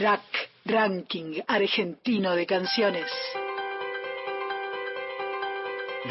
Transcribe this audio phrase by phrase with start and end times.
[0.00, 3.04] Track Ranking Argentino de Canciones.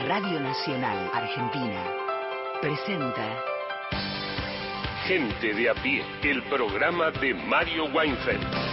[0.08, 1.92] Radio Nacional Argentina
[2.62, 3.44] presenta
[5.08, 8.69] Gente de a pie, el programa de Mario Weinfeld.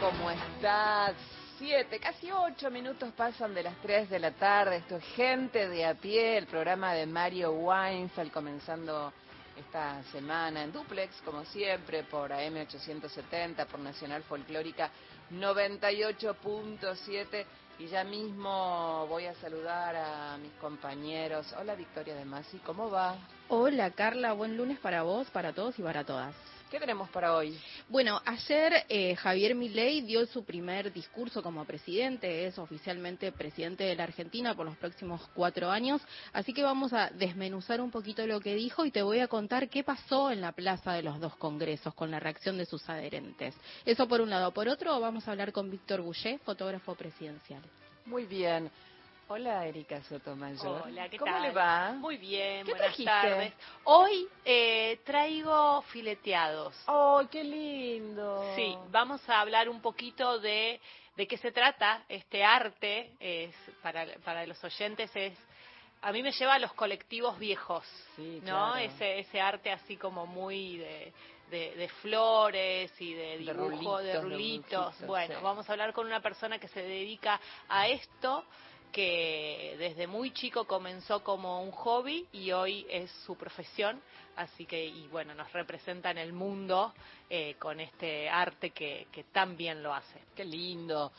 [0.00, 1.12] ¿Cómo estás?
[1.58, 4.76] Siete, casi ocho minutos pasan de las tres de la tarde.
[4.76, 9.12] Esto es Gente de a pie, el programa de Mario Weinfeld comenzando
[9.56, 14.90] esta semana en duplex, como siempre, por AM870, por Nacional Folclórica
[15.30, 17.44] 98.7.
[17.78, 21.54] Y ya mismo voy a saludar a mis compañeros.
[21.58, 23.16] Hola Victoria de Masi, ¿cómo va?
[23.48, 26.34] Hola Carla, buen lunes para vos, para todos y para todas.
[26.72, 27.54] ¿Qué tenemos para hoy?
[27.90, 33.94] Bueno, ayer eh, Javier Milei dio su primer discurso como presidente, es oficialmente presidente de
[33.94, 36.00] la Argentina por los próximos cuatro años,
[36.32, 39.68] así que vamos a desmenuzar un poquito lo que dijo y te voy a contar
[39.68, 43.54] qué pasó en la plaza de los dos congresos con la reacción de sus adherentes.
[43.84, 44.50] Eso por un lado.
[44.54, 47.60] Por otro, vamos a hablar con Víctor Goulet, fotógrafo presidencial.
[48.06, 48.70] Muy bien.
[49.28, 50.82] Hola, Erika Sotomayor.
[50.84, 51.42] Hola, ¿qué ¿Cómo tal?
[51.42, 51.92] le va?
[51.92, 53.04] Muy bien, ¿Qué buenas trajiste?
[53.10, 53.52] tardes.
[53.84, 56.74] Hoy eh, traigo fileteados.
[56.86, 58.52] ¡Ay, qué lindo!
[58.54, 60.78] Sí, vamos a hablar un poquito de,
[61.16, 63.12] de qué se trata este arte.
[63.20, 65.32] Es, para, para los oyentes es...
[66.02, 67.86] A mí me lleva a los colectivos viejos,
[68.16, 68.72] Sí, ¿no?
[68.72, 68.76] claro.
[68.76, 71.12] Ese, ese arte así como muy de,
[71.48, 74.70] de, de flores y de dibujo, de rulitos, de rulitos.
[74.70, 75.40] dibujitos, bueno, sí.
[75.42, 78.44] vamos a hablar con una persona que se dedica a esto
[78.92, 84.00] que desde muy chico comenzó como un hobby y hoy es su profesión,
[84.36, 86.92] así que, y bueno, nos representa en el mundo
[87.28, 90.20] eh, con este arte que, que tan bien lo hace.
[90.36, 91.10] Qué lindo.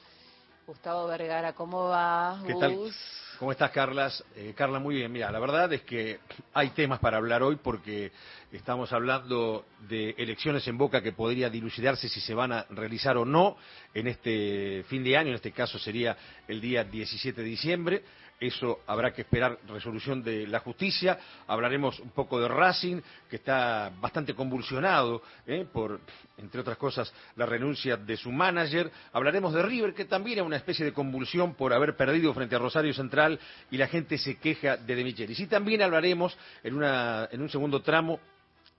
[0.66, 2.42] Gustavo Vergara, ¿cómo va?
[2.48, 2.90] ¿Qué tal?
[3.38, 4.24] ¿Cómo estás, Carlas?
[4.34, 5.12] Eh, Carla, muy bien.
[5.12, 6.22] Mira, la verdad es que
[6.54, 8.14] hay temas para hablar hoy porque
[8.50, 13.26] estamos hablando de elecciones en Boca que podría dilucidarse si se van a realizar o
[13.26, 13.58] no
[13.94, 15.30] en este fin de año.
[15.30, 16.16] En este caso sería
[16.48, 18.04] el día 17 de diciembre.
[18.48, 21.18] Eso habrá que esperar resolución de la justicia.
[21.48, 23.00] Hablaremos un poco de Racing,
[23.30, 25.66] que está bastante convulsionado ¿eh?
[25.72, 26.02] por,
[26.38, 28.92] entre otras cosas, la renuncia de su manager.
[29.14, 32.60] Hablaremos de River, que también es una especie de convulsión por haber perdido frente a
[32.60, 33.40] Rosario Central
[33.72, 35.40] y la gente se queja de De Michelis.
[35.40, 38.20] Y también hablaremos en, una, en un segundo tramo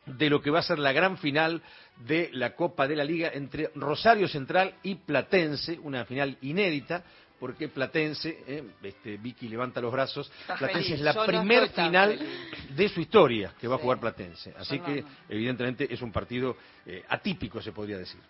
[0.05, 1.63] de lo que va a ser la gran final
[2.07, 7.03] de la Copa de la Liga entre Rosario Central y Platense, una final inédita,
[7.39, 11.69] porque Platense, eh, este, Vicky levanta los brazos, Está Platense feliz, es la yo primer
[11.71, 12.77] final feliz.
[12.77, 14.55] de su historia que va a jugar Platense.
[14.57, 16.57] Así que, no, evidentemente, es un partido
[16.87, 18.21] eh, atípico, se podría decir.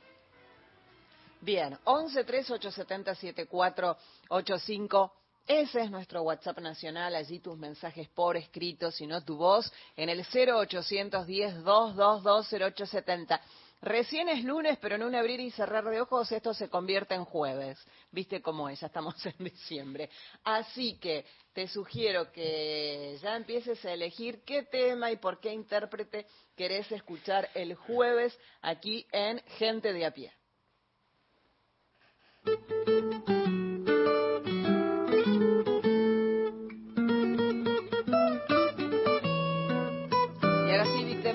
[1.40, 5.12] Bien, 11 3 870 7485.
[5.46, 7.14] Ese es nuestro WhatsApp nacional.
[7.14, 13.40] Allí tus mensajes por escrito, si no tu voz, en el 0810 222 0870.
[13.84, 17.26] Recién es lunes, pero en un abrir y cerrar de ojos esto se convierte en
[17.26, 17.78] jueves.
[18.10, 18.80] ¿Viste cómo es?
[18.80, 20.08] Ya estamos en diciembre.
[20.42, 26.26] Así que te sugiero que ya empieces a elegir qué tema y por qué intérprete
[26.56, 30.32] querés escuchar el jueves aquí en Gente de a pie.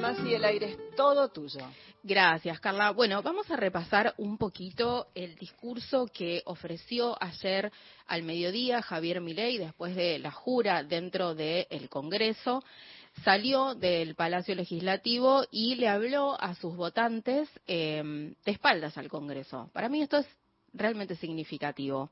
[0.10, 1.60] Masi, el aire es todo tuyo.
[2.02, 2.90] Gracias, Carla.
[2.90, 7.72] Bueno, vamos a repasar un poquito el discurso que ofreció ayer
[8.08, 12.64] al mediodía Javier Milei después de la jura dentro del Congreso.
[13.24, 18.02] Salió del Palacio Legislativo y le habló a sus votantes eh,
[18.44, 19.70] de espaldas al Congreso.
[19.74, 20.39] Para mí esto es
[20.74, 22.12] realmente significativo.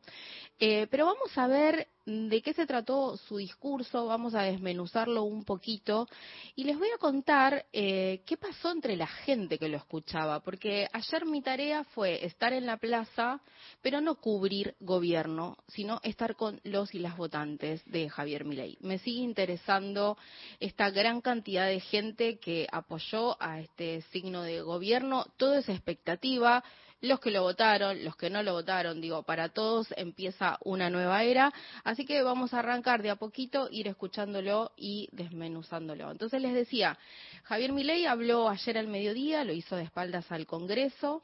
[0.59, 5.44] Eh, pero vamos a ver de qué se trató su discurso, vamos a desmenuzarlo un
[5.44, 6.07] poquito
[6.56, 10.88] y les voy a contar eh, qué pasó entre la gente que lo escuchaba, porque
[10.94, 13.42] ayer mi tarea fue estar en la plaza,
[13.81, 18.77] pero no cubrir gobierno, sino estar con los y las votantes de Javier Milei.
[18.80, 20.18] Me sigue interesando
[20.62, 26.63] esta gran cantidad de gente que apoyó a este signo de gobierno, todo es expectativa
[27.01, 31.23] los que lo votaron, los que no lo votaron, digo, para todos empieza una nueva
[31.23, 31.53] era,
[31.83, 36.11] así que vamos a arrancar de a poquito, ir escuchándolo y desmenuzándolo.
[36.11, 36.97] Entonces les decía,
[37.44, 41.21] Javier Milei habló ayer al mediodía, lo hizo de espaldas al Congreso,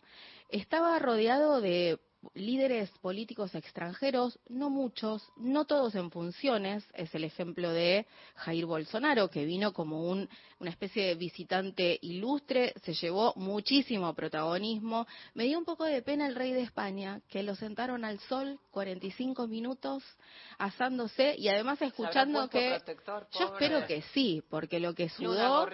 [0.50, 2.00] estaba rodeado de
[2.34, 8.06] líderes políticos extranjeros, no muchos, no todos en funciones, es el ejemplo de
[8.36, 10.30] Jair Bolsonaro, que vino como un,
[10.60, 15.08] una especie de visitante ilustre, se llevó muchísimo protagonismo.
[15.34, 18.60] Me dio un poco de pena el rey de España, que lo sentaron al sol
[18.72, 20.04] 45 minutos
[20.58, 22.82] asándose y además escuchando que...
[23.38, 25.66] yo espero que sí, porque lo que sudó...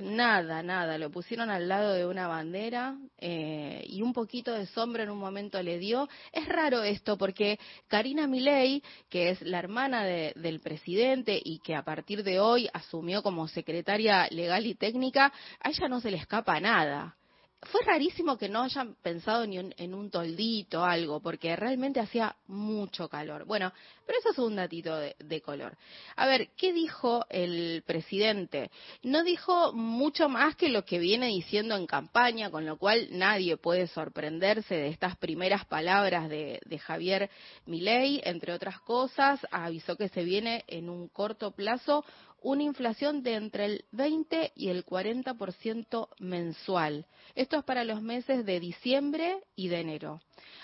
[0.00, 5.02] Nada, nada, lo pusieron al lado de una bandera eh, y un poquito de sombra
[5.02, 6.08] en un momento le dio.
[6.32, 11.82] Es raro esto porque Karina Milei, que es la hermana del presidente y que a
[11.82, 16.60] partir de hoy asumió como secretaria legal y técnica, a ella no se le escapa
[16.60, 17.14] nada
[17.62, 23.08] fue rarísimo que no hayan pensado ni en un toldito algo, porque realmente hacía mucho
[23.08, 23.44] calor.
[23.46, 23.72] Bueno,
[24.08, 25.76] pero eso es un datito de, color.
[26.16, 28.70] A ver, ¿qué dijo el presidente?
[29.02, 33.58] No dijo mucho más que lo que viene diciendo en campaña, con lo cual nadie
[33.58, 37.28] puede sorprenderse de estas primeras palabras de, de Javier
[37.66, 38.22] Milei.
[38.24, 42.02] Entre otras cosas, avisó que se viene en un corto plazo
[42.40, 47.04] una inflación de entre el 20 y el 40% mensual.
[47.34, 50.22] Esto es para los meses de diciembre y de enero.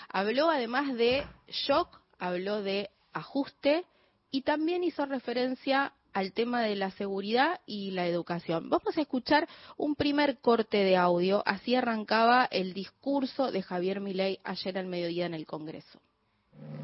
[0.09, 3.85] Habló además de shock, habló de ajuste
[4.29, 8.69] y también hizo referencia al tema de la seguridad y la educación.
[8.69, 14.39] Vamos a escuchar un primer corte de audio, así arrancaba el discurso de Javier Milei
[14.43, 15.99] ayer al mediodía en el Congreso.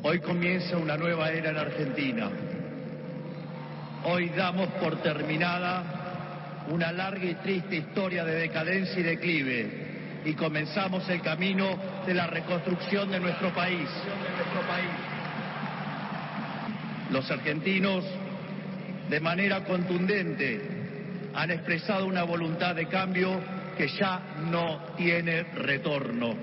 [0.04, 2.32] Hoy comienza una nueva era en Argentina
[4.04, 11.08] Hoy damos por terminada una larga y triste historia de decadencia y declive y comenzamos
[11.08, 11.78] el camino
[12.08, 13.88] de la reconstrucción de nuestro país.
[17.12, 18.06] Los argentinos,
[19.10, 20.62] de manera contundente,
[21.34, 23.38] han expresado una voluntad de cambio
[23.78, 26.34] que ya no tiene retorno.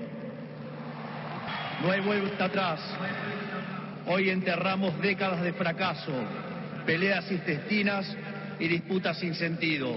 [1.81, 2.81] No hay vuelta atrás.
[4.05, 6.13] Hoy enterramos décadas de fracaso,
[6.85, 8.15] peleas intestinas
[8.59, 9.95] y disputas sin sentido.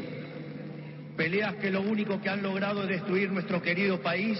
[1.18, 4.38] Peleas que lo único que han logrado es destruir nuestro querido país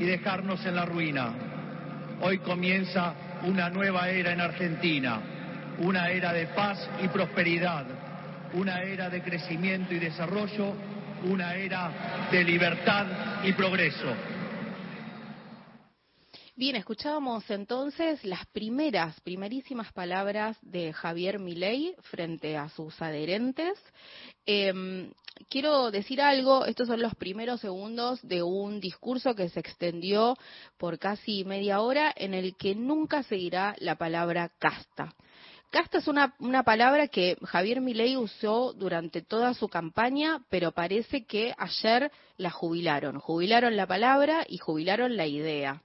[0.00, 1.32] y dejarnos en la ruina.
[2.22, 3.14] Hoy comienza
[3.44, 5.20] una nueva era en Argentina,
[5.80, 7.86] una era de paz y prosperidad,
[8.52, 10.74] una era de crecimiento y desarrollo,
[11.24, 13.06] una era de libertad
[13.44, 14.14] y progreso.
[16.54, 23.78] Bien, escuchábamos entonces las primeras, primerísimas palabras de Javier Milei frente a sus adherentes.
[24.44, 25.10] Em,
[25.48, 30.36] quiero decir algo, estos son los primeros segundos de un discurso que se extendió
[30.76, 35.14] por casi media hora en el que nunca se dirá la palabra casta.
[35.70, 41.24] Casta es una, una, palabra que Javier Milei usó durante toda su campaña, pero parece
[41.26, 43.20] que ayer la jubilaron.
[43.20, 45.80] Jubilaron la palabra y jubilaron la idea.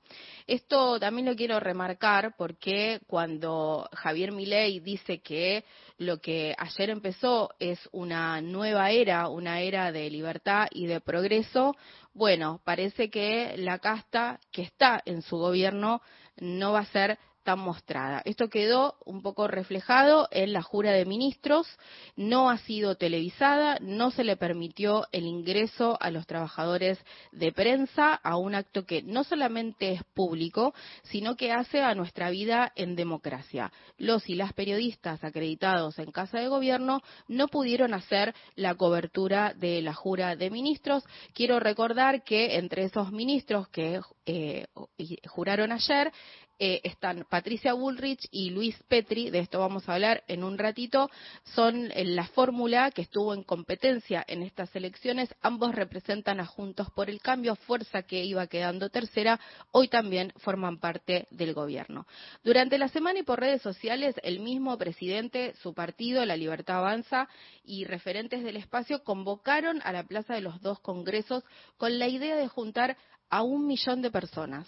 [0.48, 5.66] Esto también lo quiero remarcar porque cuando Javier Milei dice que
[6.00, 11.76] lo que ayer empezó es una nueva era, una era de libertad y de progreso,
[12.14, 16.02] bueno, parece que la casta que está en su gobierno
[16.38, 18.24] no va a ser tan mostrada.
[18.26, 21.68] Esto quedó un poco reflejado en la jura de ministros,
[22.16, 27.00] no ha sido televisada, no se le permitió el ingreso a los trabajadores
[27.32, 32.32] de prensa a un acto que no solamente es público, sino que hace a nuestra
[32.32, 33.72] vida en democracia.
[34.00, 39.84] Los y las periodistas acreditados en Casa de Gobierno no pudieron hacer la cobertura de
[39.84, 41.04] la jura de ministros.
[41.34, 44.66] Quiero recordar que entre esos ministros que eh,
[45.28, 46.12] juraron ayer
[46.58, 51.10] eh, están Patricia Bullrich y Luis Petri, de esto vamos a hablar en un ratito,
[51.44, 57.10] son la fórmula que estuvo en competencia en estas elecciones, ambos representan a Juntos por
[57.10, 59.40] el Cambio, fuerza que iba quedando tercera,
[59.72, 62.08] hoy también forman parte del gobierno.
[62.44, 67.28] Durante la semana y por redes sociales, el mismo presidente, su partido, La Libertad Avanza
[67.64, 71.44] y referentes del espacio convocaron a la Plaza de los dos Congresos
[71.78, 72.98] con la idea de juntar
[73.30, 74.68] a un millón de personas.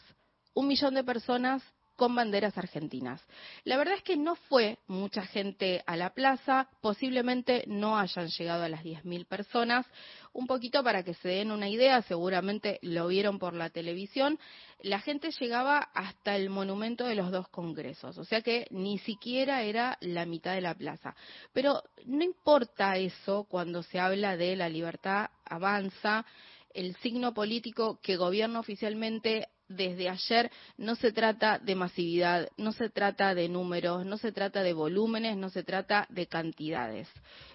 [0.54, 1.62] Un millón de personas
[1.98, 3.22] con banderas argentinas.
[3.66, 8.64] La verdad es que no fue mucha gente a la plaza, posiblemente no hayan llegado
[8.64, 9.86] a las 10.000 personas.
[10.32, 14.38] Un poquito para que se den una idea, seguramente lo vieron por la televisión,
[14.82, 19.64] la gente llegaba hasta el monumento de los dos congresos, o sea que ni siquiera
[19.64, 21.16] era la mitad de la plaza.
[21.52, 26.26] Pero no importa eso cuando se habla de la libertad avanza,
[26.74, 32.90] el signo político que gobierna oficialmente desde ayer no se trata de masividad, no se
[32.90, 37.10] trata de números, no se trata de volúmenes, no se trata de cantidades.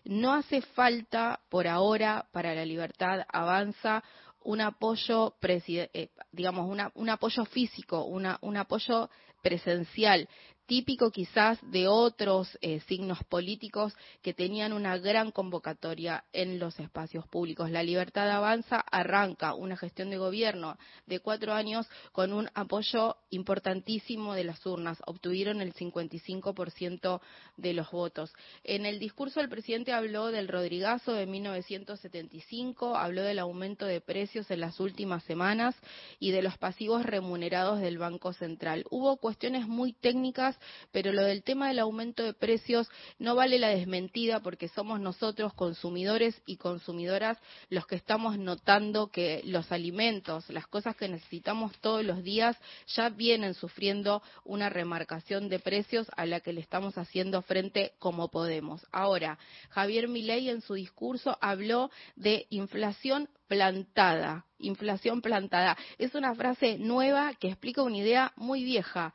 [0.05, 4.05] No hace falta por ahora para la libertad avanza
[4.45, 9.09] un apoyo, eh, digamos, un apoyo físico, un apoyo
[9.43, 10.29] presencial
[10.73, 17.29] típico quizás de otros eh, signos políticos que tenían una gran convocatoria en los espacios
[17.29, 17.71] públicos.
[17.71, 24.33] La Libertad Avanza arranca una gestión de gobierno de cuatro años con un apoyo importantísimo
[24.33, 24.97] de las urnas.
[25.05, 27.21] Obtuvieron el 55%
[27.59, 28.33] de los votos.
[28.65, 34.51] En el discurso el presidente habló del Rodrigazo de 1975, habló del aumento de precios
[34.51, 35.77] en las últimas semanas
[36.19, 38.87] y de los pasivos remunerados del Banco Central.
[38.89, 40.59] Hubo cuestiones muy técnicas
[40.91, 42.89] pero lo del tema del aumento de precios
[43.19, 47.39] no vale la desmentida porque somos nosotros, consumidores y consumidoras,
[47.71, 52.57] los que estamos notando que los alimentos, las cosas que necesitamos todos los días,
[52.95, 58.29] ya vienen sufriendo una remarcación de precios a la que le estamos haciendo frente como
[58.29, 58.87] podemos.
[58.93, 59.39] Ahora,
[59.71, 65.77] Javier Milei en su discurso habló de inflación plantada, inflación plantada.
[65.99, 69.13] Es una frase nueva que explica una idea muy vieja.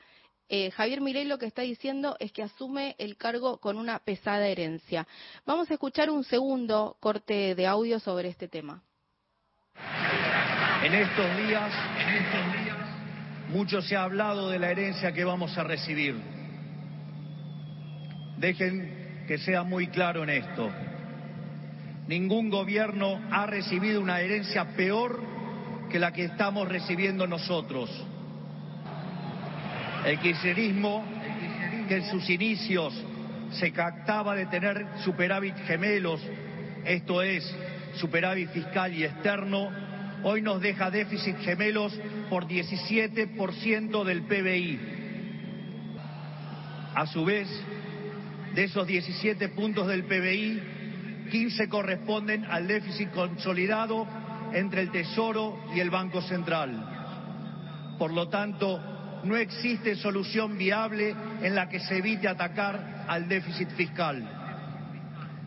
[0.50, 4.48] Eh, Javier Milei lo que está diciendo es que asume el cargo con una pesada
[4.48, 5.06] herencia.
[5.46, 8.82] Vamos a escuchar un segundo corte de audio sobre este tema.
[10.84, 12.78] En estos días, en estos días,
[13.50, 16.16] mucho se ha hablado de la herencia que vamos a recibir.
[18.38, 20.72] Dejen que sea muy claro en esto.
[22.08, 25.22] Ningún gobierno ha recibido una herencia peor
[25.90, 27.90] que la que estamos recibiendo nosotros.
[30.08, 31.04] El kirchnerismo,
[31.90, 32.94] que en sus inicios
[33.52, 36.22] se captaba de tener superávit gemelos,
[36.86, 37.44] esto es,
[37.96, 39.70] superávit fiscal y externo,
[40.24, 41.94] hoy nos deja déficit gemelos
[42.30, 44.80] por 17% del PBI.
[46.96, 47.50] A su vez,
[48.56, 54.08] de esos 17 puntos del PBI, 15 corresponden al déficit consolidado
[54.54, 57.96] entre el Tesoro y el Banco Central.
[58.00, 58.97] Por lo tanto,
[59.28, 64.28] no existe solución viable en la que se evite atacar al déficit fiscal.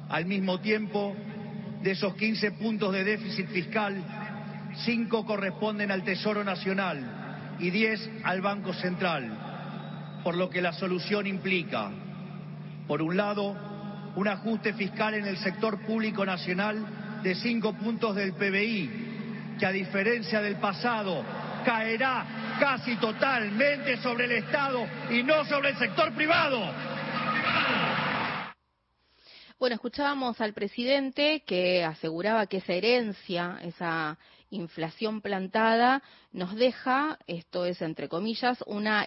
[0.08, 1.16] Al mismo tiempo,
[1.82, 4.02] de esos 15 puntos de déficit fiscal,
[4.84, 9.30] 5 corresponden al Tesoro Nacional y 10 al Banco Central,
[10.22, 11.90] por lo que la solución implica,
[12.87, 13.56] por un lado,
[14.16, 16.84] un ajuste fiscal en el sector público nacional
[17.22, 18.90] de 5 puntos del PBI,
[19.58, 21.22] que a diferencia del pasado
[21.64, 26.61] caerá casi totalmente sobre el Estado y no sobre el sector privado.
[29.59, 36.02] Bueno, escuchábamos al presidente que aseguraba que esa herencia, esa inflación plantada,
[36.33, 39.07] nos deja, esto es entre comillas, una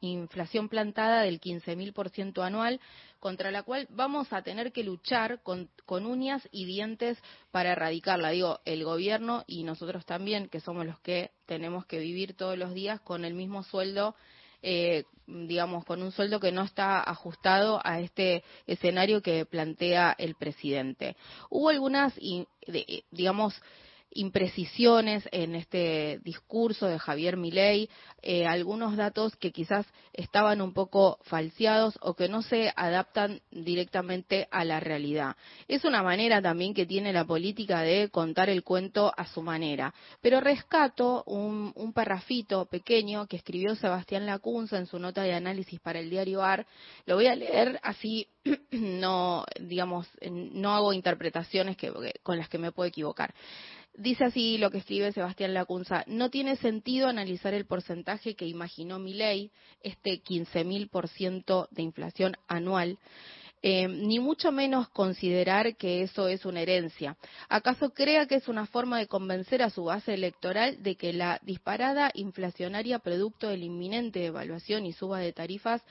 [0.00, 2.80] inflación plantada del 15.000% anual,
[3.20, 7.18] contra la cual vamos a tener que luchar con, uñas y dientes
[7.50, 8.30] para erradicarla.
[8.30, 12.74] Digo, el gobierno y nosotros también, que somos los que tenemos que vivir todos los
[12.74, 14.14] días con el mismo sueldo
[14.62, 20.34] eh, digamos, con un sueldo que no está ajustado a este escenario que plantea el
[20.34, 21.16] presidente.
[21.50, 22.14] Hubo algunas,
[23.10, 23.54] digamos,
[24.16, 27.88] imprecisiones en este discurso de Javier Milei,
[28.22, 34.48] eh, algunos datos que quizás estaban un poco falseados o que no se adaptan directamente
[34.50, 35.36] a la realidad.
[35.68, 39.94] Es una manera también que tiene la política de contar el cuento a su manera.
[40.20, 45.78] Pero rescato un, un parrafito pequeño que escribió Sebastián Lacunza en su nota de análisis
[45.80, 46.66] para el diario AR.
[47.04, 48.28] Lo voy a leer así
[48.70, 51.76] no digamos no hago interpretaciones
[52.22, 53.34] con las que me puedo equivocar.
[53.98, 58.98] Dice así lo que escribe Sebastián Lacunza, no tiene sentido analizar el porcentaje que imaginó
[58.98, 59.50] ley,
[59.82, 62.98] este 15.000% de inflación anual,
[63.62, 67.16] eh, ni mucho menos considerar que eso es una herencia.
[67.48, 71.40] ¿Acaso crea que es una forma de convencer a su base electoral de que la
[71.42, 75.82] disparada inflacionaria producto de la inminente devaluación y suba de tarifas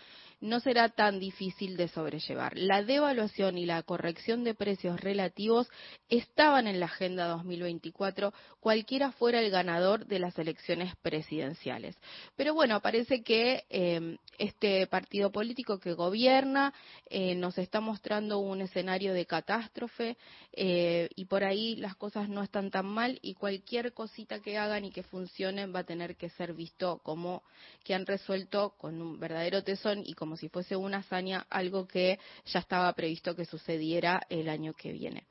[0.45, 2.57] no será tan difícil de sobrellevar.
[2.57, 5.67] La devaluación y la corrección de precios relativos
[6.07, 11.97] estaban en la Agenda 2024, cualquiera fuera el ganador de las elecciones presidenciales.
[12.35, 16.73] Pero bueno, parece que eh, este partido político que gobierna
[17.07, 20.17] eh, nos está mostrando un escenario de catástrofe
[20.53, 24.85] eh, y por ahí las cosas no están tan mal y cualquier cosita que hagan
[24.85, 27.43] y que funcione va a tener que ser visto como
[27.83, 32.19] que han resuelto con un verdadero tesón y como si fuese una hazaña algo que
[32.45, 35.25] ya estaba previsto que sucediera el año que viene.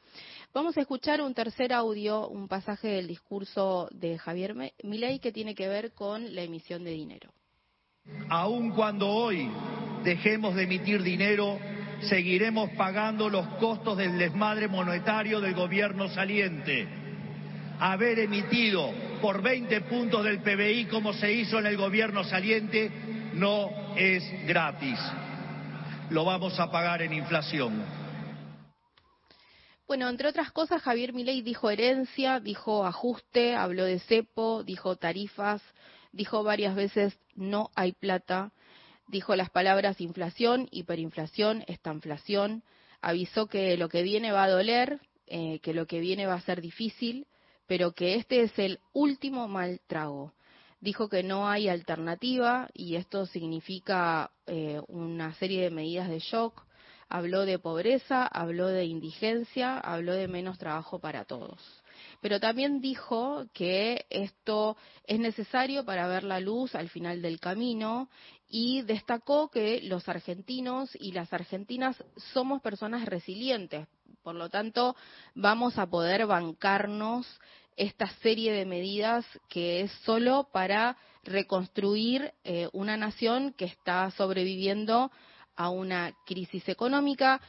[0.53, 5.55] Vamos a escuchar un tercer audio, un pasaje del discurso de Javier Milei que tiene
[5.55, 7.33] que ver con la emisión de dinero.
[8.29, 9.51] Aun cuando hoy
[10.05, 11.59] dejemos de emitir dinero,
[12.03, 16.87] seguiremos pagando los costos del desmadre monetario del gobierno saliente.
[17.81, 22.91] haber emitido por 20 puntos del PBI como se hizo en el gobierno saliente
[23.35, 24.99] no es gratis.
[26.11, 27.85] Lo vamos a pagar en inflación.
[29.87, 35.63] Bueno, entre otras cosas, Javier Milei dijo herencia, dijo ajuste, habló de cepo, dijo tarifas,
[36.13, 38.53] dijo varias veces no hay plata,
[39.09, 42.63] dijo las palabras inflación, hiperinflación, estanflación,
[43.03, 46.41] avisó que lo que viene va a doler, eh, que lo que viene va a
[46.41, 47.27] ser difícil,
[47.67, 50.33] pero que este es el último mal trago.
[50.85, 56.63] Dijo que no hay alternativa y esto significa eh, una serie de medidas de shock.
[57.09, 61.59] Habló de pobreza, habló de indigencia, habló de menos trabajo para todos.
[62.21, 64.77] Pero también dijo que esto
[65.07, 68.11] es necesario para ver la luz al final del camino
[68.47, 71.97] y destacó que los argentinos y las argentinas
[72.35, 73.89] somos personas resilientes.
[74.23, 74.97] Por lo tanto,
[75.35, 77.27] vamos a poder bancarnos
[77.77, 85.11] esta serie de medidas que es solo para reconstruir eh, una nación que está sobreviviendo
[85.57, 87.41] a una crisis económica.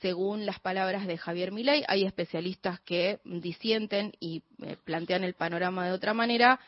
[0.00, 5.86] Según las palabras de Javier Milei, hay especialistas que disienten y eh, plantean el panorama
[5.86, 6.60] de otra manera.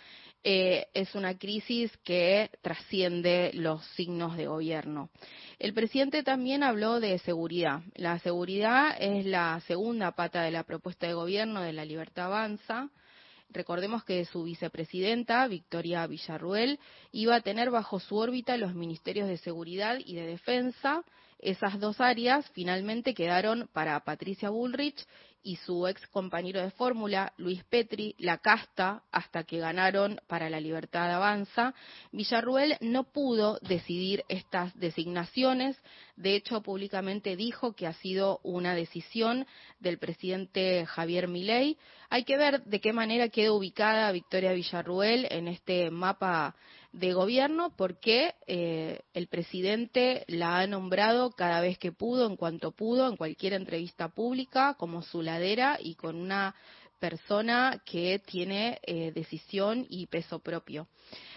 [0.42, 5.11] Eh, es una crisis que trasciende los signos de gobierno.
[5.59, 7.82] El presidente también habló de seguridad.
[7.94, 12.88] La seguridad es la segunda pata de la propuesta de gobierno de la Libertad Avanza.
[13.50, 16.78] Recordemos que su vicepresidenta, Victoria Villarruel,
[17.12, 21.04] iba a tener bajo su órbita los ministerios de Seguridad y de Defensa.
[21.38, 25.04] Esas dos áreas finalmente quedaron para Patricia Bullrich
[25.42, 30.61] y su ex compañero de fórmula, Luis Petri, la casta, hasta que ganaron para la
[30.61, 31.75] libertad avanza,
[32.12, 35.76] Villarruel no pudo decidir estas designaciones.
[36.16, 39.47] De hecho, públicamente dijo que ha sido una decisión
[39.78, 41.78] del presidente Javier Milei.
[42.11, 46.54] Hay que ver de qué manera queda ubicada Victoria Villarruel en este mapa
[46.92, 52.72] de gobierno porque eh, el presidente la ha nombrado cada vez que pudo, en cuanto
[52.72, 56.55] pudo, en cualquier entrevista pública, como su ladera y con una
[56.98, 60.87] persona que tiene eh, decisión y peso propio.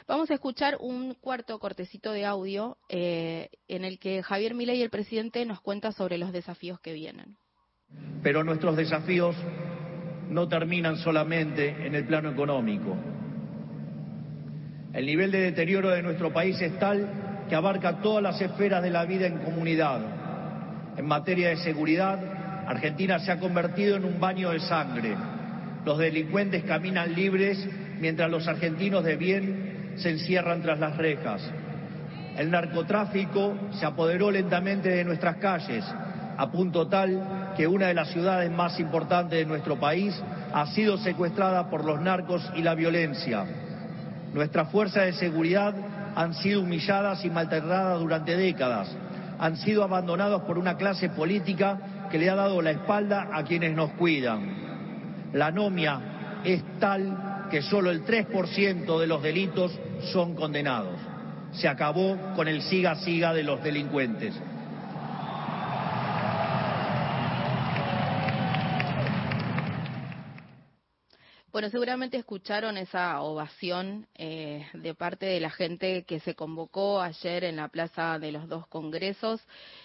[0.08, 4.90] Vamos a escuchar un cuarto cortecito de audio eh, en el que Javier Milei, el
[4.90, 7.38] presidente, nos cuenta sobre los desafíos que vienen.
[8.22, 9.36] Pero nuestros desafíos
[10.30, 12.98] no terminan solamente en el plano económico.
[14.94, 17.10] El nivel de deterioro de nuestro país es tal
[17.50, 20.00] que abarca todas las esferas de la vida en comunidad.
[20.96, 22.20] En materia de seguridad,
[22.68, 25.16] Argentina se ha convertido en un baño de sangre.
[25.84, 27.68] Los delincuentes caminan libres
[28.00, 31.42] mientras los argentinos de bien se encierran tras las rejas.
[32.38, 35.84] El narcotráfico se apoderó lentamente de nuestras calles,
[36.38, 40.16] a punto tal que una de las ciudades más importantes de nuestro país
[40.54, 43.46] ha sido secuestrada por los narcos y la violencia.
[44.34, 45.76] Nuestras fuerzas de seguridad
[46.16, 48.90] han sido humilladas y maltratadas durante décadas.
[49.40, 53.76] Han sido abandonados por una clase política que le ha dado la espalda a quienes
[53.76, 55.32] nos cuidan.
[55.34, 59.72] La anomia es tal que solo el 3% de los delitos
[60.12, 61.00] son condenados.
[61.52, 64.34] Se acabó con el siga-siga de los delincuentes.
[71.54, 77.44] Bueno, seguramente escucharon esa ovación eh, de parte de la gente que se convocó ayer
[77.44, 79.40] en la Plaza de los Dos Congresos.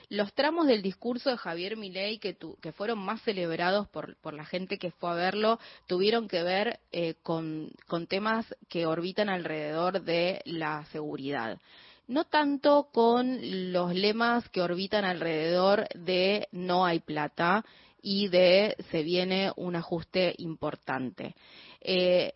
[0.08, 4.46] Los tramos del discurso de Javier Milei que, que fueron más celebrados por, por, la
[4.46, 10.00] gente que fue a verlo tuvieron que ver eh, con, con temas que orbitan alrededor
[10.00, 11.58] de la seguridad
[12.06, 17.66] no tanto con los lemas que orbitan alrededor de no hay plata
[18.02, 21.34] y de se viene un ajuste importante.
[21.80, 22.32] Eh,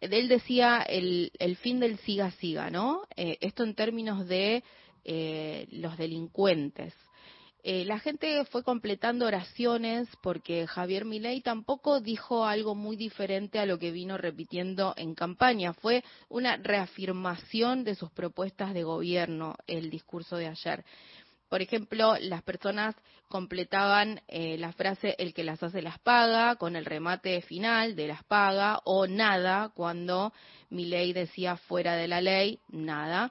[0.00, 3.02] él decía el, el, fin del siga-siga, ¿no?
[3.16, 4.62] Eh, esto en términos de
[5.04, 6.94] eh, los delincuentes.
[7.66, 13.64] Eh, la gente fue completando oraciones porque Javier Milei tampoco dijo algo muy diferente a
[13.64, 15.72] lo que vino repitiendo en campaña.
[15.72, 20.84] Fue una reafirmación de sus propuestas de gobierno el discurso de ayer.
[21.54, 22.96] Por ejemplo, las personas
[23.28, 28.08] completaban eh, la frase el que las hace las paga con el remate final de
[28.08, 30.32] las paga o nada cuando
[30.70, 33.30] mi ley decía fuera de la ley, nada.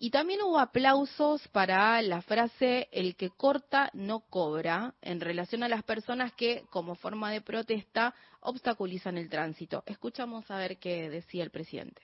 [0.00, 5.68] Y también hubo aplausos para la frase el que corta no cobra en relación a
[5.68, 9.84] las personas que, como forma de protesta, obstaculizan el tránsito.
[9.86, 12.02] Escuchamos a ver qué decía el presidente.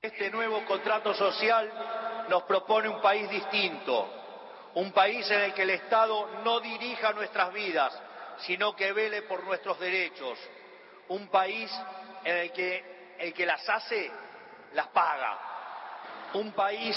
[0.00, 1.68] Este nuevo contrato social
[2.30, 4.19] nos propone un país distinto,
[4.74, 7.96] un país en el que el Estado no dirija nuestras vidas,
[8.38, 10.38] sino que vele por nuestros derechos,
[11.08, 11.70] un país
[12.24, 14.10] en el que el que las hace
[14.72, 15.38] las paga.
[16.34, 16.96] Un país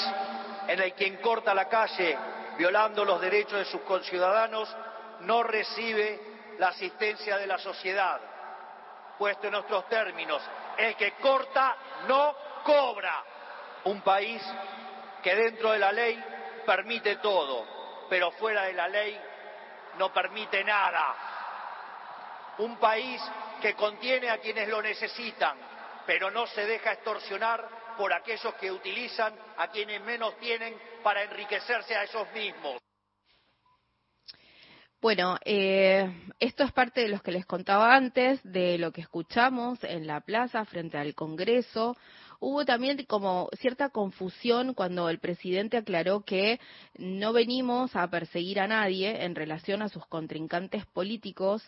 [0.67, 2.17] en el que quien corta la calle
[2.57, 4.73] violando los derechos de sus conciudadanos
[5.21, 8.21] no recibe la asistencia de la sociedad.
[9.17, 10.41] Puesto en nuestros términos,
[10.77, 11.75] el que corta
[12.07, 13.23] no cobra.
[13.85, 14.41] Un país
[15.21, 16.23] que dentro de la ley
[16.65, 19.19] permite todo, pero fuera de la ley
[19.97, 21.15] no permite nada.
[22.57, 23.21] Un país
[23.61, 25.57] que contiene a quienes lo necesitan,
[26.05, 31.95] pero no se deja extorsionar por aquellos que utilizan a quienes menos tienen para enriquecerse
[31.95, 32.77] a esos mismos.
[35.01, 39.83] Bueno, eh, esto es parte de lo que les contaba antes, de lo que escuchamos
[39.83, 41.97] en la plaza frente al Congreso,
[42.43, 46.59] hubo también como cierta confusión cuando el presidente aclaró que
[46.97, 51.63] no venimos a perseguir a nadie en relación a sus contrincantes políticos.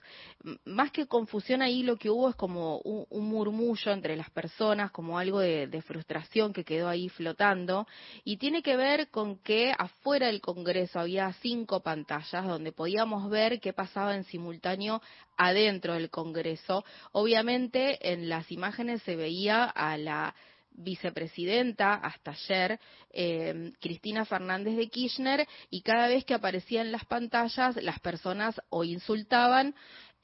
[0.65, 5.17] Más que confusión ahí lo que hubo es como un, murmullo entre las personas, como
[5.17, 7.87] algo de, frustración que quedó ahí flotando.
[8.25, 13.61] Y tiene que ver con que afuera del Congreso había cinco pantallas donde podíamos ver
[13.61, 15.01] qué pasaba en simultáneo
[15.37, 16.83] adentro del Congreso.
[17.13, 20.35] Obviamente en las imágenes se veía a la
[20.77, 22.79] vicepresidenta hasta ayer,
[23.11, 28.61] eh, Cristina Fernández de Kirchner, y cada vez que aparecía en las pantallas las personas
[28.69, 29.75] o insultaban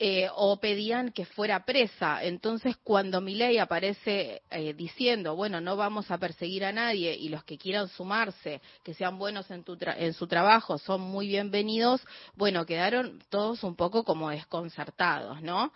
[0.03, 2.23] eh, o pedían que fuera presa.
[2.23, 7.43] Entonces, cuando Milei aparece eh, diciendo, bueno, no vamos a perseguir a nadie y los
[7.43, 9.63] que quieran sumarse, que sean buenos en,
[10.13, 12.01] su trabajo, son muy bienvenidos,
[12.33, 15.71] bueno, quedaron todos un poco como desconcertados, ¿no?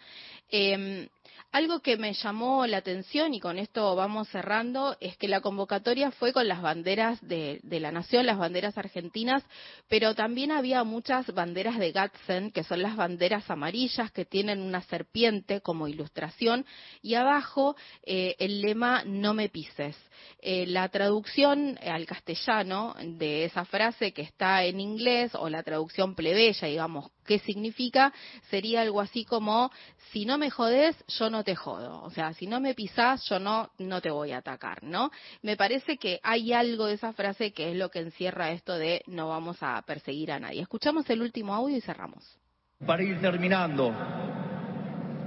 [0.50, 1.08] Em,
[1.52, 6.12] algo que me llamó la atención, y con esto vamos cerrando, es que la convocatoria
[6.12, 9.44] fue con las banderas de, la nación, las banderas argentinas,
[9.88, 14.82] pero también había muchas banderas de Gatzen, que son las banderas amarillas que tienen una
[14.82, 16.66] serpiente como ilustración,
[17.02, 19.96] y abajo eh, el lema No me pises.
[20.40, 26.16] Eh, la traducción al castellano de esa frase que está en inglés, o la traducción
[26.16, 28.14] plebeya, digamos, ¿qué significa?
[28.50, 29.72] Sería algo así como,
[30.12, 32.02] si no me jodes, yo no te jodo.
[32.04, 35.12] O sea, si no me pisás, yo no, no te voy a atacar, ¿no?
[35.42, 39.04] Me parece que hay algo de esa frase que es lo que encierra esto de
[39.08, 40.62] no vamos a perseguir a nadie.
[40.62, 42.38] Escuchamos el último audio y cerramos.
[42.86, 43.94] Para ir terminando,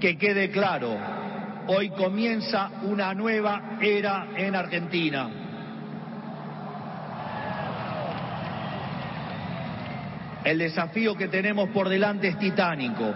[0.01, 0.97] que quede claro,
[1.67, 5.48] hoy comienza una nueva era en Argentina.
[10.45, 13.15] El desafío que tenemos por delante es titánico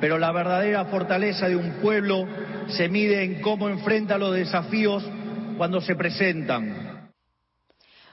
[0.00, 2.26] pero la verdadera fortaleza de un pueblo
[2.68, 5.02] se mide en cómo enfrenta los desafíos
[5.56, 7.10] cuando se presentan.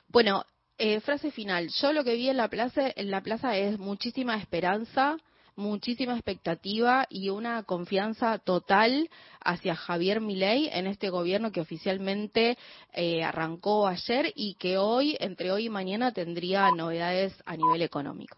[0.07, 0.45] Bueno,
[0.77, 1.69] eh, frase final.
[1.81, 5.17] Yo lo que vi en la plaza, en la plaza es muchísima esperanza,
[5.61, 12.57] muchísima expectativa y una confianza total hacia Javier Milei en este gobierno que oficialmente
[12.93, 18.37] eh, arrancó ayer y que hoy, entre hoy y mañana, tendría novedades a nivel económico.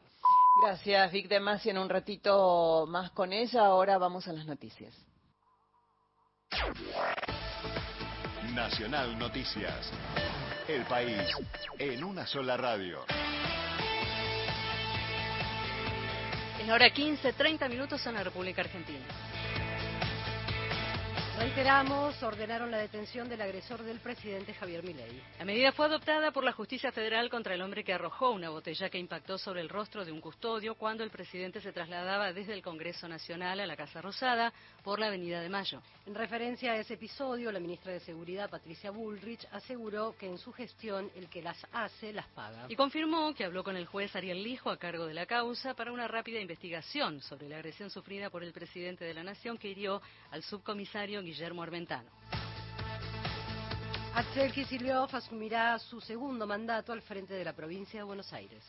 [0.61, 1.71] Gracias, Vic de Masi.
[1.71, 3.65] En un ratito más con ella.
[3.65, 4.93] Ahora vamos a las noticias.
[8.53, 9.91] Nacional Noticias.
[10.67, 11.19] El país
[11.79, 12.99] en una sola radio.
[16.63, 19.03] En hora 15, 30 minutos en la República Argentina.
[21.35, 25.19] Reiteramos, ordenaron la detención del agresor del presidente Javier Milei.
[25.39, 28.87] La medida fue adoptada por la justicia federal contra el hombre que arrojó una botella
[28.87, 32.61] que impactó sobre el rostro de un custodio cuando el presidente se trasladaba desde el
[32.61, 35.81] Congreso Nacional a la Casa Rosada por la Avenida de Mayo.
[36.05, 40.53] En referencia a ese episodio, la ministra de Seguridad, Patricia Bullrich, aseguró que en su
[40.53, 42.67] gestión el que las hace las paga.
[42.69, 45.91] Y confirmó que habló con el juez Ariel Lijo a cargo de la causa para
[45.91, 49.99] una rápida investigación sobre la agresión sufrida por el presidente de la Nación que hirió
[50.29, 52.09] al subcomisario Guillermo Armentano.
[54.15, 58.63] Axel Kicillof asumirá su segundo mandato al frente de la provincia de Buenos Aires.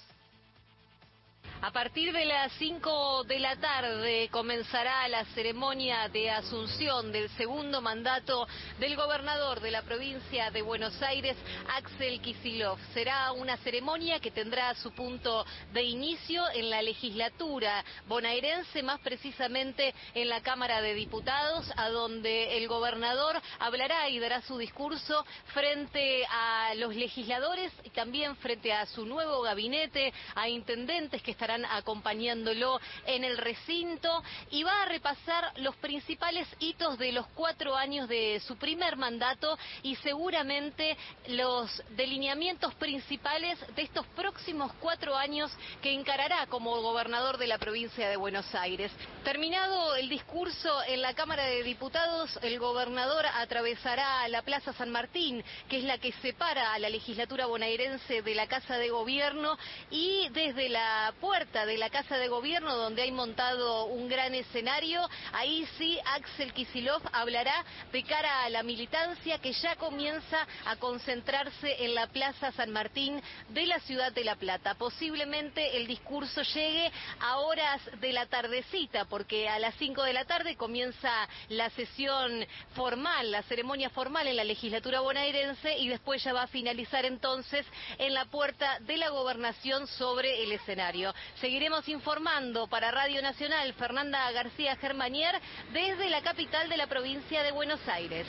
[1.61, 7.81] A partir de las 5 de la tarde comenzará la ceremonia de asunción del segundo
[7.81, 8.47] mandato
[8.79, 11.37] del gobernador de la provincia de Buenos Aires,
[11.75, 12.79] Axel Kisilov.
[12.93, 19.95] Será una ceremonia que tendrá su punto de inicio en la legislatura bonaerense, más precisamente
[20.15, 26.27] en la Cámara de Diputados, a donde el gobernador hablará y dará su discurso frente
[26.27, 32.81] a los legisladores y también frente a su nuevo gabinete, a intendentes que estarán acompañándolo
[33.07, 38.41] en el recinto y va a repasar los principales hitos de los cuatro años de
[38.41, 40.97] su primer mandato y seguramente
[41.29, 45.51] los delineamientos principales de estos próximos cuatro años
[45.83, 48.91] que encarará como gobernador de la provincia de Buenos Aires.
[49.23, 55.45] Terminado el discurso en la Cámara de Diputados, el gobernador atravesará la Plaza San Martín,
[55.69, 59.59] que es la que separa a la legislatura bonaerense de la Casa de Gobierno,
[59.91, 65.01] y desde la puerta de la Casa de Gobierno, donde hay montado un gran escenario,
[65.33, 71.85] ahí sí Axel Kisilov hablará de cara a la militancia que ya comienza a concentrarse
[71.85, 74.75] en la Plaza San Martín de la ciudad de La Plata.
[74.75, 80.27] Posiblemente el discurso llegue a horas de la tardecita, porque a las 5 de la
[80.27, 86.33] tarde comienza la sesión formal, la ceremonia formal en la legislatura bonaerense y después ya
[86.33, 87.67] va a finalizar entonces
[87.99, 91.13] en la puerta de la gobernación sobre el escenario.
[91.41, 95.41] Seguiremos informando para Radio Nacional Fernanda García Germanier
[95.73, 98.27] desde la capital de la provincia de Buenos Aires.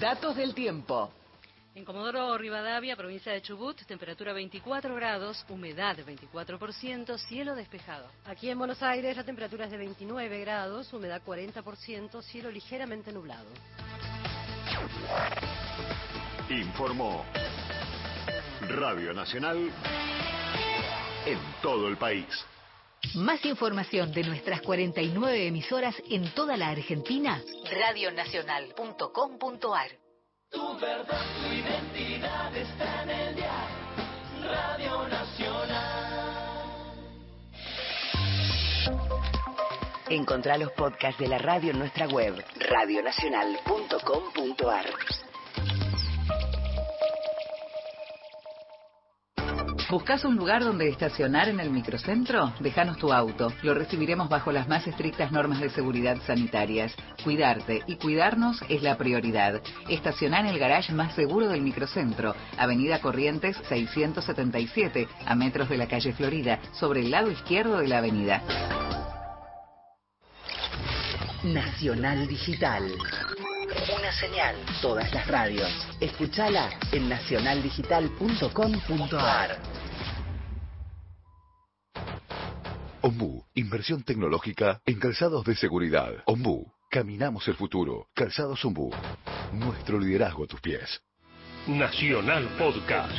[0.00, 1.10] Datos del tiempo.
[1.74, 8.06] En Comodoro Rivadavia, provincia de Chubut, temperatura 24 grados, humedad 24%, cielo despejado.
[8.26, 13.48] Aquí en Buenos Aires la temperatura es de 29 grados, humedad 40%, cielo ligeramente nublado.
[16.48, 17.24] Informó
[18.68, 19.70] Radio Nacional
[21.26, 22.26] en todo el país.
[23.14, 29.90] Más información de nuestras 49 emisoras en toda la Argentina, radionacional.com.ar.
[30.50, 33.68] Tu verdad, tu identidad está en el día.
[34.42, 36.14] Radio Nacional.
[40.08, 44.86] Encontrá los podcasts de la radio en nuestra web, radionacional.com.ar.
[49.94, 52.52] ¿Buscas un lugar donde estacionar en el microcentro?
[52.58, 53.52] Déjanos tu auto.
[53.62, 56.92] Lo recibiremos bajo las más estrictas normas de seguridad sanitarias.
[57.22, 59.62] Cuidarte y cuidarnos es la prioridad.
[59.88, 65.86] Estacioná en el garage más seguro del microcentro, Avenida Corrientes 677, a metros de la
[65.86, 68.42] calle Florida, sobre el lado izquierdo de la avenida.
[71.44, 72.82] Nacional Digital.
[73.96, 74.56] Una señal.
[74.82, 75.70] Todas las radios.
[76.00, 79.83] Escúchala en nacionaldigital.com.ar.
[83.06, 86.22] Ombu, inversión tecnológica en calzados de seguridad.
[86.24, 88.08] Ombu, caminamos el futuro.
[88.14, 88.90] Calzados Ombu,
[89.52, 91.02] nuestro liderazgo a tus pies.
[91.66, 93.18] Nacional Podcast.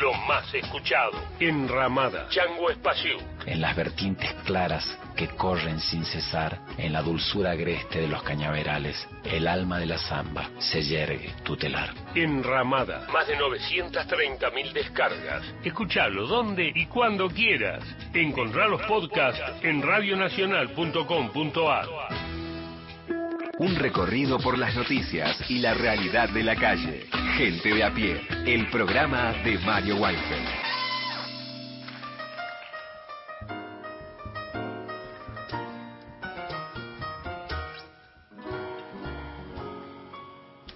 [0.00, 3.18] Lo más escuchado en Ramada, Chango Espacio.
[3.46, 9.06] en las vertientes claras que corren sin cesar, en la dulzura agreste de los cañaverales,
[9.24, 11.92] el alma de la zamba se yergue tutelar.
[12.14, 15.42] En Ramada, más de 930.000 descargas.
[15.62, 17.84] Escuchalo donde y cuando quieras.
[18.14, 21.86] Encontrá los podcasts en radionacional.com.ar.
[23.58, 27.06] Un recorrido por las noticias y la realidad de la calle.
[27.36, 28.20] Gente de a pie.
[28.46, 30.68] El programa de Mario Weinfeld.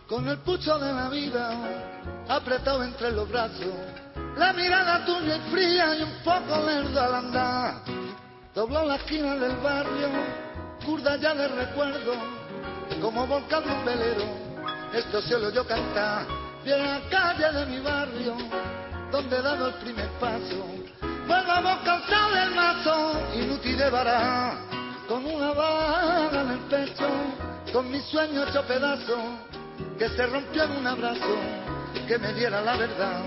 [0.08, 1.58] con el pucho de la vida
[2.28, 3.74] apretado entre los brazos,
[4.36, 7.74] la mirada tuya y fría y un poco lerda al andar.
[8.54, 10.10] Dobló la esquina del barrio,
[10.84, 12.41] curda ya de recuerdo,
[13.00, 14.24] como volcán de un velero,
[14.92, 16.26] esto se lo yo cantar.
[16.64, 18.36] A la calle de mi barrio,
[19.10, 20.64] donde he dado el primer paso.
[21.26, 24.54] Vuelvo cansado del mazo, inútil de varar,
[25.08, 27.08] con una bala en el pecho,
[27.72, 29.18] con mis sueños hecho pedazos
[29.98, 31.36] que se rompió en un abrazo
[32.06, 33.22] que me diera la verdad.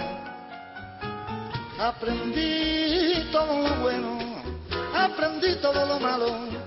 [1.79, 4.17] Aprendí todo lo bueno,
[4.93, 6.65] aprendí todo lo malo.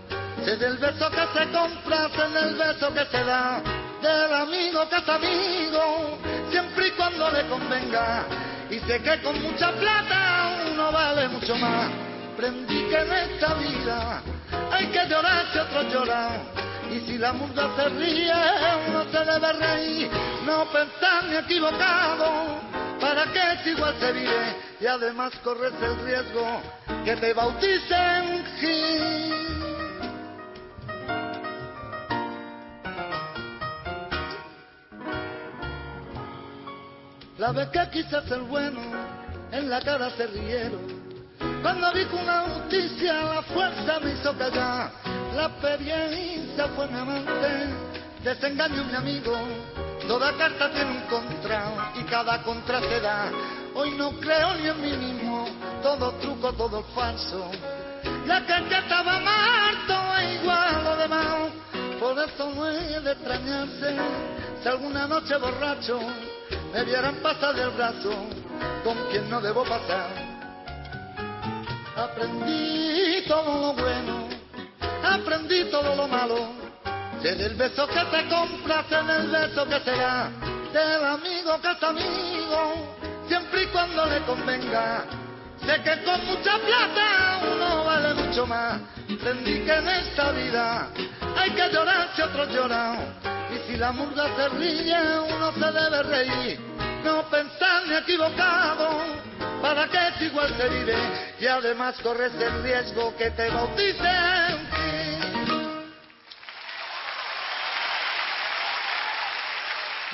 [0.49, 3.61] Sé del beso que se compra, sé del beso que se da,
[4.01, 6.19] del amigo que es amigo,
[6.51, 8.25] siempre y cuando le convenga.
[8.71, 11.91] Y sé que con mucha plata uno vale mucho más.
[12.33, 14.23] Aprendí que en esta vida
[14.73, 16.41] hay que llorar si otros lloran.
[16.93, 18.33] Y si la mundo se ríe,
[18.89, 20.11] uno se debe reír,
[20.47, 22.59] no pensar ni equivocado.
[22.99, 24.57] ¿Para qué si igual se vive?
[24.81, 26.63] Y además corres el riesgo
[27.05, 29.68] que te bauticen Gil.
[37.39, 38.81] La vez que quise ser bueno,
[39.53, 40.81] en la cara se rieron.
[41.63, 44.91] Cuando vi que una noticia la fuerza me hizo callar.
[45.37, 47.69] La experiencia fue mi amante,
[48.25, 49.39] desengaño mi amigo.
[50.09, 53.31] Toda carta tiene un contra y cada contra se da.
[53.73, 55.47] Hoy no creo ni en mí mismo,
[55.81, 57.53] todo truco, todo falso.
[58.03, 61.53] El que estaba muerto es igual a lo demás.
[62.01, 63.97] Por eso no es de extrañarse
[64.61, 66.01] si alguna noche borracho
[66.73, 68.11] me vieran pasar del brazo
[68.85, 70.09] con quien no debo pasar.
[71.97, 74.29] Aprendí todo lo bueno,
[75.03, 76.53] aprendí todo lo malo.
[77.23, 80.31] Sé del beso que te compras, sé del beso que se da,
[80.73, 85.05] del amigo que es amigo, siempre y cuando le convenga.
[85.67, 88.81] Sé que con mucha plata uno vale mucho más.
[89.09, 90.89] Entendí que en esta vida
[91.39, 93.15] hay que llorar si otros lloran.
[93.55, 96.61] Y si la murga se ríe, uno se debe reír.
[97.05, 99.01] No pensar ni equivocado,
[99.63, 100.97] para que es igual se vive.
[101.41, 104.69] Y además corres el riesgo que te bauticen.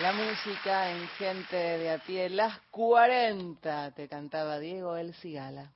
[0.03, 5.73] La música en gente de a pie, las 40, te cantaba Diego El Cigala.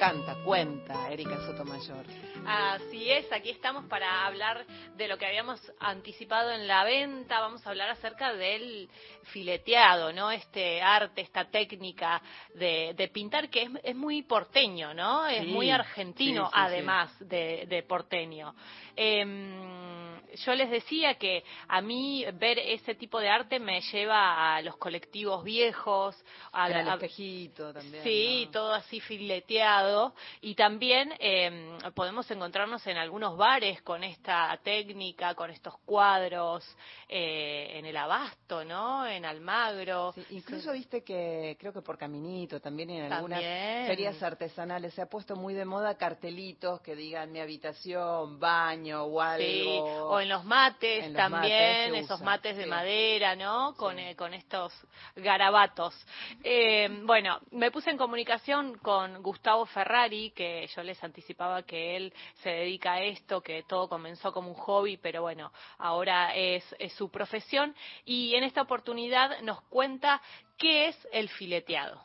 [0.00, 2.06] Canta, cuenta Erika Sotomayor.
[2.46, 4.64] Así es, aquí estamos para hablar
[4.96, 7.38] de lo que habíamos anticipado en la venta.
[7.38, 8.88] Vamos a hablar acerca del
[9.24, 10.30] fileteado, ¿no?
[10.30, 12.22] Este arte, esta técnica
[12.54, 15.26] de, de pintar que es, es, muy porteño, ¿no?
[15.26, 16.60] Es Sí, muy argentino, sí, sí, sí.
[16.64, 18.54] además De, de porteño.
[18.96, 19.89] Em,
[20.36, 24.76] yo les decía que a mí ver ese tipo de arte me lleva a los
[24.76, 26.16] colectivos viejos,
[26.52, 28.02] a, el espejito también.
[28.02, 30.14] Sí, todo así fileteado.
[30.40, 36.64] Y también eh, podemos encontrarnos en algunos bares con esta técnica, con estos cuadros,
[37.08, 39.06] eh, en el Abasto, ¿no?
[39.06, 40.12] En Almagro.
[40.12, 43.86] Sí, incluso viste que creo que por Caminito también en algunas También.
[43.86, 49.20] ferias artesanales se ha puesto muy de moda cartelitos que digan mi habitación, baño o
[49.20, 49.44] algo.
[49.44, 52.70] Sí, o en los mates En los también, mates esos mates de sí.
[52.70, 53.74] madera, ¿no?
[53.76, 54.72] Con, eh, con estos
[55.16, 55.94] garabatos.
[56.42, 62.12] Eh, bueno, me puse en comunicación con Gustavo Ferrari, que yo les anticipaba que él
[62.42, 66.92] se dedica a esto, que todo comenzó como un hobby, pero bueno, ahora es, es
[66.94, 67.74] su profesión.
[68.04, 70.20] Y en esta oportunidad nos cuenta
[70.56, 72.02] qué es el fileteado.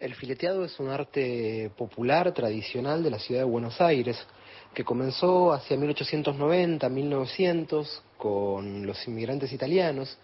[0.00, 4.16] El fileteado es un arte popular tradicional de la ciudad de Buenos Aires
[4.74, 10.18] que comenzó hacia 1890, 1900 con los inmigrantes italianos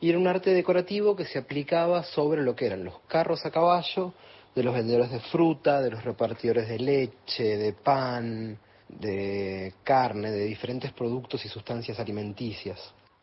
[0.00, 3.50] y era un arte decorativo que se aplicaba sobre lo que eran los carros a
[3.50, 4.14] caballo
[4.54, 8.58] de los vendedores de fruta, de los repartidores de leche, de pan,
[8.88, 12.78] de carne, de diferentes productos y sustancias alimenticias.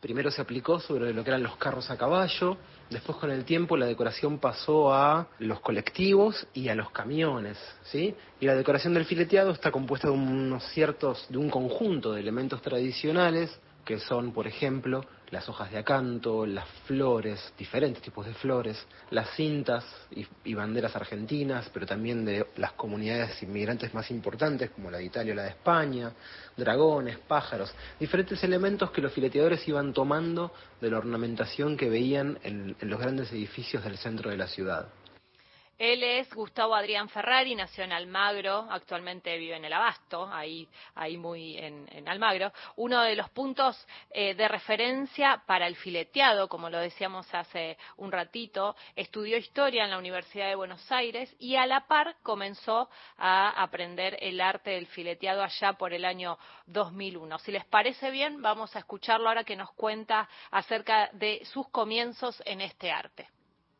[0.06, 2.56] Primero se aplicó sobre lo que eran los carros a caballo,
[2.90, 8.14] después con el tiempo la decoración pasó a los colectivos y a los camiones, ¿sí?
[8.38, 12.62] Y la decoración del fileteado está compuesta de unos ciertos, de un conjunto de elementos
[12.62, 13.50] tradicionales
[13.86, 19.30] que son, por ejemplo, las hojas de acanto, las flores, diferentes tipos de flores, las
[19.36, 19.84] cintas
[20.44, 25.32] y, banderas argentinas, pero también de las comunidades inmigrantes más importantes, como la de Italia
[25.32, 26.12] o la de España,
[26.56, 32.76] dragones, pájaros, diferentes elementos que los fileteadores iban tomando de la ornamentación que veían en
[32.80, 34.88] los grandes edificios del centro de la ciudad.
[35.78, 41.18] Él es Gustavo Adrián Ferrari, nació en Almagro, actualmente vive en el Abasto, ahí, ahí
[41.18, 42.50] muy en, Almagro.
[42.76, 48.10] Uno de los puntos eh, de referencia para el fileteado, como lo decíamos hace un
[48.10, 53.62] ratito, estudió historia en la Universidad de Buenos Aires y a la par comenzó a
[53.62, 57.38] aprender el arte del fileteado allá por el año 2001.
[57.40, 62.42] Si les parece bien, vamos a escucharlo ahora que nos cuenta acerca de sus comienzos
[62.46, 63.28] en este arte.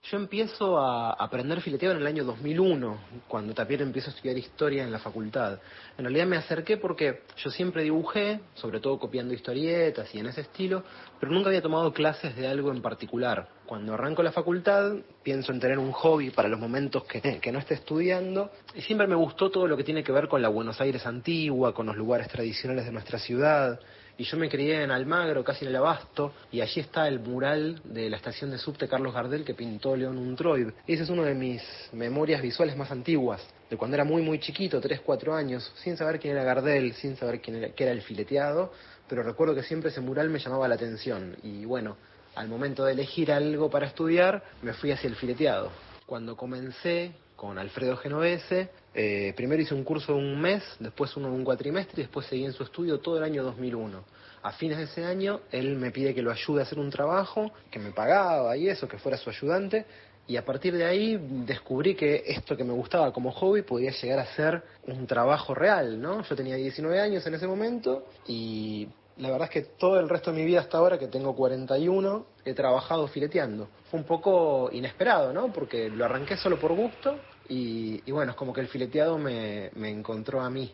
[0.09, 4.85] Yo empiezo a aprender fileteo en el año 2001, cuando también empiezo a estudiar historia
[4.85, 5.59] en la facultad.
[5.99, 10.43] En realidad me acerqué porque yo siempre dibujé, sobre todo copiando historietas y en ese
[10.43, 10.85] estilo,
[11.19, 13.49] pero nunca había tomado clases de algo en particular.
[13.67, 14.93] Cuando arranco la facultad,
[15.25, 19.09] pienso en tener un hobby para los momentos que, que no esté estudiando, y siempre
[19.09, 21.97] me gustó todo lo que tiene que ver con la Buenos Aires antigua, con los
[21.97, 23.81] lugares tradicionales de nuestra ciudad.
[24.19, 27.81] Y yo me crié en Almagro, casi en el Abasto, y allí está el mural
[27.85, 30.69] de la estación de subte Carlos Gardel que pintó León Untroid.
[30.87, 34.81] Esa es una de mis memorias visuales más antiguas, de cuando era muy, muy chiquito,
[34.81, 38.73] 3, 4 años, sin saber quién era Gardel, sin saber quién era, era el fileteado,
[39.07, 41.37] pero recuerdo que siempre ese mural me llamaba la atención.
[41.43, 41.99] Y bueno,
[42.37, 45.71] al momento de elegir algo para estudiar, me fui hacia el fileteado.
[46.07, 51.29] Cuando comencé con Alfredo Genovese, eh, primero hice un curso de un mes, después uno
[51.29, 54.03] de un cuatrimestre y después seguí en su estudio todo el año 2001.
[54.43, 57.53] A fines de ese año, él me pide que lo ayude a hacer un trabajo,
[57.71, 59.85] que me pagaba y eso, que fuera su ayudante,
[60.29, 64.19] Y a partir de ahí descubrí que esto que me gustaba como hobby podía llegar
[64.19, 66.23] a ser un trabajo real, ¿no?
[66.23, 68.89] Yo tenía 19 años en ese momento y
[69.19, 72.27] la verdad es que todo el resto de mi vida hasta ahora, que tengo 41,
[72.45, 73.69] he trabajado fileteando.
[73.91, 75.53] Fue un poco inesperado, ¿no?
[75.53, 77.17] Porque lo arranqué solo por gusto
[77.49, 80.73] y, y bueno, es como que el fileteado me, me encontró a mí.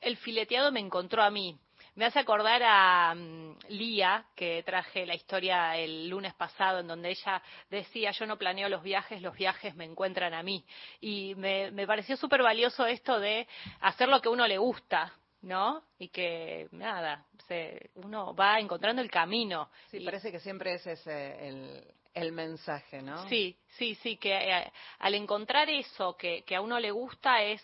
[0.00, 1.58] El fileteado me encontró a mí.
[1.96, 7.10] Me hace acordar a mm, Lía, que traje la historia el lunes pasado, en donde
[7.10, 10.64] ella decía, yo no planeo los viajes, los viajes me encuentran a mí.
[11.00, 13.46] Y me, me pareció súper valioso esto de
[13.80, 15.12] hacer lo que a uno le gusta,
[15.42, 15.84] ¿no?
[15.98, 19.70] Y que, nada, se, uno va encontrando el camino.
[19.90, 21.84] Sí, parece que siempre ese es el,
[22.14, 23.28] el mensaje, ¿no?
[23.28, 27.62] Sí, sí, sí, que eh, al encontrar eso que, que a uno le gusta es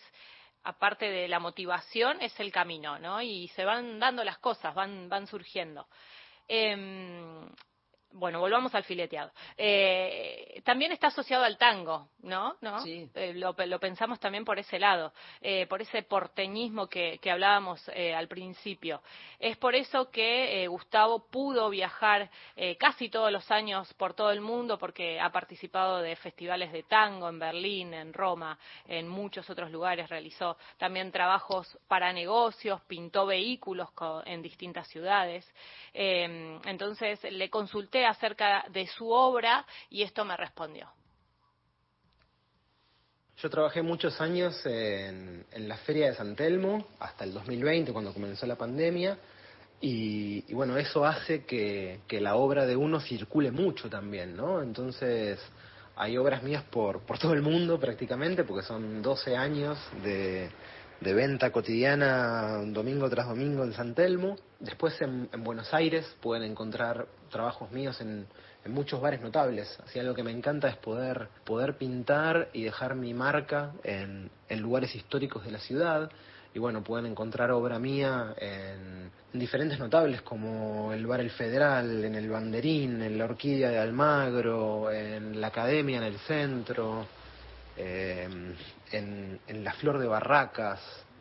[0.63, 3.21] aparte de la motivación, es el camino, ¿no?
[3.21, 5.87] Y se van dando las cosas, van, van surgiendo.
[6.47, 7.49] Em,
[8.13, 9.31] bueno, volvamos al fileteado.
[9.57, 12.55] Eh, también está asociado al tango, ¿no?
[12.61, 12.81] ¿No?
[12.81, 13.09] Sí.
[13.15, 17.87] Eh, lo, lo pensamos también por ese lado, eh, por ese porteñismo que, que hablábamos
[17.89, 19.01] al principio.
[19.39, 22.29] Es por eso que Gustavo pudo viajar
[22.77, 27.29] casi todos los años por todo el mundo, porque ha participado de festivales de tango
[27.29, 28.57] en Berlín, en Roma,
[28.87, 30.09] en muchos otros lugares.
[30.09, 33.89] Realizó también trabajos para negocios, pintó vehículos
[34.25, 35.49] en distintas ciudades.
[35.93, 40.89] Entonces le consulté acerca de su obra y esto me respondió.
[43.37, 48.45] Yo trabajé muchos años en, la Feria de San Telmo, hasta el 2020, cuando comenzó
[48.45, 49.17] la pandemia,
[49.79, 54.61] y, y bueno, eso hace que, que la obra de uno circule mucho también, ¿no?
[54.61, 55.39] Entonces,
[55.95, 60.51] hay obras mías por, por todo el mundo prácticamente, porque son 12 años de,
[61.01, 64.37] de venta cotidiana domingo tras domingo en San Telmo.
[64.59, 68.27] Después en, en Buenos Aires pueden encontrar trabajos míos en,
[68.67, 69.79] muchos bares notables.
[69.83, 74.95] Así algo que me encanta es poder, poder pintar y dejar mi marca en, lugares
[74.95, 76.11] históricos de la ciudad.
[76.53, 82.13] Y bueno, pueden encontrar obra mía en diferentes notables como el Bar El Federal, en
[82.13, 87.07] el Banderín, en la Orquídea de Almagro, en la Academia en el centro,
[87.77, 88.27] eh,
[88.91, 90.79] en, la Flor de Barracas,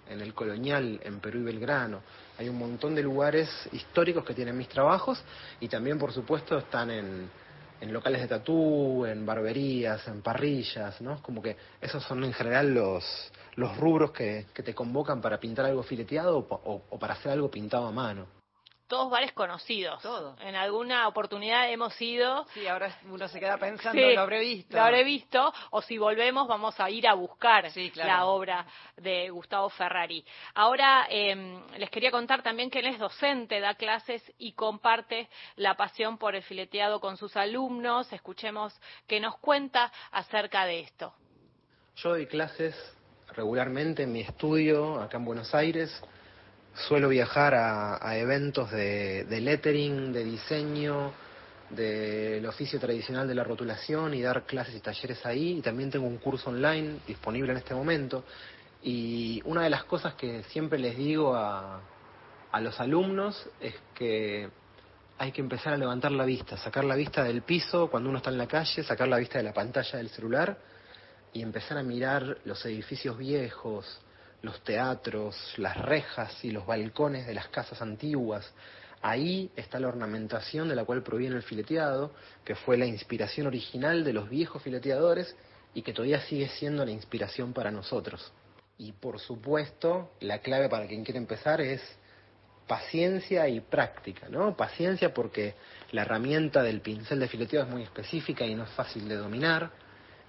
[0.09, 2.01] en el Colonial, en Perú y Belgrano.
[2.38, 5.22] Hay un montón de lugares históricos que tienen mis trabajos
[5.61, 7.30] y también, por supuesto, están en,
[7.92, 11.22] locales de tatú, en barberías, en parrillas, ¿no?
[11.22, 13.05] Como que esos son en general los,
[13.57, 17.86] los rubros que, que te convocan para pintar algo fileteado o para hacer algo pintado
[17.86, 18.39] a mano.
[18.91, 20.03] Todos bares conocidos.
[20.41, 22.45] En alguna oportunidad hemos ido.
[22.53, 24.76] Sí, ahora uno se queda pensando, Sí, lo habré visto.
[24.76, 28.09] Lo habré visto, o si volvemos vamos a ir a buscar claro.
[28.09, 28.66] la obra
[28.97, 30.24] de Gustavo Ferrari.
[30.55, 35.76] Ahora eh, les quería contar también que él es docente, da clases y comparte la
[35.76, 38.12] pasión por el fileteado con sus alumnos.
[38.12, 38.76] Escuchemos
[39.07, 41.14] qué nos cuenta acerca de esto.
[41.95, 42.74] Yo doy clases
[43.36, 46.03] regularmente en mi estudio acá en Buenos Aires.
[46.74, 51.12] Suelo viajar a, a eventos de, lettering, de diseño,
[51.70, 55.58] del oficio tradicional de la rotulación y dar clases y talleres ahí.
[55.58, 58.24] Y también tengo un curso online disponible en este momento.
[58.82, 61.80] Y una de las cosas que siempre les digo a,
[62.50, 64.48] a los alumnos es que
[65.18, 68.30] hay que empezar a levantar la vista, sacar la vista del piso cuando uno está
[68.30, 70.56] en la calle, sacar la vista de la pantalla del celular
[71.32, 74.00] y empezar a mirar los edificios viejos,
[74.43, 78.51] los teatros, las rejas y los balcones de las casas antiguas.
[79.03, 82.12] Ahí está la ornamentación de la cual proviene el fileteado,
[82.45, 85.34] que fue la inspiración original de los viejos fileteadores
[85.74, 88.32] y que todavía sigue siendo la inspiración para nosotros.
[88.76, 91.82] Y por supuesto, la clave para quien quiere empezar es
[92.66, 94.57] paciencia y práctica, ¿no?
[94.57, 95.55] Paciencia porque
[95.93, 99.70] la herramienta del pincel de fileteo es muy específica y no es fácil de dominar,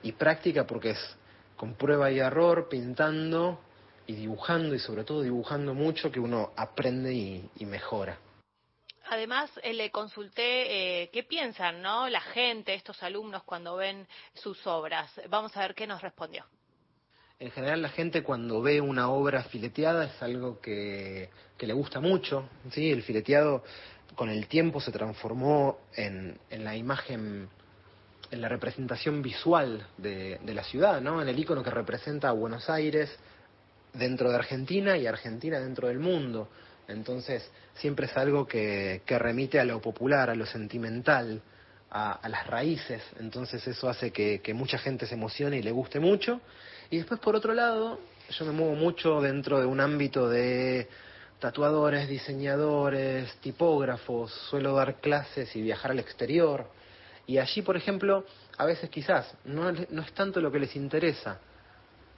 [0.04, 1.18] y práctica porque es
[1.56, 3.62] con prueba y error, pintando
[4.08, 8.18] y dibujando, y sobre todo dibujando mucho, que uno aprende y, y mejora.
[9.10, 12.08] Además, eh, le consulté eh, qué piensan, ¿no?
[12.08, 15.12] La gente, estos alumnos, cuando ven sus obras.
[15.30, 16.46] Vamos a ver qué nos respondió.
[17.38, 22.00] En general la gente cuando ve una obra fileteada es algo que, que le gusta
[22.00, 22.92] mucho, ¿sí?
[22.92, 23.64] El fileteado
[24.16, 27.50] con el tiempo se transformó en, en la imagen,
[28.30, 31.22] en la representación visual de, de la ciudad, ¿no?
[31.22, 33.10] En el icono que representa a Buenos Aires
[33.94, 36.50] dentro de Argentina y Argentina dentro del mundo.
[36.88, 41.42] Entonces siempre es algo que, que remite a lo popular, a lo sentimental,
[41.90, 43.02] a, las raíces.
[43.20, 46.42] Entonces eso hace que, que mucha gente se emocione y le guste mucho.
[46.90, 50.88] Y después, por otro lado, yo me muevo mucho dentro de un ámbito de
[51.40, 56.68] tatuadores, diseñadores, tipógrafos, suelo dar clases y viajar al exterior.
[57.26, 58.26] Y allí, por ejemplo,
[58.58, 61.40] a veces quizás no, no es tanto lo que les interesa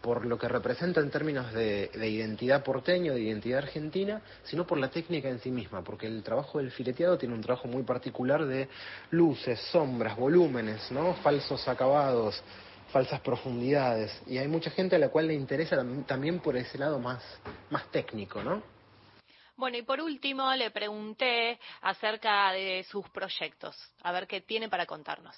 [0.04, 4.78] por lo que representa en términos de, de, identidad porteño, de identidad argentina, sino por
[4.78, 8.46] la técnica en sí misma, porque el trabajo del fileteado tiene un trabajo muy particular
[8.46, 8.68] de
[9.12, 11.14] luces, sombras, volúmenes, ¿no?
[11.24, 12.44] falsos acabados,
[12.92, 17.00] falsas profundidades, y hay mucha gente a la cual le interesa también por ese lado
[17.00, 17.24] más,
[17.70, 18.62] más técnico, ¿no?
[19.56, 24.86] Bueno, y por último le pregunté acerca de sus proyectos, a ver qué tiene para
[24.86, 25.38] contarnos.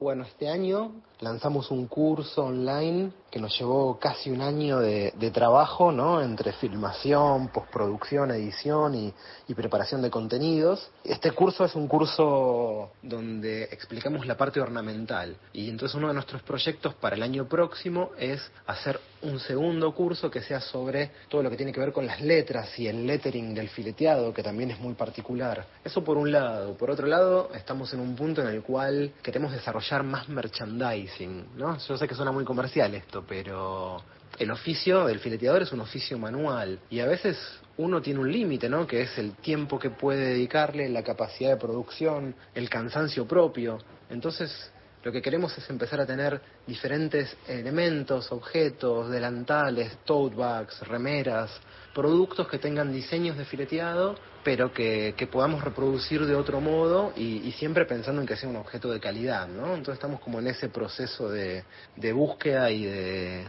[0.00, 5.90] Bueno, este año lanzamos un curso online que nos llevó casi un año de, trabajo,
[5.90, 6.22] ¿no?
[6.22, 9.12] Entre filmación, postproducción, edición y,
[9.48, 10.88] y, preparación de contenidos.
[11.02, 15.36] Este curso es un curso donde explicamos la parte ornamental.
[15.52, 20.30] Y entonces uno de nuestros proyectos para el año próximo es hacer un segundo curso
[20.30, 23.54] que sea sobre todo lo que tiene que ver con las letras y el lettering
[23.54, 25.66] del fileteado, que también es muy particular.
[25.84, 26.76] Eso por un lado.
[26.76, 31.78] Por otro lado, estamos en un punto en el cual queremos desarrollar más merchandising, ¿no?
[31.78, 34.02] Yo sé que suena muy comercial esto, pero
[34.38, 37.36] el oficio del fileteador es un oficio manual y a veces
[37.76, 38.86] uno tiene un límite, ¿no?
[38.86, 43.78] Que es el tiempo que puede dedicarle, la capacidad de producción, el cansancio propio.
[44.10, 44.72] Entonces,
[45.08, 51.50] lo que queremos es empezar a tener diferentes elementos, objetos, delantales, tote bags, remeras,
[51.94, 57.86] productos que tengan diseños de fileteado, pero que, podamos reproducir de otro modo y, siempre
[57.86, 59.68] pensando en que sea un objeto de calidad, ¿no?
[59.68, 61.64] Entonces estamos como en ese proceso de,
[62.12, 63.48] búsqueda y de,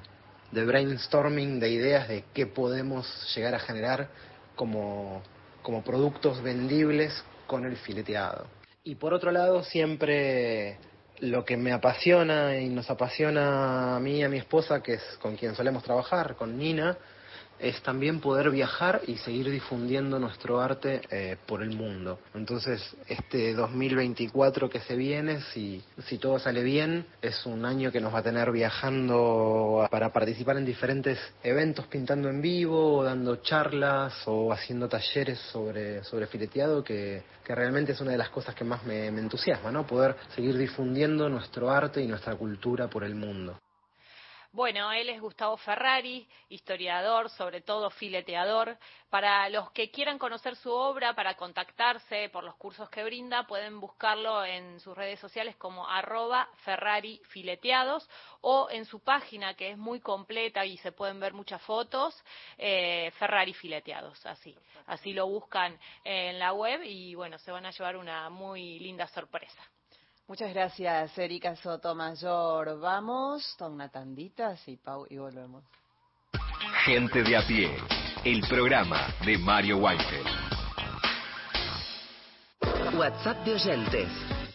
[0.53, 3.05] brainstorming de ideas de qué podemos
[3.35, 4.07] llegar a generar
[4.55, 5.21] como
[5.83, 8.47] productos vendibles con el fileteado.
[8.85, 10.77] Y por otro lado, siempre
[11.21, 15.03] lo que me apasiona y nos apasiona a mí y a mi esposa, que es
[15.21, 16.97] con quien solemos trabajar, con Nina,
[17.59, 22.19] es también poder viajar y seguir difundiendo nuestro arte eh, por el mundo.
[22.33, 27.99] Entonces, este 2024 que se viene, si, si todo sale bien, es un año que
[27.99, 34.13] nos va a tener viajando para participar en diferentes eventos pintando en vivo, dando charlas
[34.25, 38.63] o haciendo talleres sobre, sobre fileteado, que, que realmente es una de las cosas que
[38.63, 39.85] más me entusiasma, ¿no?
[39.85, 43.57] Poder seguir difundiendo nuestro arte y nuestra cultura por el mundo.
[44.51, 48.79] Bueno, él es Gustavo Ferrari, historiador, sobre todo fileteador.
[49.11, 53.79] Para los que quieran conocer su obra, para contactarse por los cursos que brinda, pueden
[53.79, 58.09] buscarlo en sus redes sociales como arroba Ferrari Fileteados
[58.41, 62.19] o en su página que es muy completa y se pueden ver muchas fotos,
[62.57, 64.57] eh, Ferrari Fileteados, así.
[64.87, 69.05] Así lo buscan en la web y bueno, se van a llevar una muy linda
[69.09, 69.61] sorpresa.
[70.29, 72.79] Muchas gracias, Erika Sotomayor.
[72.79, 75.63] Vamos a una tandita, sí, Pau, y volvemos.
[76.85, 77.75] Gente de a pie,
[78.23, 80.27] el programa de Mario Weinfeld.
[82.95, 84.07] WhatsApp de oyentes.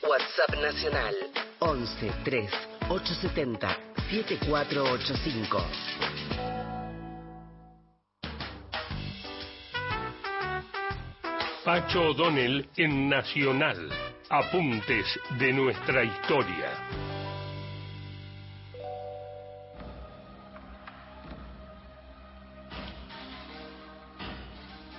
[0.09, 1.13] WhatsApp nacional.
[1.59, 2.51] 11 3
[2.89, 3.77] 870
[4.11, 5.59] 7485.
[11.65, 14.14] Pacho O'Donnell en Nacional.
[14.31, 15.05] Apuntes
[15.39, 16.71] de nuestra historia.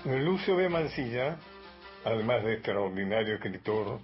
[0.06, 0.70] Lucio B.
[0.70, 1.40] Mancilla,
[2.04, 4.00] además de extraordinario escritor,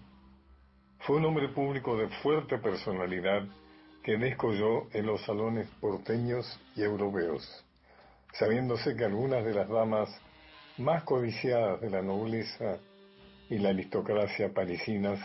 [1.01, 3.43] fue un hombre público de fuerte personalidad
[4.03, 7.63] que descolló en los salones porteños y europeos,
[8.33, 10.09] sabiéndose que algunas de las damas
[10.79, 12.79] más codiciadas de la nobleza
[13.51, 15.19] y la aristocracia parisinas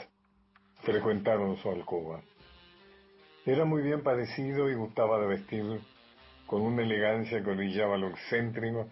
[0.82, 2.20] frecuentaron su alcoba.
[3.46, 5.80] Era muy bien parecido y gustaba de vestir
[6.44, 8.88] con una elegancia que orillaba lo excéntrico,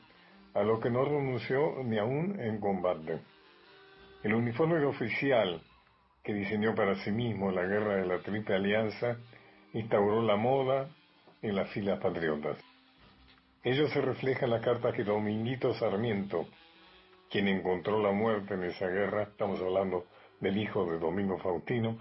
[0.55, 3.18] a lo que no renunció ni aún en combate.
[4.22, 5.61] El uniforme oficial
[6.22, 9.16] que diseñó para sí mismo la guerra de la Triple Alianza
[9.72, 10.89] instauró la moda
[11.43, 12.57] en las filas patriotas.
[13.64, 16.47] Ello se refleja en la carta que Dominguito Sarmiento,
[17.35, 20.07] quien encontró la muerte en esa guerra, estamos hablando
[20.39, 21.99] del hijo de Domingo Faustino,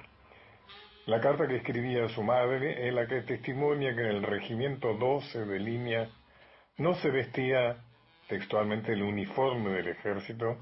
[1.08, 4.94] la carta que escribía a su madre es la que testimonia que en el regimiento
[4.94, 6.10] 12 de línea
[6.78, 7.78] no se vestía
[8.28, 10.56] textualmente el uniforme del ejército,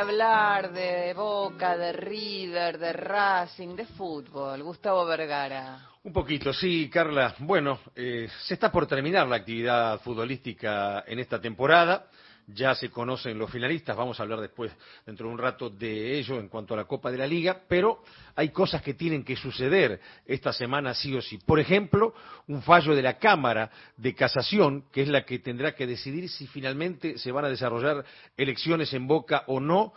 [0.00, 4.62] Hablar de Boca, de River, de Racing, de fútbol.
[4.62, 5.78] Gustavo Vergara.
[6.02, 7.34] Un poquito, sí, Carla.
[7.40, 12.06] Bueno, eh, se está por terminar la actividad futbolística en esta temporada.
[12.54, 14.72] Ya se conocen los finalistas, vamos a hablar después,
[15.06, 18.02] dentro de un rato, de ello en cuanto a la Copa de la Liga, pero
[18.34, 21.38] hay cosas que tienen que suceder esta semana sí o sí.
[21.38, 22.14] Por ejemplo,
[22.48, 26.46] un fallo de la Cámara de Casación, que es la que tendrá que decidir si
[26.46, 28.04] finalmente se van a desarrollar
[28.36, 29.92] elecciones en Boca o no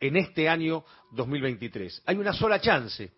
[0.00, 2.02] en este año 2023.
[2.06, 3.10] Hay una sola chance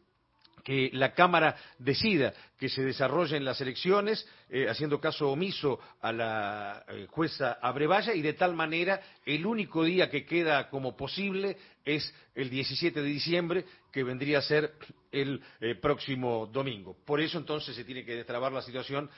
[0.68, 6.84] que la Cámara decida que se desarrollen las elecciones, eh, haciendo caso omiso a la
[6.86, 11.56] eh, jueza Abrevaya, y de tal manera el único día que queda como posible
[11.86, 14.74] es el 17 de diciembre, que vendría a ser
[15.10, 16.98] el eh, próximo domingo.
[17.02, 19.08] Por eso entonces se tiene que destrabar la situación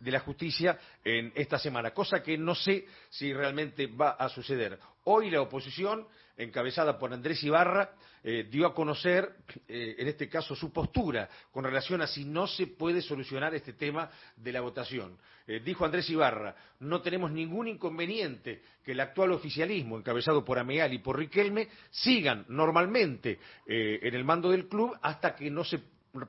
[0.00, 4.78] de la justicia en esta semana, cosa que no sé si realmente va a suceder.
[5.04, 6.06] Hoy la oposición,
[6.42, 7.90] encabezada por Andrés Ibarra,
[8.22, 9.36] eh, dio a conocer,
[9.68, 13.74] eh, en este caso, su postura con relación a si no se puede solucionar este
[13.74, 15.16] tema de la votación.
[15.46, 20.92] Eh, dijo Andrés Ibarra, no tenemos ningún inconveniente que el actual oficialismo, encabezado por Ameal
[20.92, 25.80] y por Riquelme, sigan normalmente en el mando del club hasta que no se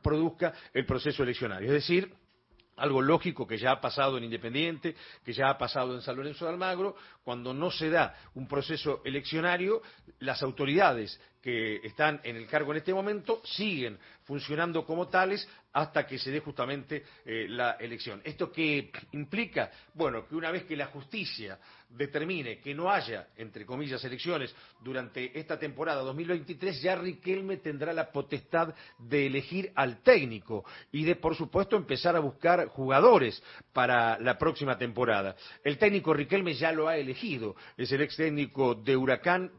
[0.02, 1.68] produzca el proceso eleccionario.
[1.68, 2.14] Es decir,
[2.82, 6.46] algo lógico que ya ha pasado en Independiente, que ya ha pasado en San Lorenzo
[6.46, 9.82] de Almagro, cuando no se da un proceso eleccionario,
[10.20, 16.06] las autoridades que están en el cargo en este momento siguen funcionando como tales hasta
[16.06, 18.22] que se dé justamente eh, la elección.
[18.24, 19.72] ¿Esto qué implica?
[19.94, 21.60] Bueno, que una vez que la justicia
[21.96, 28.12] determine que no haya, entre comillas, elecciones durante esta temporada 2023, ya Riquelme tendrá la
[28.12, 33.42] potestad de elegir al técnico y de, por supuesto, empezar a buscar jugadores
[33.74, 35.36] para la próxima temporada.
[35.64, 39.52] El técnico Riquelme ya lo ha elegido, es el ex técnico de Huracán,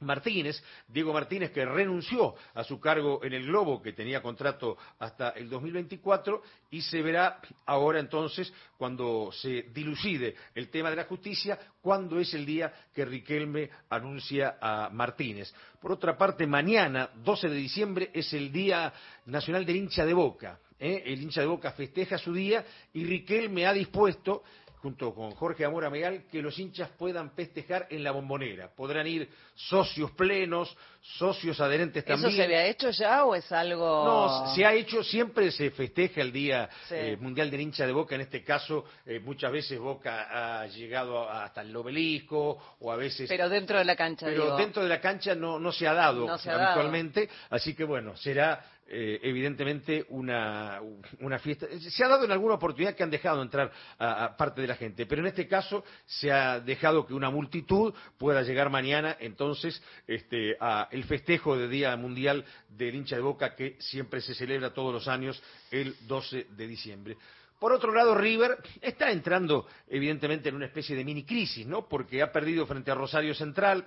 [0.00, 5.30] Martínez, Diego Martínez, que renunció a su cargo en el Globo, que tenía contrato hasta
[5.30, 11.58] el 2024, y se verá ahora entonces, cuando se dilucide el tema de la justicia,
[11.80, 15.52] cuándo es el día que Riquelme anuncia a Martínez.
[15.80, 18.92] Por otra parte, mañana, 12 de diciembre, es el Día
[19.26, 20.58] Nacional del Hincha de Boca.
[20.78, 21.02] ¿eh?
[21.06, 24.42] El hincha de Boca festeja su día y Riquelme ha dispuesto
[24.82, 28.70] junto con Jorge Amora Megal, que los hinchas puedan festejar en la bombonera.
[28.74, 32.28] Podrán ir socios plenos, socios adherentes también.
[32.28, 34.04] ¿Eso se había hecho ya o es algo...?
[34.04, 38.14] No, se ha hecho, siempre se festeja el Día eh, Mundial del Hincha de Boca.
[38.14, 43.28] En este caso, eh, muchas veces Boca ha llegado hasta el obelisco o a veces...
[43.28, 46.26] Pero dentro de la cancha, Pero dentro de la cancha no, no se ha dado
[46.30, 47.28] habitualmente.
[47.50, 50.80] Así que bueno, será eh, evidentemente una,
[51.20, 51.68] una, fiesta.
[51.78, 55.06] Se ha dado en alguna oportunidad que han dejado entrar a, parte de la gente,
[55.06, 60.56] pero en este caso se ha dejado que una multitud pueda llegar mañana entonces este,
[60.58, 64.92] a el festejo del Día Mundial del hincha de Boca que siempre se celebra todos
[64.92, 67.16] los años el 12 de diciembre.
[67.60, 71.86] Por otro lado, River está entrando evidentemente en una especie de mini crisis, ¿no?
[71.88, 73.86] Porque ha perdido frente a Rosario Central,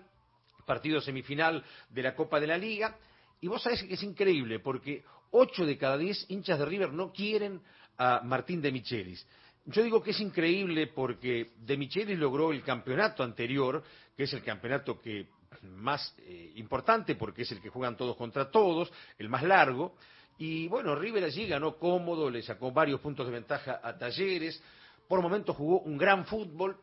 [0.65, 2.95] partido semifinal de la Copa de la Liga,
[3.43, 7.11] y vos sabés que es increíble, porque ocho de cada diez hinchas de River no
[7.11, 7.59] quieren
[7.97, 9.27] a Martín de Michelis.
[9.65, 13.83] Yo digo que es increíble porque de Michelis logró el campeonato anterior,
[14.15, 15.27] que es el campeonato que
[15.61, 19.97] más eh, importante porque es el que juegan todos contra todos, el más largo.
[20.37, 24.63] Y bueno, River allí ganó cómodo, le sacó varios puntos de ventaja a Talleres,
[25.05, 26.77] por momentos jugó un gran fútbol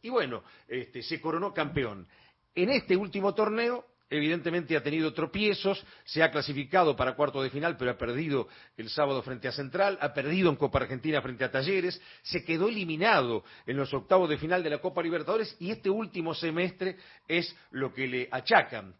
[0.00, 2.06] y bueno, este, se coronó campeón.
[2.54, 7.76] En este último torneo evidentemente ha tenido tropiezos, se ha clasificado para cuarto de final,
[7.76, 11.50] pero ha perdido el sábado frente a Central, ha perdido en Copa Argentina frente a
[11.50, 15.90] Talleres, se quedó eliminado en los octavos de final de la Copa Libertadores y este
[15.90, 16.96] último semestre
[17.28, 18.94] es lo que le achacan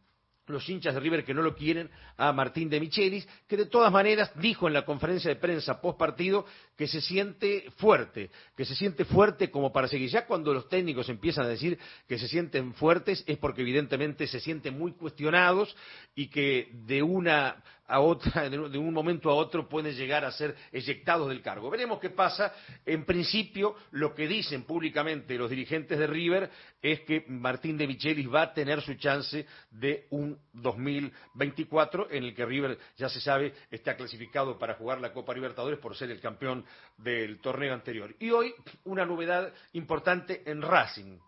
[0.47, 3.93] los hinchas de River que no lo quieren a Martín de Michelis, que de todas
[3.93, 6.45] maneras dijo en la conferencia de prensa post partido
[6.77, 10.11] que se siente fuerte, que se siente fuerte como para seguir.
[10.11, 11.79] Ya cuando los técnicos empiezan a decir
[12.09, 15.75] que se sienten fuertes es porque evidentemente se sienten muy cuestionados
[16.15, 20.57] y que de una a otra, de un momento a otro pueden llegar a ser
[20.73, 21.71] eyectados del cargo.
[21.71, 22.53] Veremos qué pasa.
[22.85, 28.33] En principio, lo que dicen públicamente los dirigentes de River es que Martín de Michelis
[28.33, 33.55] va a tener su chance de un 2024 en el que River, ya se sabe,
[33.71, 36.65] está clasificado para jugar la Copa Libertadores por ser el campeón
[36.97, 38.15] del torneo anterior.
[38.19, 38.55] Y hoy,
[38.85, 41.19] una novedad importante en Racing.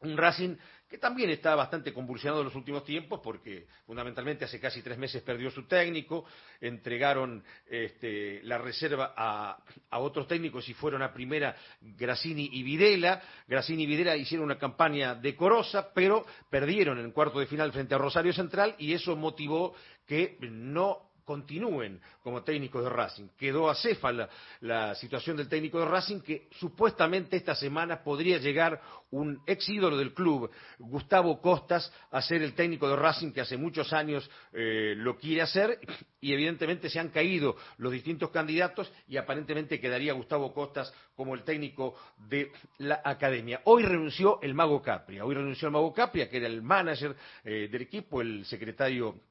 [0.00, 0.56] Un Racing
[0.90, 5.22] que también está bastante convulsionado en los últimos tiempos porque fundamentalmente hace casi tres meses
[5.22, 6.24] perdió su técnico,
[6.60, 9.62] entregaron este, la reserva a,
[10.00, 13.22] otros técnicos y fueron a primera Grassini y Videla.
[13.46, 17.98] Grassini y Videla hicieron una campaña decorosa, pero perdieron en cuarto de final frente a
[17.98, 19.74] Rosario Central y eso motivó
[20.08, 23.28] que no continúen como técnicos de Racing.
[23.38, 24.28] Quedó acéfala
[24.62, 28.80] la situación del técnico de Racing que supuestamente esta semana podría llegar
[29.12, 30.50] un ex ídolo del club,
[30.80, 35.42] Gustavo Costas, a ser el técnico de Racing que hace muchos años eh, lo quiere
[35.42, 35.78] hacer
[36.20, 41.44] y evidentemente se han caído los distintos candidatos y aparentemente quedaría Gustavo Costas como el
[41.44, 41.94] técnico
[42.28, 43.60] de la academia.
[43.66, 47.14] Hoy renunció el Mago Capria, hoy renunció el Mago Capria que era el manager
[47.44, 49.29] eh, del equipo, el secretario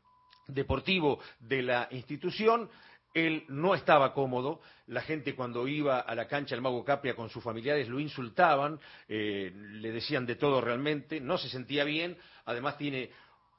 [0.50, 2.70] deportivo de la institución.
[3.14, 4.62] Él no estaba cómodo.
[4.88, 8.80] La gente cuando iba a la cancha del Mago Capria con sus familiares lo insultaban,
[9.08, 12.18] eh, le decían de todo realmente, no se sentía bien.
[12.46, 13.10] Además tiene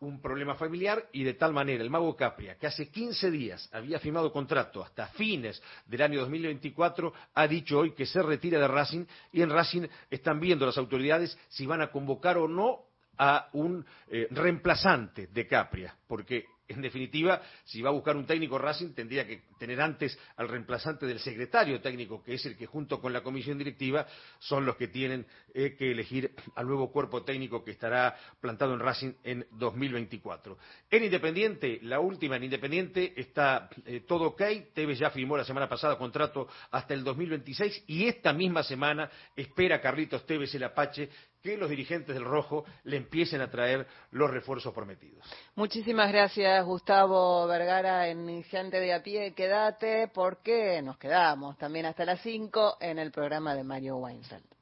[0.01, 3.99] un problema familiar y de tal manera el Mago Capria, que hace 15 días había
[3.99, 9.05] firmado contrato hasta fines del año 2024, ha dicho hoy que se retira de Racing
[9.33, 12.87] y en Racing están viendo las autoridades si van a convocar o no
[13.19, 18.59] a un eh, reemplazante de Capria, porque en definitiva, si va a buscar un técnico
[18.59, 23.01] Racing, tendría que tener antes al reemplazante del secretario técnico, que es el que junto
[23.01, 24.07] con la comisión directiva
[24.39, 28.81] son los que tienen eh, que elegir al nuevo cuerpo técnico que estará plantado en
[28.81, 30.59] Racing en 2024.
[30.91, 34.43] En Independiente, la última en Independiente, está eh, todo ok.
[34.73, 39.81] Tevez ya firmó la semana pasada contrato hasta el 2026 y esta misma semana espera
[39.81, 41.09] Carlitos Tevez el Apache
[41.43, 45.25] que los dirigentes del Rojo le empiecen a traer los refuerzos prometidos.
[45.55, 49.33] Muchísimas gracias, Gustavo Vergara, en Gente de a pie.
[49.35, 54.60] Quédate porque nos quedamos también hasta las 5 en el programa de Mario Weinfeld.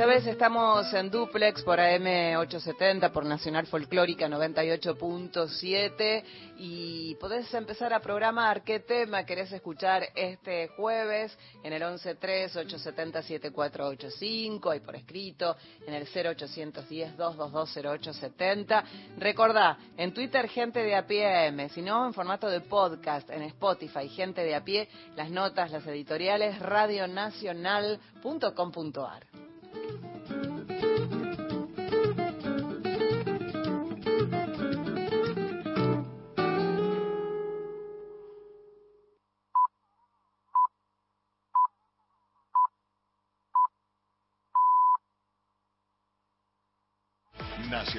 [0.00, 6.24] Sabes, estamos en duplex por AM870, por Nacional Folclórica 98.7
[6.56, 14.80] y podés empezar a programar qué tema querés escuchar este jueves en el 113-870-7485, ahí
[14.80, 15.54] por escrito,
[15.86, 18.82] en el 0810-222-0870.
[19.18, 23.42] Recordá, en Twitter Gente de a pie AM, si no, en formato de podcast, en
[23.42, 29.49] Spotify Gente de a pie, las notas, las editoriales, radionacional.com.ar.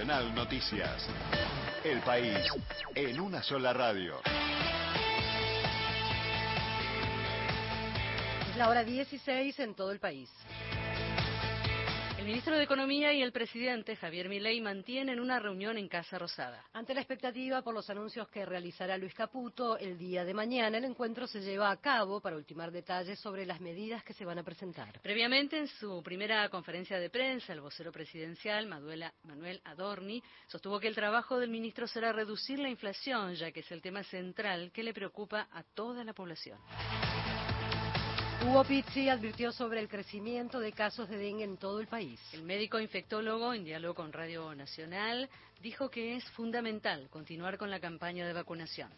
[0.02, 1.08] Nacional Noticias.
[1.84, 2.36] El país
[2.96, 4.20] en una sola radio.
[8.50, 10.28] Es la hora 16 en todo el país.
[12.22, 16.64] El ministro de Economía y el presidente Javier Milei mantienen una reunión en Casa Rosada.
[16.72, 20.86] Ante la expectativa por los anuncios que realizará Luis Caputo el día de mañana, el
[20.86, 24.44] encuentro se lleva a cabo para ultimar detalles sobre las medidas que se van a
[24.44, 25.02] presentar.
[25.02, 30.96] Previamente, en su primera conferencia de prensa, el vocero presidencial, Manuel Adorni, sostuvo que el
[30.96, 34.94] trabajo del ministro será reducir la inflación, ya que es el tema central que le
[34.94, 36.60] preocupa a toda la población.
[38.44, 42.20] Hugo Pizzi advirtió sobre el crecimiento de casos de dengue en todo el país.
[42.34, 45.30] El médico infectólogo, en diálogo con Radio Nacional,
[45.62, 48.90] dijo que es fundamental continuar con la campaña de vacunación.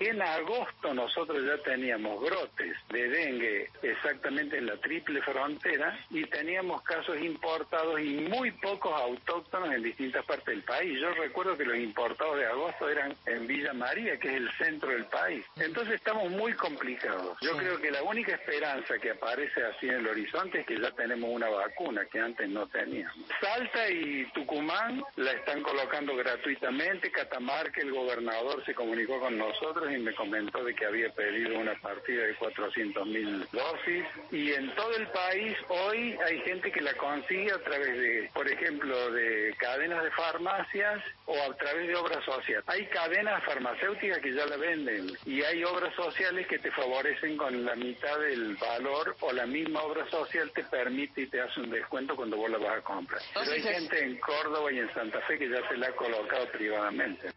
[0.00, 6.80] En agosto nosotros ya teníamos brotes de dengue exactamente en la triple frontera y teníamos
[6.84, 10.98] casos importados y muy pocos autóctonos en distintas partes del país.
[10.98, 14.88] Yo recuerdo que los importados de agosto eran en Villa María, que es el centro
[14.88, 15.44] del país.
[15.56, 17.36] Entonces estamos muy complicados.
[17.42, 20.90] Yo creo que la única esperanza que aparece así en el horizonte es que ya
[20.92, 23.28] tenemos una vacuna que antes no teníamos.
[23.38, 27.12] Salta y Tucumán la están colocando gratuitamente.
[27.12, 31.74] Catamarca, el gobernador, se comunicó con nosotros y me comentó de que había pedido una
[31.80, 34.04] partida de 400 mil dosis.
[34.30, 38.48] Y en todo el país hoy hay gente que la consigue a través de, por
[38.48, 42.64] ejemplo, de cadenas de farmacias o a través de obras sociales.
[42.66, 47.64] Hay cadenas farmacéuticas que ya la venden y hay obras sociales que te favorecen con
[47.64, 51.70] la mitad del valor o la misma obra social te permite y te hace un
[51.70, 53.20] descuento cuando vos la vas a comprar.
[53.34, 56.46] Pero hay gente en Córdoba y en Santa Fe que ya se la ha colocado
[56.52, 57.30] privadamente.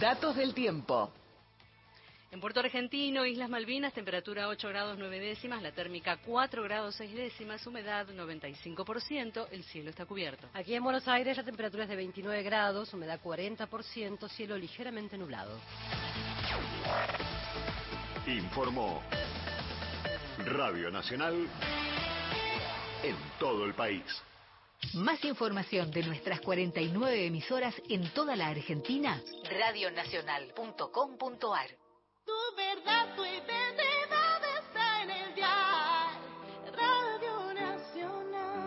[0.00, 1.12] Datos del tiempo.
[2.34, 7.14] En Puerto Argentino, Islas Malvinas, temperatura 8 grados 9 décimas, la térmica 4 grados 6
[7.14, 10.48] décimas, humedad 95%, el cielo está cubierto.
[10.52, 15.60] Aquí en Buenos Aires la temperatura es de 29 grados, humedad 40%, cielo ligeramente nublado.
[18.26, 19.00] Informó
[20.38, 21.46] Radio Nacional
[23.04, 24.02] en todo el país.
[24.94, 31.83] Más información de nuestras 49 emisoras en toda la Argentina, radionacional.com.ar.
[32.24, 36.08] Tu verdad, tu identidad está en el dial.
[36.72, 38.64] Radio Nacional.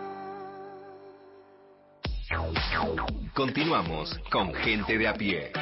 [3.34, 5.52] Continuamos con Gente de a pie.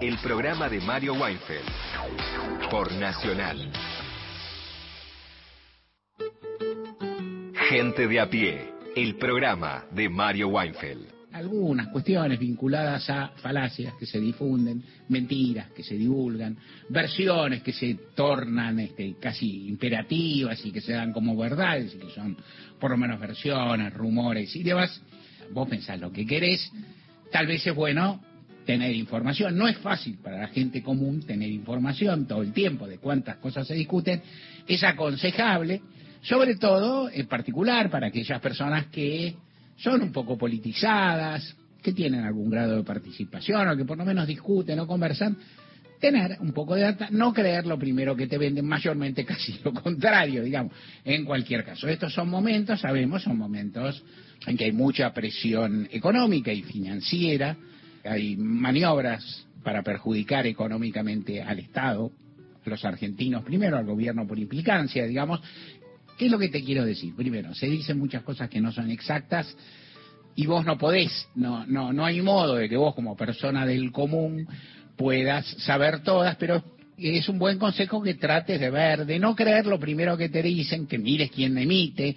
[0.00, 1.70] El programa de Mario Weinfeld
[2.70, 3.72] por Nacional.
[7.68, 8.74] Gente de a pie.
[8.96, 11.19] El programa de Mario Weinfeld.
[11.40, 16.56] Algunas cuestiones vinculadas a falacias que se difunden, mentiras que se divulgan,
[16.90, 22.10] versiones que se tornan este, casi imperativas y que se dan como verdades y que
[22.10, 22.36] son
[22.78, 25.00] por lo menos versiones, rumores y demás.
[25.52, 26.70] Vos pensás lo que querés,
[27.32, 28.20] tal vez es bueno
[28.66, 29.56] tener información.
[29.56, 33.66] No es fácil para la gente común tener información todo el tiempo de cuántas cosas
[33.66, 34.20] se discuten.
[34.68, 35.80] Es aconsejable,
[36.20, 39.34] sobre todo en particular para aquellas personas que
[39.82, 44.26] son un poco politizadas, que tienen algún grado de participación o que por lo menos
[44.26, 45.36] discuten o conversan,
[45.98, 49.72] tener un poco de data, no creer lo primero que te venden, mayormente casi lo
[49.72, 50.72] contrario, digamos,
[51.04, 51.88] en cualquier caso.
[51.88, 54.02] Estos son momentos, sabemos, son momentos
[54.46, 57.56] en que hay mucha presión económica y financiera,
[58.04, 62.10] hay maniobras para perjudicar económicamente al Estado,
[62.64, 65.40] los argentinos primero, al gobierno por implicancia, digamos.
[66.20, 67.16] ¿Qué es lo que te quiero decir?
[67.16, 69.56] Primero, se dicen muchas cosas que no son exactas
[70.36, 73.90] y vos no podés, no, no, no hay modo de que vos como persona del
[73.90, 74.46] común
[74.98, 76.62] puedas saber todas, pero
[76.98, 80.42] es un buen consejo que trates de ver, de no creer lo primero que te
[80.42, 82.14] dicen, que mires quién emite,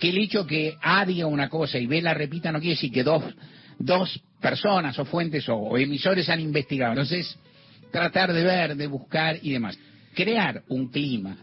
[0.00, 2.90] que el hecho que A diga una cosa y B la repita no quiere decir
[2.90, 3.22] que dos,
[3.78, 6.94] dos personas o fuentes o, o emisores han investigado.
[6.94, 7.38] Entonces,
[7.92, 9.78] tratar de ver, de buscar y demás.
[10.12, 11.36] Crear un clima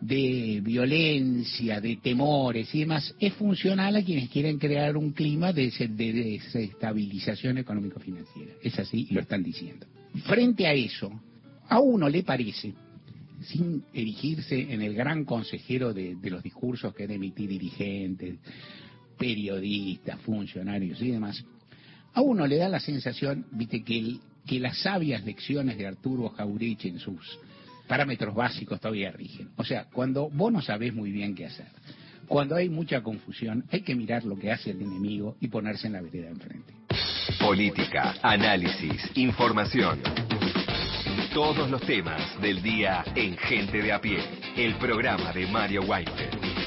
[0.00, 5.66] de violencia, de temores y demás, es funcional a quienes quieren crear un clima de,
[5.66, 8.52] ese- de desestabilización económico-financiera.
[8.62, 9.86] Es así y lo están diciendo.
[10.24, 11.10] Frente a eso,
[11.68, 12.74] a uno le parece,
[13.42, 18.36] sin erigirse en el gran consejero de, los discursos que han emitido dirigentes,
[19.18, 21.44] periodistas, funcionarios y demás,
[22.14, 24.18] a uno le da la sensación, viste, que,
[24.60, 27.38] las sabias lecciones de Arturo Jauregui en sus
[27.88, 29.50] parámetros básicos todavía rigen.
[29.56, 31.66] O sea, cuando vos no sabés muy bien qué hacer,
[32.28, 35.94] cuando hay mucha confusión, hay que mirar lo que hace el enemigo y ponerse en
[35.94, 36.74] la vereda enfrente.
[37.40, 40.00] Política, análisis, información.
[41.32, 44.18] Todos los temas del día en Gente de a pie.
[44.56, 46.57] El programa de Mario Weinfeld.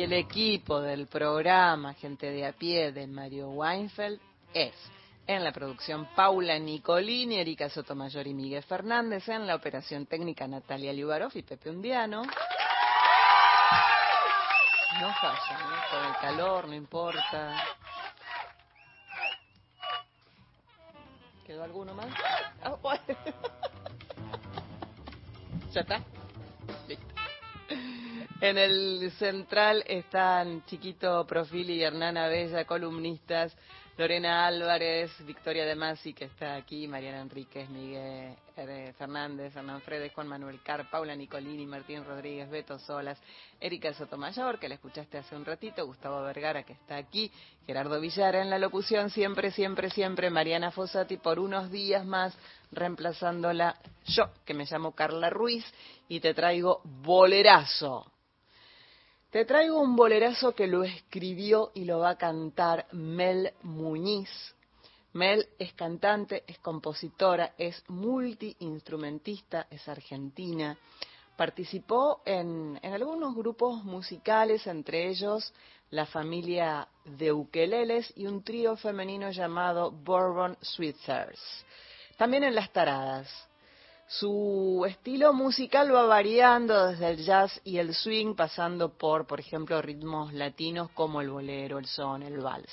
[0.00, 4.18] Y el equipo del programa Gente de a pie de Mario Weinfeld
[4.54, 4.72] es
[5.26, 10.94] en la producción Paula Nicolini, Erika Sotomayor y Miguel Fernández, en la operación técnica Natalia
[10.94, 12.22] Liubarov y Pepe Undiano.
[12.22, 12.30] No
[15.20, 15.76] falla, ¿no?
[15.90, 17.62] Con el calor, no importa.
[21.46, 22.08] ¿Quedó alguno más?
[22.62, 22.72] Ah.
[25.74, 26.02] ¿Ya está?
[28.40, 33.54] En el central están Chiquito Profili y Hernana Bella, columnistas.
[34.00, 40.14] Lorena Álvarez, Victoria De Masi, que está aquí, Mariana Enríquez, Miguel eh, Fernández, Hernán Fredes,
[40.14, 43.20] Juan Manuel Car, Paula Nicolini, Martín Rodríguez, Beto Solas,
[43.60, 47.30] Erika Sotomayor, que la escuchaste hace un ratito, Gustavo Vergara, que está aquí,
[47.66, 52.34] Gerardo Villara en la locución, siempre, siempre, siempre, Mariana Fossati, por unos días más,
[52.72, 53.76] reemplazándola
[54.06, 55.66] yo, que me llamo Carla Ruiz,
[56.08, 58.10] y te traigo Bolerazo.
[59.30, 64.28] Te traigo un bolerazo que lo escribió y lo va a cantar Mel Muñiz.
[65.12, 70.76] Mel es cantante, es compositora, es multiinstrumentista, es argentina.
[71.36, 75.54] Participó en, algunos grupos musicales, entre ellos
[75.90, 81.40] la familia de ukeleles y un trío femenino llamado Bourbon Sweeters.
[82.16, 83.49] También en Las Taradas.
[84.10, 89.80] Su estilo musical va variando desde el jazz y el swing, pasando por, por ejemplo,
[89.80, 92.68] ritmos latinos como el bolero, el son, el vals.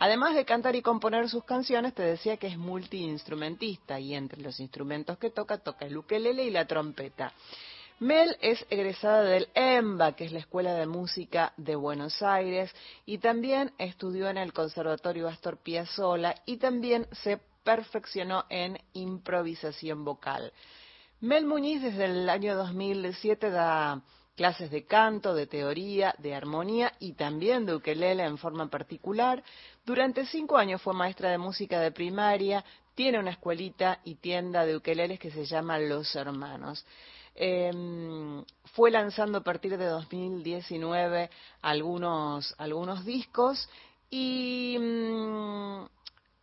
[0.00, 4.58] Además de cantar y componer sus canciones, te decía que es multiinstrumentista y entre los
[4.58, 7.32] instrumentos que toca, toca el ukelele y la trompeta.
[8.00, 12.74] Mel es egresada del EMBA, que es la Escuela de Música de Buenos Aires,
[13.06, 20.52] y también estudió en el Conservatorio Astor Piazzolla y también se perfeccionó en improvisación vocal.
[21.20, 24.02] Mel Muñiz desde el año 2007 da
[24.36, 29.42] clases de canto, de teoría, de armonía y también de ukelele en forma particular.
[29.84, 34.76] Durante cinco años fue maestra de música de primaria, tiene una escuelita y tienda de
[34.76, 36.84] ukeleles que se llama Los Hermanos.
[37.34, 38.44] Em,
[38.74, 41.30] fue lanzando a partir de 2019
[41.62, 43.68] algunos, algunos discos
[44.10, 45.84] y mm,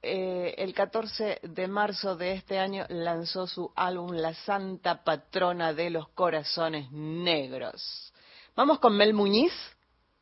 [0.02, 5.89] eh, el 14 de marzo de este año lanzó su álbum La Santa Patrona de
[5.89, 8.14] los Corazones Negros.
[8.56, 9.54] Vamos con Mel Muñiz,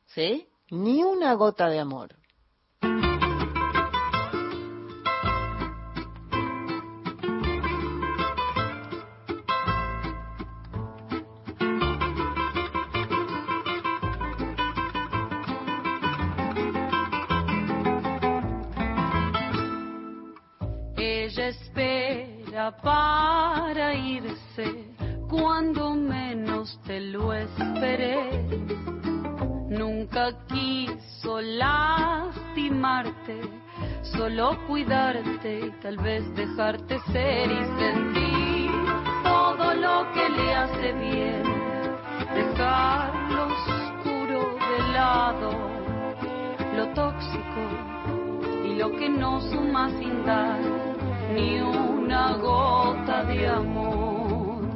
[0.07, 0.47] ¿sí?
[0.71, 2.15] Ni una gota de amor.
[22.71, 24.85] Para irse
[25.29, 28.45] cuando menos te lo esperé.
[29.69, 33.39] Nunca quiso lastimarte,
[34.01, 38.71] solo cuidarte y tal vez dejarte ser y sentir
[39.23, 41.43] todo lo que le hace bien.
[42.33, 45.51] Dejar lo oscuro de lado,
[46.75, 47.61] lo tóxico
[48.65, 50.86] y lo que no suma sin dar
[51.33, 54.67] ni una gota de amor.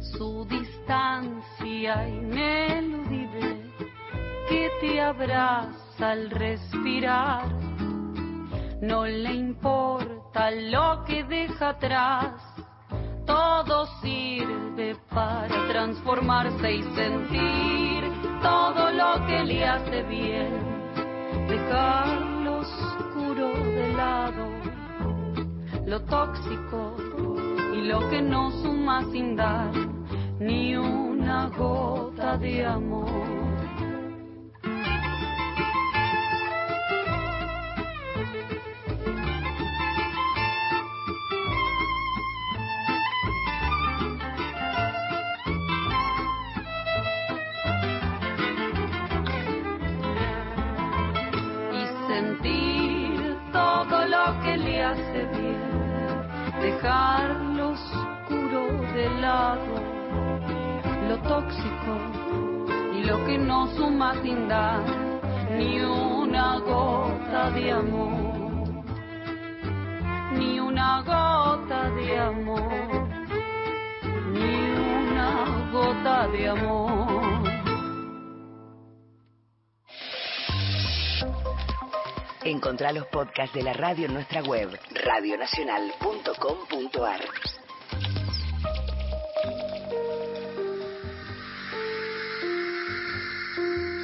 [0.00, 3.70] Su distancia ineludible
[4.48, 7.51] que te abraza al respirar
[8.82, 12.32] no le importa lo que deja atrás,
[13.24, 18.02] todo sirve para transformarse y sentir
[18.42, 20.50] todo lo que le hace bien,
[21.46, 24.48] dejar lo oscuro de lado,
[25.86, 26.96] lo tóxico
[27.74, 29.72] y lo que no suma sin dar
[30.40, 33.41] ni una gota de amor.
[56.82, 59.74] Dejar lo oscuro de lado,
[61.08, 61.94] lo tóxico
[62.94, 64.82] y lo que no suma sin dar
[65.56, 68.84] ni una gota de amor,
[70.32, 73.08] ni una gota de amor,
[74.32, 74.54] ni
[75.06, 77.11] una gota de amor.
[82.44, 87.20] Encontrá los podcasts de la radio en nuestra web, radionacional.com.ar.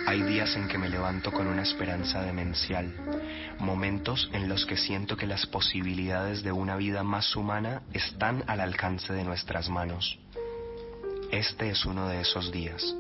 [0.07, 2.95] Hay días en que me levanto con una esperanza demencial,
[3.59, 8.61] momentos en los que siento que las posibilidades de una vida más humana están al
[8.61, 10.17] alcance de nuestras manos.
[11.33, 12.95] Este es uno de esos días.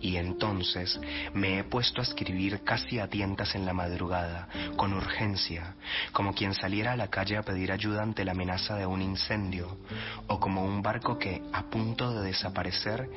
[0.00, 1.00] Y entonces
[1.34, 5.74] me he puesto a escribir casi a tientas en la madrugada, con urgencia,
[6.12, 9.78] como quien saliera a la calle a pedir ayuda ante la amenaza de un incendio,
[10.26, 13.08] o como un barco que, a punto de desaparecer,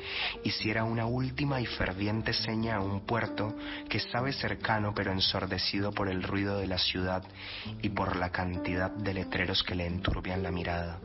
[0.44, 3.54] hiciera una última y ferviente seña a un puerto
[3.88, 7.22] que sabe cercano pero ensordecido por el ruido de la ciudad
[7.82, 11.00] y por la cantidad de letreros que le enturbian la mirada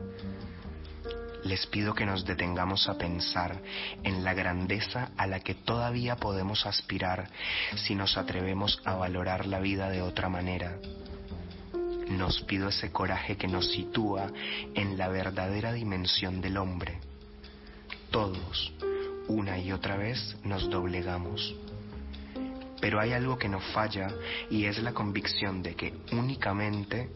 [1.46, 3.60] les pido que nos detengamos a pensar
[4.02, 7.30] en la grandeza a la que todavía podemos aspirar
[7.76, 10.78] si nos atrevemos a valorar la vida de otra manera.
[12.08, 14.30] Nos pido ese coraje que nos sitúa
[14.74, 17.00] en la verdadera dimensión del hombre.
[18.10, 18.72] Todos,
[19.28, 21.54] una y otra vez, nos doblegamos.
[22.80, 24.08] Pero hay algo que nos falla
[24.50, 27.08] y es la convicción de que únicamente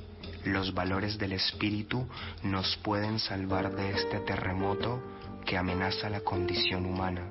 [0.44, 2.06] los valores del espíritu
[2.42, 5.02] nos pueden salvar de este terremoto
[5.44, 7.30] que amenaza la condición humana.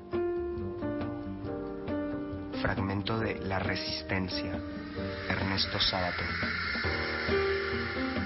[2.60, 4.60] Fragmento de La Resistencia,
[5.28, 6.22] Ernesto Sábato.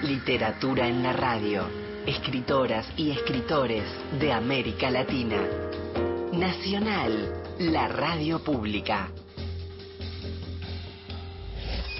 [0.03, 1.67] Literatura en la radio.
[2.05, 3.83] Escritoras y escritores
[4.19, 5.37] de América Latina.
[6.33, 9.09] Nacional, la radio pública.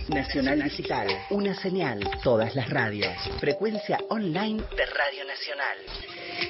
[0.08, 3.16] Nacional Digital, una señal, todas las radios.
[3.40, 5.78] Frecuencia online de Radio Nacional.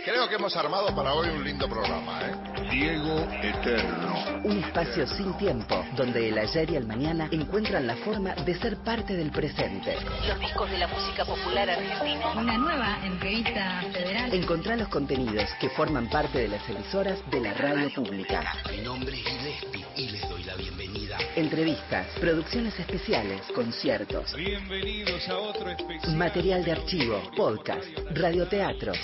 [0.03, 2.56] Creo que hemos armado para hoy un lindo programa, ¿eh?
[2.72, 4.41] Diego Eterno.
[4.43, 8.78] Un espacio sin tiempo, donde el ayer y el mañana encuentran la forma de ser
[8.78, 9.95] parte del presente.
[10.28, 12.32] Los discos de la música popular argentina.
[12.36, 14.34] Una nueva entrevista federal.
[14.34, 18.43] Encontrá los contenidos que forman parte de las emisoras de la radio pública.
[18.72, 21.18] Mi nombre es Gillespie y les doy la bienvenida.
[21.36, 26.15] Entrevistas, producciones especiales, conciertos, Bienvenidos a otro especial.
[26.15, 28.97] material de archivo, podcast, radioteatros.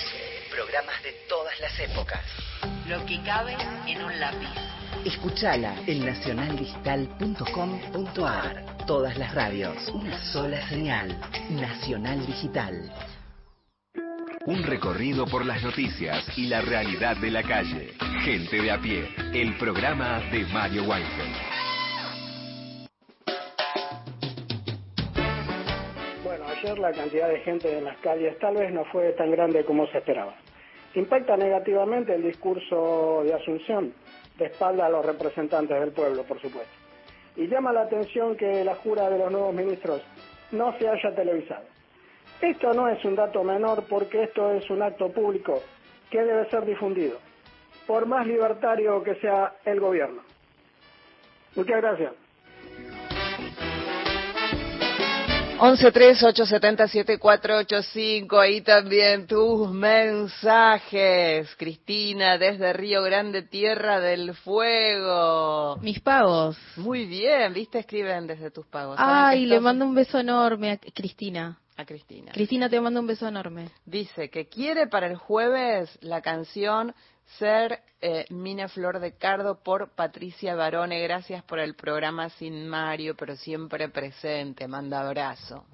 [0.51, 2.21] Programas de todas las épocas.
[2.87, 3.55] Lo que cabe
[3.87, 4.49] en un lápiz.
[5.05, 8.85] Escuchala en nacionaldigital.com.ar.
[8.85, 11.17] Todas las radios, una sola señal.
[11.49, 12.91] Nacional Digital.
[14.45, 17.93] Un recorrido por las noticias y la realidad de la calle.
[18.23, 19.07] Gente de a pie.
[19.33, 21.35] El programa de Mario Weinfeld.
[26.63, 29.97] La cantidad de gente en las calles tal vez no fue tan grande como se
[29.97, 30.35] esperaba.
[30.93, 33.93] Impacta negativamente el discurso de Asunción,
[34.37, 36.71] de espalda a los representantes del pueblo, por supuesto.
[37.35, 40.03] Y llama la atención que la jura de los nuevos ministros
[40.51, 41.65] no se haya televisado.
[42.41, 45.61] Esto no es un dato menor porque esto es un acto público
[46.09, 47.17] que debe ser difundido,
[47.87, 50.21] por más libertario que sea el gobierno.
[51.55, 52.20] Muchas gracias.
[55.61, 61.55] 1138707485, ahí también tus mensajes.
[61.55, 65.77] Cristina, desde Río Grande, Tierra del Fuego.
[65.77, 66.57] Mis pagos.
[66.77, 67.77] Muy bien, ¿viste?
[67.77, 68.97] Escriben desde tus pagos.
[68.97, 71.59] ¿Saben Ay, le mando un beso enorme a Cristina.
[71.77, 72.31] A Cristina.
[72.31, 73.69] Cristina, te mando un beso enorme.
[73.85, 76.95] Dice que quiere para el jueves la canción
[77.37, 81.01] Ser eh, Mina Flor de Cardo por Patricia Barone.
[81.01, 84.67] Gracias por el programa sin Mario, pero siempre presente.
[84.67, 85.65] Manda abrazo.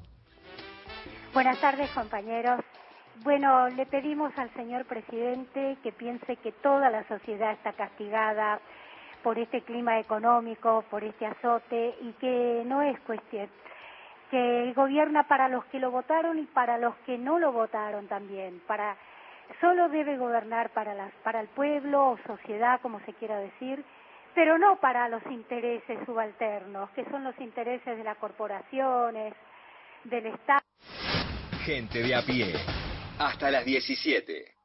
[1.34, 2.62] Buenas tardes, compañeros.
[3.24, 8.60] Bueno, le pedimos al señor presidente que piense que toda la sociedad está castigada
[9.24, 13.50] por este clima económico, por este azote y que no es cuestión
[14.30, 18.62] que gobierna para los que lo votaron y para los que no lo votaron también,
[18.68, 18.96] para
[19.62, 23.84] solo debe gobernar para las para el pueblo o sociedad como se quiera decir,
[24.36, 29.34] pero no para los intereses subalternos, que son los intereses de las corporaciones,
[30.04, 30.62] del Estado.
[31.66, 32.54] Gente de a pie.
[33.20, 34.57] Hasta las 17.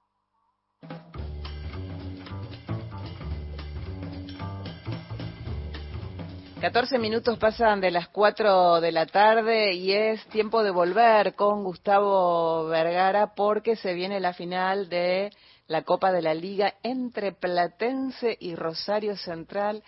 [6.63, 11.65] 14 minutos pasan de las 4 de la tarde y es tiempo de volver con
[11.65, 15.33] Gustavo Vergara porque se viene la final de
[15.67, 19.83] la Copa de la Liga entre Platense y Rosario Central.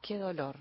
[0.00, 0.54] Qué dolor.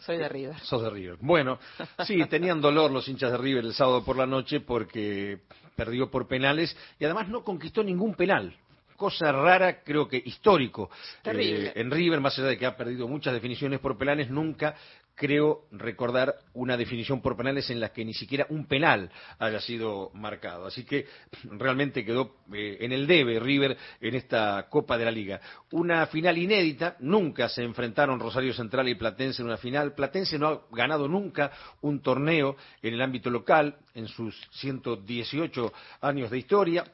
[0.00, 0.58] Soy de River.
[0.58, 1.18] Sos de River.
[1.20, 1.60] Bueno,
[2.04, 5.42] sí, tenían dolor los hinchas de River el sábado por la noche porque
[5.76, 8.56] perdió por penales y además no conquistó ningún penal.
[9.00, 10.90] Cosa rara, creo que histórico.
[11.22, 11.68] Terrible.
[11.68, 14.74] Eh, en River, más allá de que ha perdido muchas definiciones por penales, nunca
[15.14, 20.10] creo recordar una definición por penales en la que ni siquiera un penal haya sido
[20.12, 20.66] marcado.
[20.66, 21.06] Así que
[21.44, 25.40] realmente quedó eh, en el debe River en esta Copa de la Liga.
[25.72, 29.94] Una final inédita, nunca se enfrentaron Rosario Central y Platense en una final.
[29.94, 31.50] Platense no ha ganado nunca
[31.80, 35.72] un torneo en el ámbito local en sus 118
[36.02, 36.84] años de historia.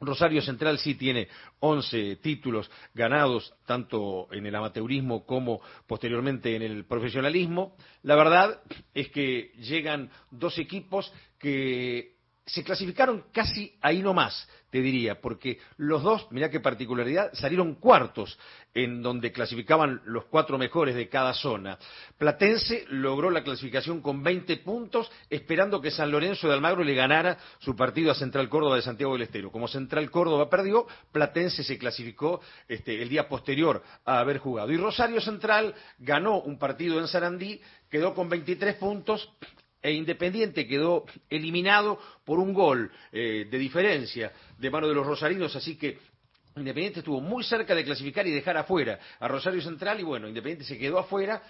[0.00, 1.28] Rosario Central sí tiene
[1.60, 7.76] 11 títulos ganados, tanto en el amateurismo como posteriormente en el profesionalismo.
[8.02, 8.60] La verdad
[8.94, 12.15] es que llegan dos equipos que
[12.46, 18.38] se clasificaron casi ahí nomás, te diría, porque los dos, mirá qué particularidad, salieron cuartos
[18.72, 21.76] en donde clasificaban los cuatro mejores de cada zona.
[22.18, 27.36] Platense logró la clasificación con 20 puntos, esperando que San Lorenzo de Almagro le ganara
[27.58, 29.50] su partido a Central Córdoba de Santiago del Estero.
[29.50, 34.70] Como Central Córdoba perdió, Platense se clasificó este, el día posterior a haber jugado.
[34.70, 37.60] Y Rosario Central ganó un partido en Sarandí,
[37.90, 39.32] quedó con 23 puntos,
[39.86, 45.54] e Independiente quedó eliminado por un gol eh, de diferencia de mano de los rosarinos,
[45.54, 45.98] así que
[46.56, 50.64] Independiente estuvo muy cerca de clasificar y dejar afuera a Rosario Central y bueno, Independiente
[50.64, 51.40] se quedó afuera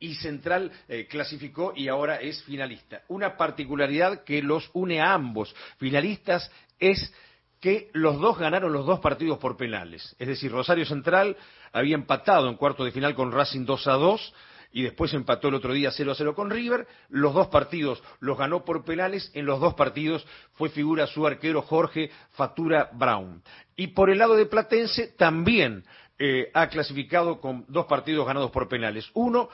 [0.00, 3.02] y Central eh, clasificó y ahora es finalista.
[3.06, 6.50] Una particularidad que los une a ambos finalistas
[6.80, 7.14] es
[7.60, 10.16] que los dos ganaron los dos partidos por penales.
[10.18, 11.36] Es decir, Rosario Central
[11.72, 14.34] había empatado en cuarto de final con Racing 2 a 2
[14.72, 16.86] y después empató el otro día 0 a 0 con River.
[17.08, 19.30] Los dos partidos los ganó por penales.
[19.34, 23.42] En los dos partidos fue figura su arquero Jorge Fatura Brown.
[23.76, 25.84] Y por el lado de Platense también
[26.18, 29.10] eh, ha clasificado con dos partidos ganados por penales.
[29.14, 29.48] Uno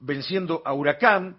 [0.00, 1.36] venciendo a Huracán,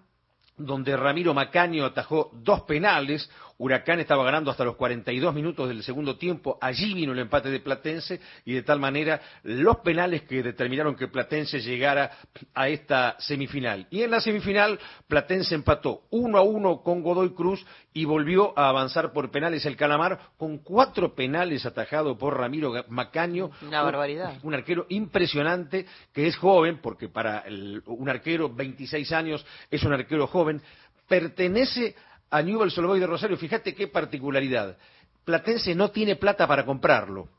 [0.57, 3.29] donde Ramiro Macaño atajó dos penales,
[3.63, 6.57] Huracán estaba ganando hasta los 42 minutos del segundo tiempo.
[6.59, 11.07] Allí vino el empate de Platense y de tal manera los penales que determinaron que
[11.07, 12.11] Platense llegara
[12.53, 13.87] a esta semifinal.
[13.89, 14.77] Y en la semifinal
[15.07, 19.77] Platense empató uno a uno con Godoy Cruz y volvió a avanzar por penales el
[19.77, 23.49] Calamar con cuatro penales atajados por Ramiro Macaño.
[23.61, 24.39] Una barbaridad.
[24.43, 27.45] Un, arquero impresionante que es joven, porque para
[27.85, 30.61] un arquero 26 años es un arquero joven,
[31.07, 31.95] pertenece
[32.33, 33.37] a Newell's Old de Rosario.
[33.37, 34.75] Fíjate qué particularidad.
[35.23, 37.29] Platense no tiene plata para comprarlo.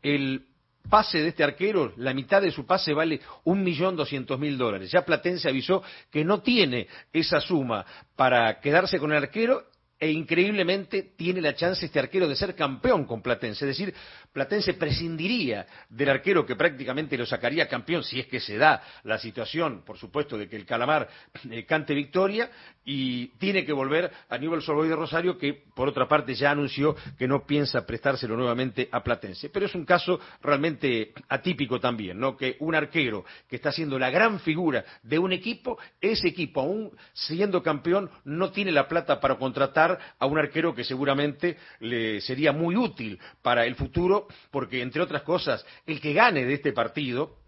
[0.00, 0.46] El
[0.88, 4.88] pase de este arquero, la mitad de su pase vale un millón doscientos mil dólares.
[4.92, 5.82] Ya Platense avisó
[6.12, 7.84] que no tiene esa suma
[8.14, 9.64] para quedarse con el arquero
[10.00, 13.66] e increíblemente tiene la chance este arquero de ser campeón con Platense.
[13.66, 13.94] Es decir,
[14.32, 19.18] Platense prescindiría del arquero que prácticamente lo sacaría campeón si es que se da la
[19.18, 21.06] situación, por supuesto, de que el Calamar
[21.50, 22.50] eh, cante victoria
[22.82, 26.96] y tiene que volver a Newell's Old de Rosario que, por otra parte, ya anunció
[27.18, 29.50] que no piensa prestárselo nuevamente a Platense.
[29.50, 32.38] Pero es un caso realmente atípico también, ¿no?
[32.38, 36.90] Que un arquero que está siendo la gran figura de un equipo, ese equipo, aún
[37.12, 42.52] siendo campeón, no tiene la plata para contratar a un arquero que seguramente le sería
[42.52, 47.39] muy útil para el futuro, porque entre otras cosas, el que gane de este partido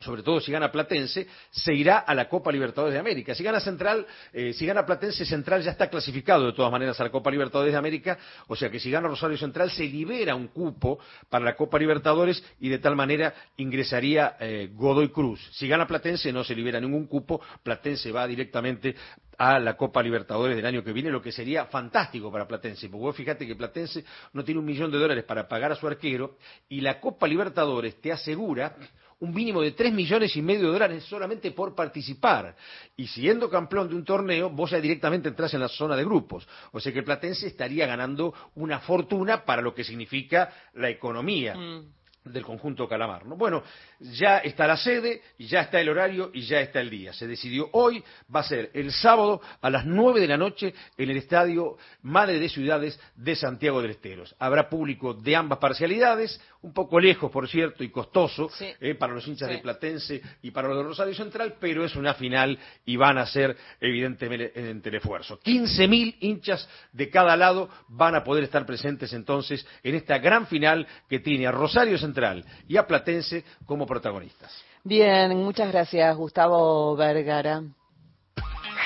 [0.00, 3.34] sobre todo si gana Platense, se irá a la Copa Libertadores de América.
[3.34, 7.04] Si gana Central, eh, si gana Platense, Central ya está clasificado de todas maneras a
[7.04, 10.48] la Copa Libertadores de América, o sea que si gana Rosario Central se libera un
[10.48, 15.40] cupo para la Copa Libertadores y de tal manera ingresaría eh, Godoy Cruz.
[15.52, 18.94] Si gana Platense no se libera ningún cupo, Platense va directamente
[19.36, 23.02] a la Copa Libertadores del año que viene, lo que sería fantástico para Platense, porque
[23.02, 26.36] vos fíjate que Platense no tiene un millón de dólares para pagar a su arquero
[26.68, 28.76] y la Copa Libertadores te asegura
[29.20, 32.54] un mínimo de tres millones y medio de dólares solamente por participar.
[32.96, 36.46] Y siendo campeón de un torneo, vos ya directamente entras en la zona de grupos.
[36.72, 41.54] O sea que el Platense estaría ganando una fortuna para lo que significa la economía.
[41.54, 41.98] Mm
[42.32, 43.26] del conjunto Calamar.
[43.26, 43.36] ¿no?
[43.36, 43.62] Bueno,
[44.00, 47.12] ya está la sede, ya está el horario y ya está el día.
[47.12, 48.02] Se decidió hoy,
[48.34, 52.38] va a ser el sábado a las nueve de la noche en el estadio Madre
[52.38, 54.34] de Ciudades de Santiago del Esteros.
[54.38, 59.26] Habrá público de ambas parcialidades, un poco lejos, por cierto, y costoso eh, para los
[59.28, 63.18] hinchas de Platense y para los de Rosario Central, pero es una final y van
[63.18, 64.52] a ser evidentemente
[64.88, 65.38] el esfuerzo.
[65.40, 70.86] 15.000 hinchas de cada lado van a poder estar presentes entonces en esta gran final
[71.08, 74.64] que tiene a Rosario Central y a Platense como protagonistas.
[74.82, 77.62] Bien, muchas gracias, Gustavo Vergara.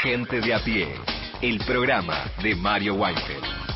[0.02, 0.88] Gente de a pie,
[1.40, 3.71] el programa de Mario Weinfeld.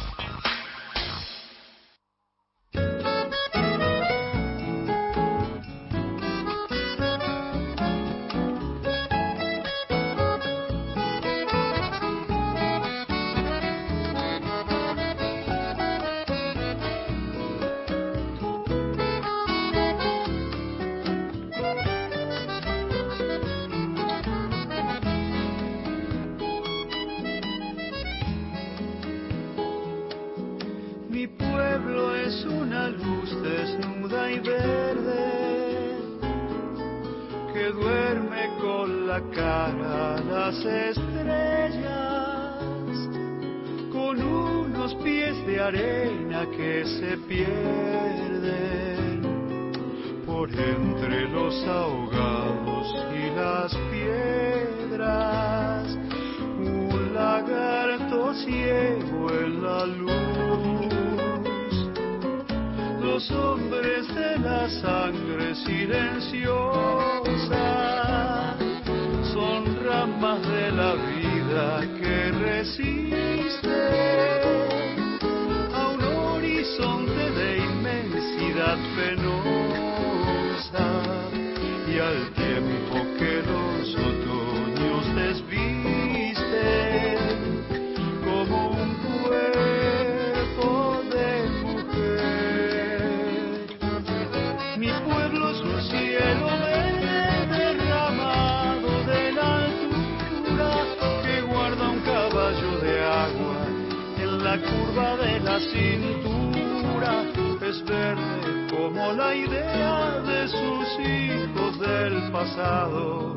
[104.62, 107.24] Curva de la cintura.
[107.62, 113.36] Es verde como la idea de sus hijos del pasado.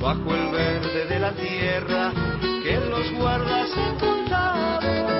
[0.00, 2.12] Bajo el verde de la tierra
[2.62, 5.11] que los guarda sepultados.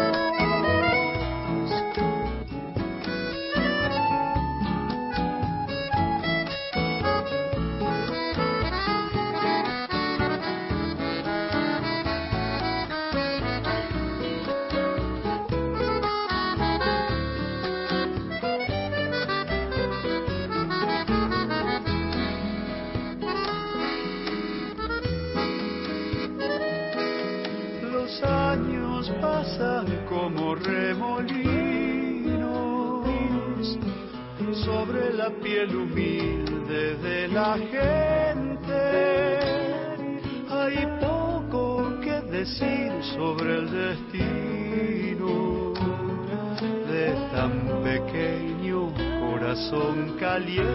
[50.32, 50.71] Galye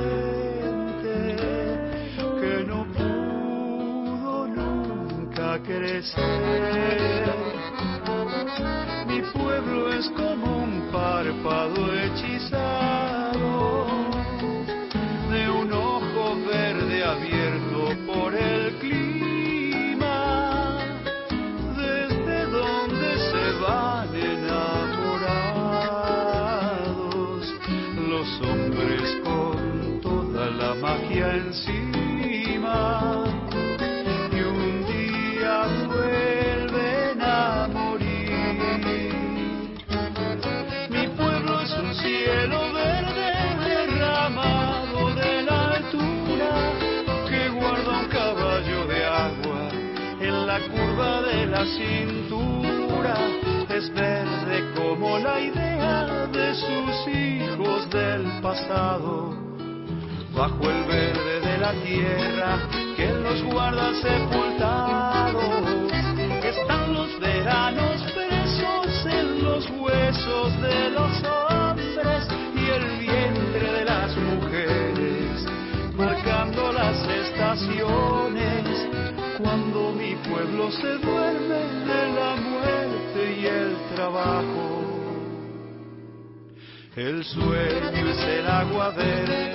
[86.97, 89.53] El sueño es el agua verde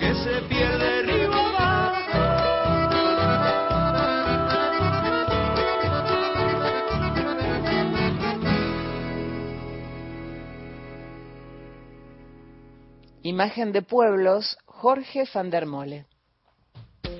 [0.00, 1.28] que se pierde río
[13.22, 16.06] Imagen de pueblos, Jorge van der Mole.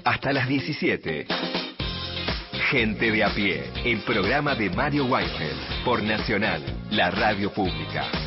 [0.03, 1.27] Hasta las 17.
[2.71, 8.18] Gente de a pie, el programa de Mario Weinfeld por Nacional, la radio pública.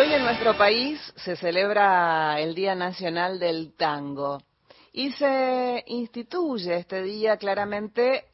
[0.00, 4.38] Hoy en nuestro país se celebra el Día Nacional del Tango
[4.94, 8.24] y se instituye este día claramente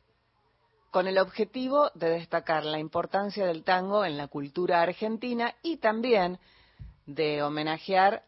[0.92, 6.38] con el objetivo de destacar la importancia del tango en la cultura argentina y también
[7.04, 8.22] de homenajear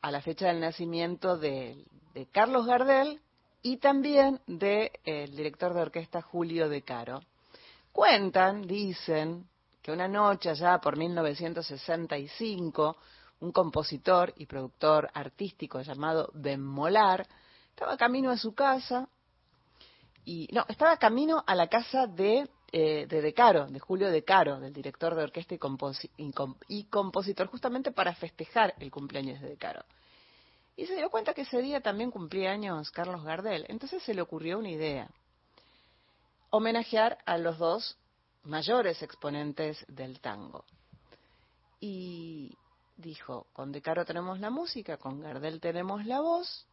[0.00, 1.84] a la fecha del nacimiento de,
[2.14, 3.20] de Carlos Gardel
[3.60, 4.90] y también del
[5.34, 7.22] director de orquesta Julio De Caro.
[7.90, 9.48] Cuentan, dicen,
[9.84, 12.96] que una noche allá por 1965,
[13.40, 17.26] un compositor y productor artístico llamado Ben Molar
[17.68, 19.06] estaba camino a su casa
[20.24, 24.58] y no, estaba camino a la casa de eh, de Caro, de Julio De Caro,
[24.58, 25.60] del director de orquesta y,
[26.68, 29.84] y compositor, justamente para festejar el cumpleaños de De Caro.
[30.76, 33.66] Y se dio cuenta que ese día también cumplía años Carlos Gardel.
[33.68, 35.10] Entonces se le ocurrió una idea.
[36.48, 37.98] Homenajear a los dos
[38.44, 40.64] mayores exponentes del tango.
[41.80, 42.56] Y
[42.96, 46.66] dijo, con De Caro tenemos la música, con Gardel tenemos la voz.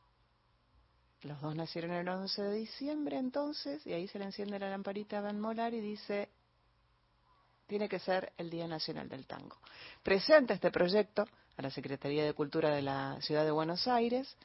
[1.23, 5.19] Los dos nacieron el 11 de diciembre entonces, y ahí se le enciende la lamparita
[5.19, 6.29] a Ben Molar y dice,
[7.67, 9.57] tiene que ser el Día Nacional del Tango.
[10.03, 11.25] Presenta este proyecto
[11.57, 14.35] a la Secretaría de Cultura de la Ciudad de Buenos Aires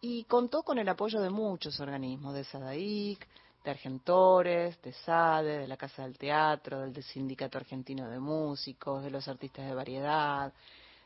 [0.00, 3.26] y contó con el apoyo de muchos organismos, de SADAIC,
[3.64, 9.10] de Argentores, de SADE, de la Casa del Teatro, del Sindicato Argentino de Músicos, de
[9.10, 10.52] los artistas de variedad,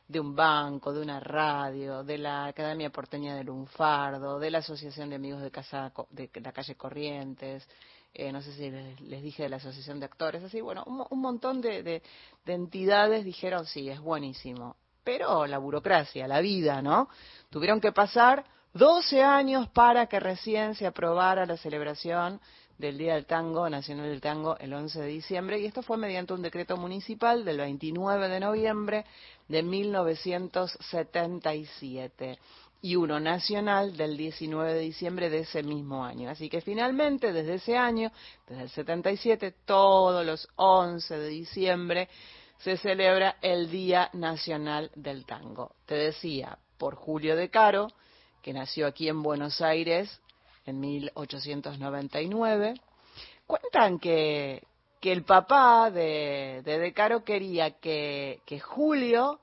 [0.07, 5.09] de un banco, de una radio, de la Academia Porteña del Lunfardo, de la Asociación
[5.09, 7.67] de Amigos de, Casa, de la Calle Corrientes,
[8.13, 11.09] eh, no sé si les, dije de la Asociación de Actores, así, bueno, un, mo-
[11.11, 12.03] un montón de
[12.47, 14.77] entidades dijeron, sí, es buenísimo.
[15.03, 17.09] Pero la burocracia, la vida, ¿no?
[17.51, 18.45] Tuvieron que pasar
[18.75, 22.41] 12 años para que recién se aprobara la celebración
[22.77, 26.33] del Día del Tango, Nacional del Tango, el 11 de diciembre, y esto fue mediante
[26.33, 29.05] un decreto municipal del 29 de noviembre
[29.47, 32.41] de 1977
[32.83, 36.29] y uno nacional del 19 de diciembre de ese mismo año.
[36.29, 38.11] Así que finalmente, desde ese año,
[38.49, 42.09] desde el 77, todos los 11 de diciembre
[42.59, 45.77] se celebra el Día Nacional del Tango.
[45.87, 47.87] Te decía, por Julio de Caro,
[48.45, 50.21] que nació aquí en Buenos Aires
[50.67, 52.75] en 1899.
[53.47, 54.63] Cuentan que,
[55.01, 59.41] que el papá de, de Caro quería que, que Julio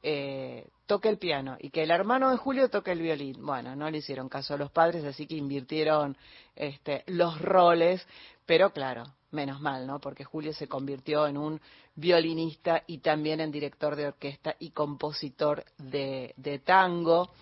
[0.00, 3.44] eh, toque el piano y que el hermano de Julio toque el violín.
[3.44, 6.16] Bueno, no le hicieron caso a los padres, así que invirtieron
[6.54, 8.06] este, los roles,
[8.46, 9.98] pero claro, menos mal, ¿no?
[9.98, 11.60] Porque Julio se convirtió en un
[11.96, 17.32] violinista y también en director de orquesta y compositor de tango.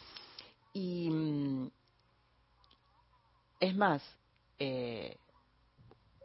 [0.72, 1.70] Y mm,
[3.60, 4.02] es más,
[4.58, 5.16] eh,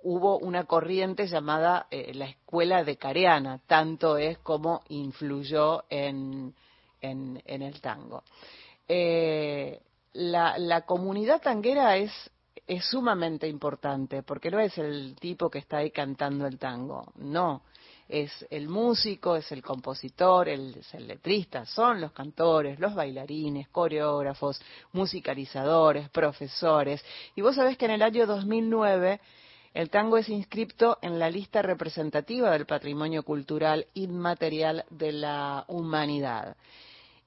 [0.03, 6.53] hubo una corriente llamada eh, la escuela de Careana, tanto es como influyó en,
[7.01, 8.23] en, el tango.
[8.87, 9.81] Eh,
[10.13, 12.11] la, la comunidad tanguera es,
[12.65, 17.61] es sumamente importante, porque no es el tipo que está ahí cantando el tango, no.
[18.07, 23.67] Es el músico, es el compositor, el, es el letrista, son los cantores, los bailarines,
[23.69, 24.61] coreógrafos,
[24.93, 27.03] musicalizadores, profesores.
[27.35, 29.19] Y vos sabés que en el año 2009
[29.73, 36.55] el tango es inscripto en la lista representativa del patrimonio cultural inmaterial de la humanidad.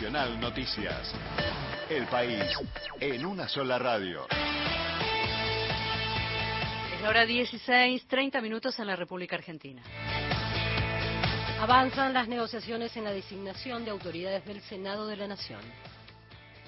[0.09, 1.13] Nacional Noticias.
[1.87, 2.43] El país
[2.99, 4.25] en una sola radio.
[6.95, 9.83] Es la hora 16, 30 minutos en la República Argentina.
[11.61, 15.61] Avanzan las negociaciones en la designación de autoridades del Senado de la Nación.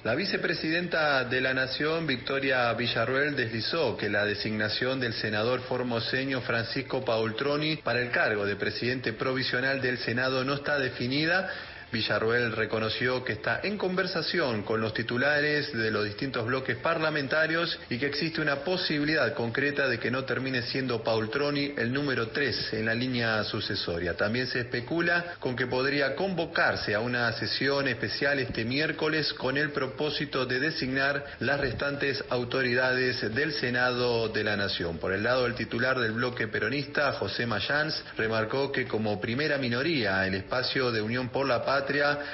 [0.03, 7.03] La vicepresidenta de la Nación, Victoria Villarruel, deslizó que la designación del senador formoseño Francisco
[7.03, 11.49] Paultroni para el cargo de presidente provisional del Senado no está definida
[11.91, 17.97] Villarruel reconoció que está en conversación con los titulares de los distintos bloques parlamentarios y
[17.97, 22.73] que existe una posibilidad concreta de que no termine siendo Paul Troni el número 3
[22.73, 24.15] en la línea sucesoria.
[24.15, 29.71] También se especula con que podría convocarse a una sesión especial este miércoles con el
[29.71, 34.97] propósito de designar las restantes autoridades del Senado de la Nación.
[34.97, 40.25] Por el lado del titular del bloque peronista, José Mayans, remarcó que como primera minoría
[40.25, 41.80] el espacio de Unión por la Paz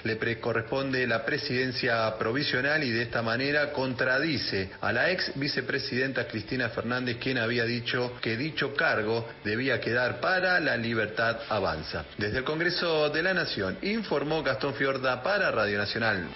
[0.03, 6.69] le corresponde la presidencia provisional y de esta manera contradice a la ex vicepresidenta Cristina
[6.69, 12.05] Fernández, quien había dicho que dicho cargo debía quedar para la libertad avanza.
[12.17, 16.27] Desde el Congreso de la Nación informó Gastón Fiorda para Radio Nacional.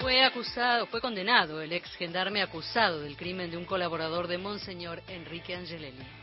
[0.00, 5.00] Fue acusado, fue condenado el ex gendarme acusado del crimen de un colaborador de Monseñor
[5.06, 6.21] Enrique Angelelli.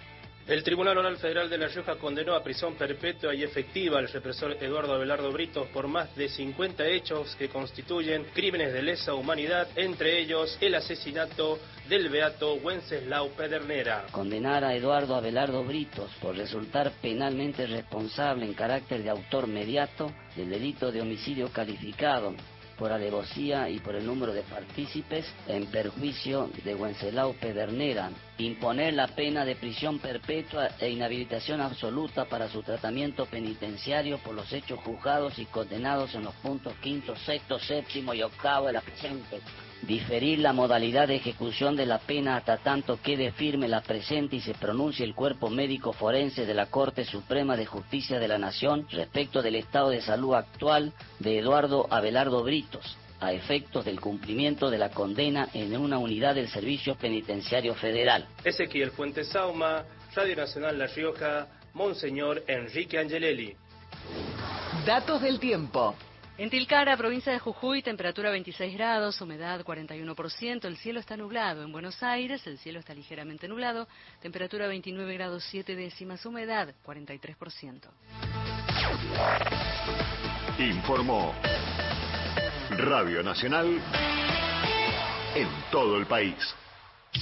[0.50, 4.58] El Tribunal Oral Federal de La Rioja condenó a prisión perpetua y efectiva al represor
[4.60, 10.20] Eduardo Abelardo Britos por más de 50 hechos que constituyen crímenes de lesa humanidad, entre
[10.20, 14.08] ellos el asesinato del beato Wenceslao Pedernera.
[14.10, 20.50] Condenar a Eduardo Abelardo Britos por resultar penalmente responsable en carácter de autor mediato del
[20.50, 22.34] delito de homicidio calificado
[22.80, 29.08] por alevosía y por el número de partícipes en perjuicio de Wenceslao Pedernera, imponer la
[29.08, 35.38] pena de prisión perpetua e inhabilitación absoluta para su tratamiento penitenciario por los hechos juzgados
[35.38, 39.42] y condenados en los puntos quinto, sexto, séptimo y octavo de la presente
[39.82, 44.42] diferir la modalidad de ejecución de la pena hasta tanto quede firme la presente y
[44.42, 48.88] se pronuncie el cuerpo médico forense de la Corte Suprema de Justicia de la Nación
[48.90, 54.78] respecto del estado de salud actual de Eduardo Abelardo Britos, a efectos del cumplimiento de
[54.78, 58.28] la condena en una unidad del Servicio Penitenciario Federal.
[58.44, 59.86] Ezequiel Fuentes Sauma,
[60.16, 63.56] Radio Nacional La Rioja, Monseñor Enrique Angelelli.
[64.86, 65.96] Datos del tiempo.
[66.40, 71.64] En Tilcara, provincia de Jujuy, temperatura 26 grados, humedad 41%, el cielo está nublado.
[71.64, 73.90] En Buenos Aires, el cielo está ligeramente nublado,
[74.22, 77.90] temperatura 29 grados 7 décimas, humedad 43%.
[80.60, 81.36] Informó
[82.70, 83.78] Radio Nacional
[85.36, 86.38] en todo el país.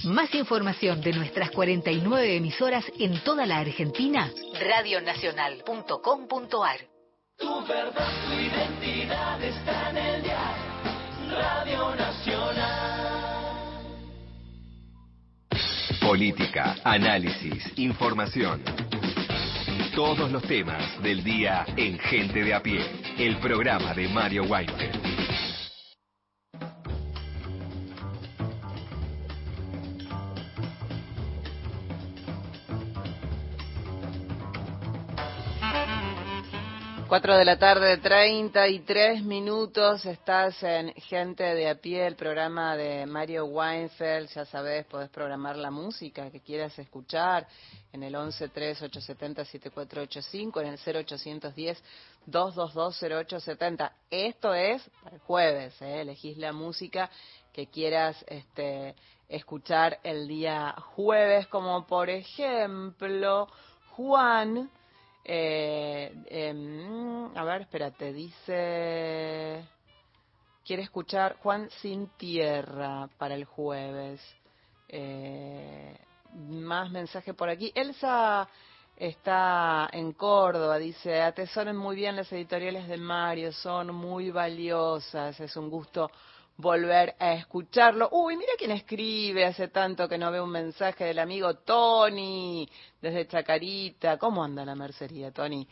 [0.04, 4.30] Más información de nuestras 49 emisoras en toda la Argentina,
[4.60, 6.97] radionacional.com.ar.
[7.38, 10.56] Tu verdad, tu identidad está en el día.
[11.30, 13.38] Radio Nacional.
[16.02, 18.64] Política, análisis, información.
[19.94, 22.84] Todos los temas del día en Gente de a pie.
[23.20, 25.17] El programa de Mario Weinfeld.
[37.08, 40.06] 4 de la tarde, 33 minutos.
[40.06, 44.28] Estás en Gente de a pie, el programa de Mario Weinfeld.
[44.30, 47.48] Ya sabes, podés programar la música que quieras escuchar
[47.94, 51.82] en el 1138707485, en el 0810
[52.26, 53.92] 2220870.
[54.12, 56.02] Esto es para el jueves, ¿eh?
[56.02, 57.10] elegís la música
[57.54, 58.96] que quieras este,
[59.30, 63.48] escuchar el día jueves, como por ejemplo
[63.92, 64.70] Juan
[65.28, 69.64] eh, em, a ver, espérate, dice...
[70.66, 74.22] Quiere escuchar Juan Sin Tierra para el jueves.
[74.90, 75.98] Eh,
[76.34, 77.72] más mensaje por aquí.
[77.74, 78.50] Elsa
[78.98, 85.56] está en Córdoba, dice, atesoren muy bien las editoriales de Mario, son muy valiosas, es
[85.56, 86.10] un gusto
[86.58, 88.10] volver a escucharlo.
[88.12, 92.68] Uy, mira quién escribe, hace tanto que no veo un mensaje del amigo Tony
[93.02, 94.18] desde Chacarita.
[94.18, 95.68] ¿Cómo anda la mercería, Tony?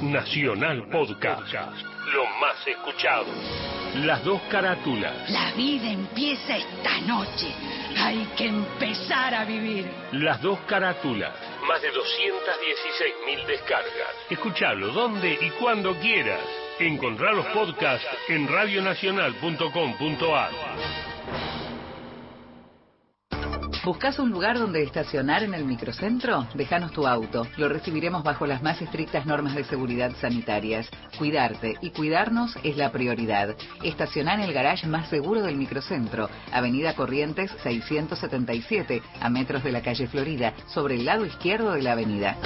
[0.00, 1.52] Nacional Podcast.
[2.14, 3.26] Lo más escuchado.
[3.96, 5.28] Las dos carátulas.
[5.30, 7.52] La vida empieza esta noche.
[7.98, 9.90] Hay que empezar a vivir.
[10.12, 11.32] Las dos carátulas.
[11.66, 14.14] Más de 216 mil descargas.
[14.30, 16.40] Escuchalo donde y cuando quieras.
[16.78, 21.09] Encontrar los podcasts en radionacional.com.ar.
[23.82, 26.46] ¿Buscas un lugar donde estacionar en el microcentro?
[26.54, 27.46] Déjanos tu auto.
[27.56, 30.86] Lo recibiremos bajo las más estrictas normas de seguridad sanitarias.
[31.16, 33.56] Cuidarte y cuidarnos es la prioridad.
[33.82, 39.80] Estacioná en el garage más seguro del microcentro, Avenida Corrientes 677, a metros de la
[39.80, 42.36] calle Florida, sobre el lado izquierdo de la avenida.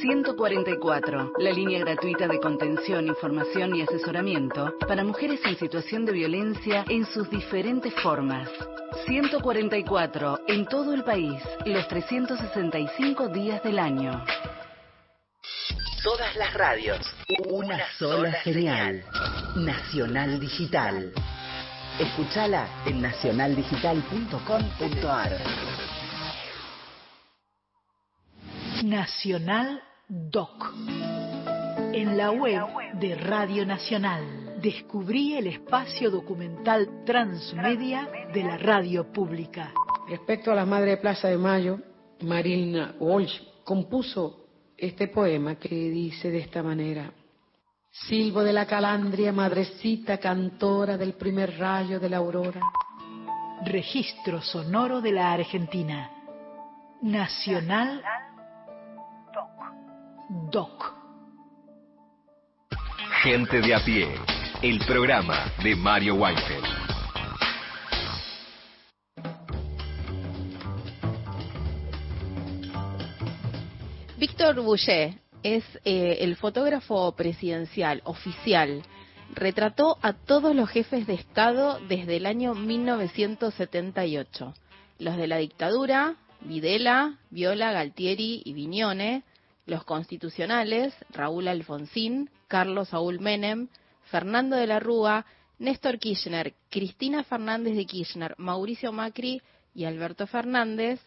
[0.00, 6.84] 144, la línea gratuita de contención, información y asesoramiento para mujeres en situación de violencia
[6.88, 8.48] en sus diferentes formas.
[9.06, 14.24] 144, en todo el país, los 365 días del año.
[16.04, 17.00] Todas las radios.
[17.50, 19.02] Una sola genial.
[19.56, 21.12] Nacional Digital.
[21.98, 25.38] Escúchala en nacionaldigital.com.ar.
[28.84, 30.72] Nacional Doc.
[31.92, 39.70] En la web de Radio Nacional descubrí el espacio documental transmedia de la radio pública.
[40.08, 41.80] Respecto a la Madre de Plaza de Mayo,
[42.22, 44.46] Marina Walsh compuso
[44.78, 47.12] este poema que dice de esta manera.
[47.90, 52.62] Silvo de la calandria, madrecita cantora del primer rayo de la aurora.
[53.66, 56.10] Registro sonoro de la Argentina.
[57.02, 58.02] Nacional
[60.28, 60.94] Doc.
[63.22, 64.14] Gente de a pie,
[64.60, 66.66] el programa de Mario Weinfeld.
[74.18, 78.82] Víctor Boucher es eh, el fotógrafo presidencial oficial.
[79.34, 84.52] Retrató a todos los jefes de Estado desde el año 1978.
[84.98, 89.24] Los de la dictadura, Videla, Viola, Galtieri y Viñone,
[89.68, 93.68] los constitucionales, Raúl Alfonsín, Carlos Saúl Menem,
[94.04, 95.26] Fernando de la Rúa,
[95.58, 99.42] Néstor Kirchner, Cristina Fernández de Kirchner, Mauricio Macri
[99.74, 101.00] y Alberto Fernández,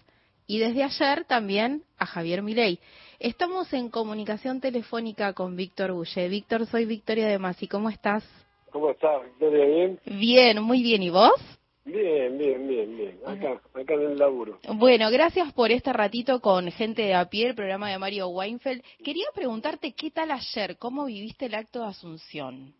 [0.45, 2.79] y desde ayer también a Javier Milei.
[3.19, 6.27] Estamos en comunicación telefónica con Víctor Bulle.
[6.27, 7.67] Víctor, soy Victoria de Masi.
[7.67, 8.23] ¿Cómo estás?
[8.71, 9.65] ¿Cómo estás, Victoria?
[9.65, 9.99] ¿Bien?
[10.05, 11.03] Bien, muy bien.
[11.03, 11.39] ¿Y vos?
[11.83, 13.19] Bien, bien, bien, bien.
[13.25, 14.59] Acá, acá en el laburo.
[14.75, 18.83] Bueno, gracias por este ratito con gente de a pie, el programa de Mario Weinfeld.
[19.03, 22.73] Quería preguntarte qué tal ayer, cómo viviste el acto de Asunción.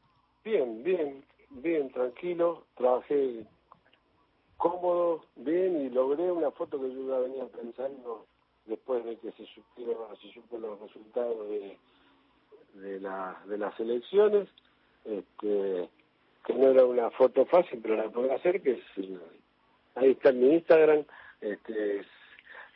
[0.43, 2.65] Bien, bien, bien, tranquilo.
[2.75, 3.45] Trabajé
[4.57, 8.27] cómodo, bien y logré una foto que yo ya venía pensando
[8.65, 11.77] después de que se supieron, se supo los resultados de,
[12.75, 14.47] de, la, de las elecciones.
[15.03, 15.89] Este,
[16.45, 18.81] que no era una foto fácil, pero la puedo hacer, que es,
[19.95, 21.05] ahí está en mi Instagram,
[21.41, 22.01] este,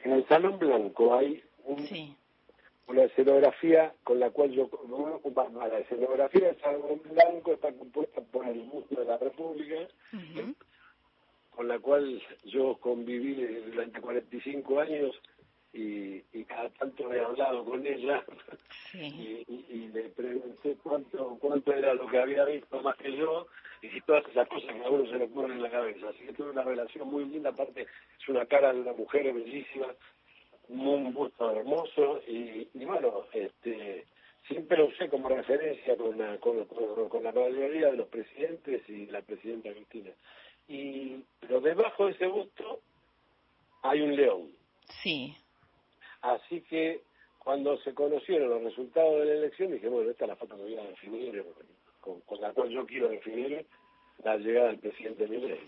[0.04, 1.44] en el Salón Blanco hay
[2.88, 4.70] una escenografía con la cual yo,
[5.70, 9.88] la escenografía del Salón Blanco está compuesta por el gusto de la República,
[11.56, 13.34] con la cual yo conviví
[13.72, 15.20] durante 45 años
[15.76, 18.24] y, y cada tanto he hablado con ella
[18.94, 23.46] y, y, le pregunté cuánto cuánto era lo que había visto más que yo
[23.82, 26.10] y todas esas cosas que a uno se le ponen en la cabeza.
[26.10, 29.88] Así que tuve una relación muy linda, aparte es una cara de una mujer bellísima,
[30.70, 34.06] un busto hermoso y, bueno, este
[34.48, 39.08] siempre lo usé como referencia con la, con, con, la mayoría de los presidentes y
[39.08, 40.12] la presidenta Cristina.
[40.70, 42.80] Y pero debajo de ese busto
[43.82, 44.52] hay un león.
[45.02, 45.36] Sí.
[46.26, 47.02] Así que
[47.40, 50.64] cuando se conocieron los resultados de la elección, dije, bueno, esta es la foto que
[50.64, 51.44] voy a definir,
[52.02, 53.66] con, la cual yo quiero definir
[54.24, 55.60] la llegada del presidente Milei.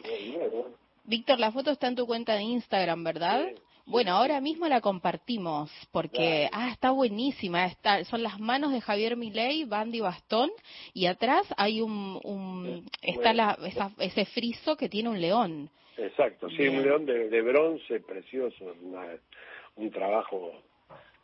[1.04, 3.48] Víctor, la foto está en tu cuenta de Instagram, ¿verdad?
[3.86, 9.16] Bueno, ahora mismo la compartimos porque ah está buenísima, está son las manos de Javier
[9.16, 10.50] Milei, Bandy Bastón
[10.94, 13.58] y atrás hay un, un está la,
[14.00, 15.70] ese friso que tiene un león.
[15.96, 18.76] Exacto, sí, un león de, bronce precioso,
[19.78, 20.54] un trabajo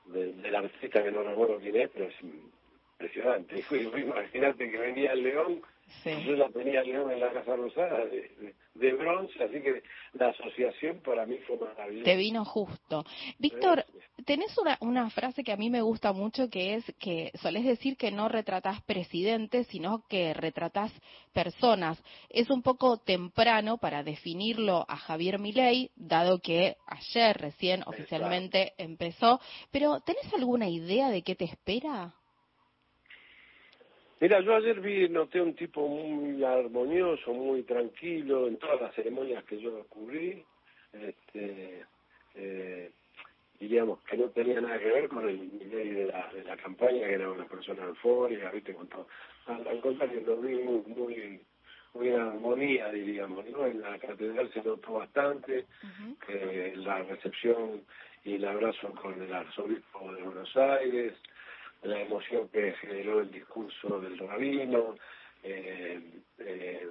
[0.06, 3.64] del artista que no recuerdo quién es, pero es impresionante.
[4.00, 5.62] Imagínate que venía el león
[6.06, 9.84] yo ya tenía león en la Casa Rosada de, bronce, así que
[10.14, 12.04] la asociación para mí fue maravillosa.
[12.04, 13.06] Te vino justo.
[13.40, 13.86] Víctor,
[14.26, 17.96] tenés una, una frase que a mí me gusta mucho que es que solés decir
[17.96, 20.92] que no retratás presidentes, sino que retratás
[21.32, 22.04] personas.
[22.30, 29.40] Es un poco temprano para definirlo a Javier Milei, dado que ayer recién oficialmente empezó,
[29.72, 32.14] pero ¿tenés alguna idea de qué te espera?
[34.24, 39.44] Mira, yo ayer vi, noté un tipo muy armonioso, muy tranquilo en todas las ceremonias
[39.44, 40.42] que yo cubrí.
[40.94, 41.84] Este,
[42.36, 42.92] eh,
[43.60, 47.06] diríamos que no tenía nada que ver con el nivel de la, de la campaña,
[47.06, 48.74] que era una persona eufórica, ¿viste?
[48.74, 49.08] Con todo.
[49.46, 51.42] Al, contrario, lo vi muy,
[51.94, 53.66] hubiera armonía, diríamos, ¿no?
[53.66, 55.66] En la catedral se notó bastante
[56.26, 57.82] que la recepción
[58.24, 61.14] y el abrazo con el arzobispo de Buenos Aires,
[61.84, 64.96] la emoción que generó el discurso del rabino,
[65.44, 66.02] eh,
[66.40, 66.88] eh,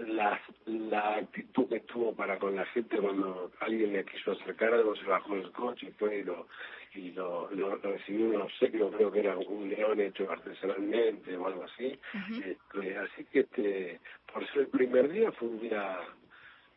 [0.00, 4.96] la, la actitud que tuvo para con la gente cuando alguien le quiso acercar algo,
[4.96, 6.48] se bajó del coche y fue y lo,
[6.94, 11.64] y lo, lo, recibió un obsequio, creo que era un león hecho artesanalmente o algo
[11.64, 11.98] así.
[12.44, 14.00] Este, así que este,
[14.32, 16.00] por ser el primer día fue un día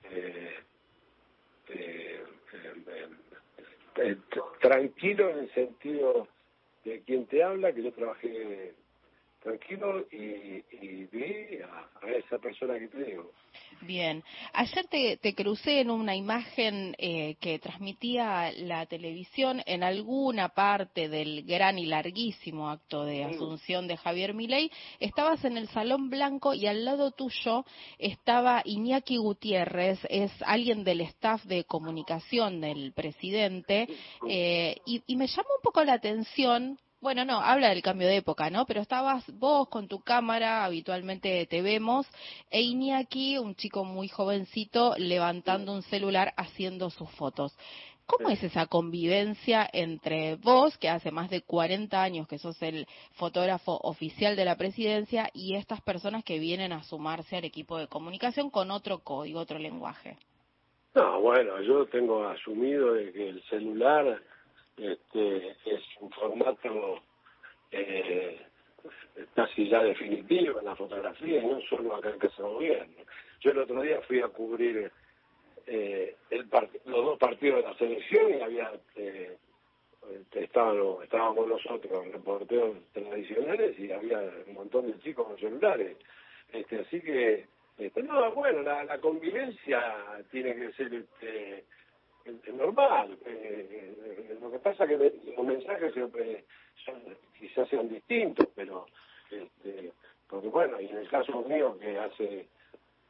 [0.03, 0.55] eh,
[1.69, 2.23] eh
[4.61, 6.27] tranquilo en el sentido
[6.87, 8.73] de quien te habla, que yo trabajé
[9.47, 13.31] tranquilo y, vi a, esa persona que te digo.
[13.81, 20.49] Bien, ayer te, te crucé en una imagen eh, que transmitía la televisión en alguna
[20.49, 24.69] parte del gran y larguísimo acto de asunción de Javier Milei.
[24.99, 27.65] Estabas en el Salón Blanco y al lado tuyo
[27.99, 33.87] estaba Iñaki Gutiérrez, es alguien del staff de comunicación del presidente,
[34.27, 36.77] eh, y, y me llamó un poco la atención
[37.07, 38.65] bueno, no, habla del cambio de época, ¿no?
[38.65, 42.05] Pero estabas vos con tu cámara, habitualmente te vemos,
[42.51, 47.57] e Iñaki, un chico muy jovencito, levantando un celular haciendo sus fotos.
[48.05, 52.85] ¿Cómo es esa convivencia entre vos, que hace más de 40 años que sos el
[53.13, 57.87] fotógrafo oficial de la presidencia, y estas personas que vienen a sumarse al equipo de
[57.87, 60.17] comunicación con otro código, otro lenguaje?
[60.93, 64.21] No, bueno, yo tengo asumido de que el celular
[64.77, 67.01] este, es un formato
[67.71, 68.39] eh,
[69.35, 73.03] casi ya definitivo en la fotografía y no solo acá en Casa Gobierno.
[73.41, 74.91] Yo el otro día fui a cubrir
[75.65, 76.47] eh, el
[76.85, 79.37] los dos partidos de la selección y había eh,
[80.33, 85.97] estábamos, estábamos nosotros reporteros tradicionales y había un montón de chicos con celulares.
[86.53, 87.45] Este, así que,
[87.77, 89.81] este, no, bueno, la, la convivencia
[90.31, 91.65] tiene que ser este,
[92.29, 93.17] es normal.
[93.25, 96.45] Eh, eh, lo que pasa es que los mensajes siempre
[96.85, 97.01] son,
[97.39, 98.85] quizás sean distintos, pero
[99.31, 99.91] este,
[100.27, 102.47] porque bueno, y en el caso mío que hace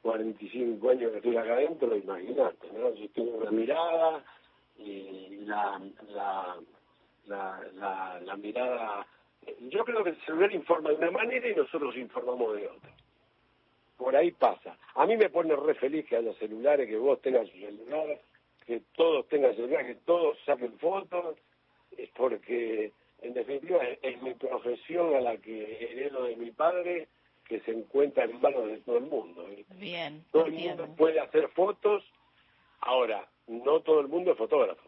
[0.02, 2.94] 45 años que estoy acá adentro, imagínate, ¿no?
[2.94, 4.24] Yo tengo una mirada
[4.78, 6.58] y la, la,
[7.26, 9.06] la, la, mirada...
[9.62, 12.92] Yo creo que el celular informa de una manera y nosotros informamos de otra.
[13.98, 14.78] Por ahí pasa.
[14.96, 18.20] A mí me pone re feliz que haya celulares, que vos tengas su celular,
[18.68, 21.38] que todos tengan celular, que todos saquen fotos,
[21.98, 22.92] es porque
[23.22, 27.08] en definitiva es, mi profesión a la que heredo de mi padre
[27.46, 29.48] que se encuentra en manos de todo el mundo.
[29.80, 30.24] Bien.
[30.32, 32.04] Todo el mundo puede hacer fotos,
[32.82, 34.87] ahora, no todo el mundo es fotógrafo.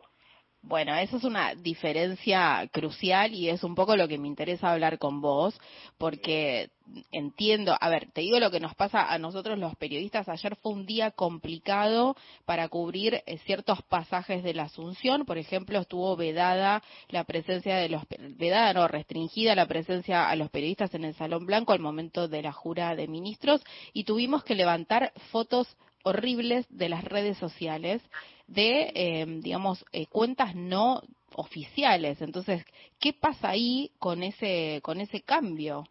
[0.62, 4.98] Bueno, eso es una diferencia crucial y es un poco lo que me interesa hablar
[5.00, 5.58] con vos,
[5.98, 6.70] porque
[7.12, 10.28] entiendo, a ver, te digo lo que nos pasa a nosotros los periodistas.
[10.28, 15.26] Ayer fue un día complicado para cubrir eh, ciertos pasajes de la Asunción.
[15.26, 18.04] Por ejemplo, estuvo vedada la presencia de los,
[18.38, 22.42] vedada no, restringida la presencia a los periodistas en el Salón Blanco al momento de
[22.42, 23.64] la jura de ministros
[23.94, 28.02] y tuvimos que levantar fotos horribles de las redes sociales
[28.50, 31.02] de, eh, digamos, eh, cuentas no
[31.36, 32.22] oficiales.
[32.22, 32.66] Entonces,
[33.00, 35.84] ¿qué pasa ahí con ese, con ese cambio?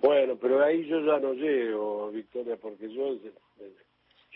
[0.00, 3.16] Bueno, pero ahí yo ya no llego, Victoria, porque yo,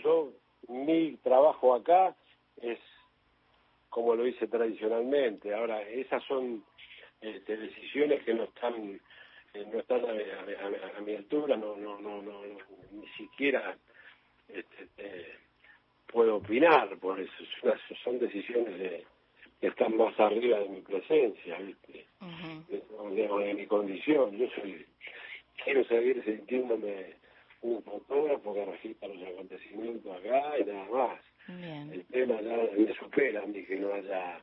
[0.02, 0.32] yo
[0.68, 2.16] mi trabajo acá
[2.60, 2.78] es
[3.88, 5.54] como lo hice tradicionalmente.
[5.54, 6.64] Ahora, esas son
[7.20, 9.00] este, decisiones que no están
[9.54, 12.40] eh, no están a, mi altura, no, no, no, no,
[12.90, 13.76] ni siquiera
[14.48, 15.34] este, eh,
[16.12, 17.32] puedo opinar, por eso
[18.04, 19.04] son decisiones de,
[19.60, 22.04] que están más arriba de mi presencia, ¿viste?
[22.70, 24.36] de, mi condición.
[24.36, 24.86] Yo soy
[25.64, 27.14] quiero seguir sintiéndome
[27.62, 31.20] un fotógrafo que registra los acontecimientos acá y nada más.
[31.92, 34.40] El tema ya me supera a mí que no haya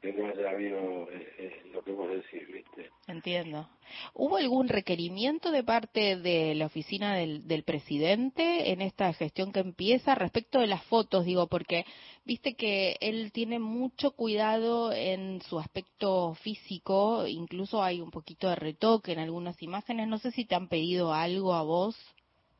[0.00, 2.90] que no haya habido eh, eh, lo que vos decís, ¿viste?
[3.08, 3.68] Entiendo.
[4.14, 9.60] ¿Hubo algún requerimiento de parte de la oficina del, del presidente en esta gestión que
[9.60, 11.24] empieza respecto de las fotos?
[11.24, 11.84] Digo, porque
[12.24, 18.56] viste que él tiene mucho cuidado en su aspecto físico, incluso hay un poquito de
[18.56, 20.06] retoque en algunas imágenes.
[20.06, 21.96] No sé si te han pedido algo a vos.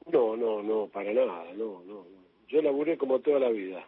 [0.07, 2.07] No, no, no, para nada, no, no.
[2.49, 3.87] Yo laburé como toda la vida.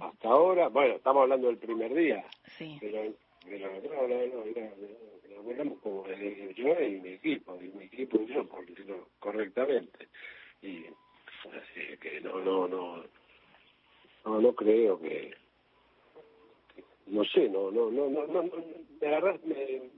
[0.00, 2.24] Hasta ahora, bueno, estamos hablando del primer día,
[2.58, 2.78] sí.
[2.80, 3.12] pero,
[3.44, 8.46] pero no, no, no, hablamos como yo y mi equipo, y mi equipo y yo,
[8.46, 10.08] por decirlo correctamente.
[10.62, 13.04] Y así que no, no, no,
[14.24, 15.34] no, no creo que,
[17.06, 18.44] no sé, no, no, no, no, no,
[19.00, 19.54] me agarras, me,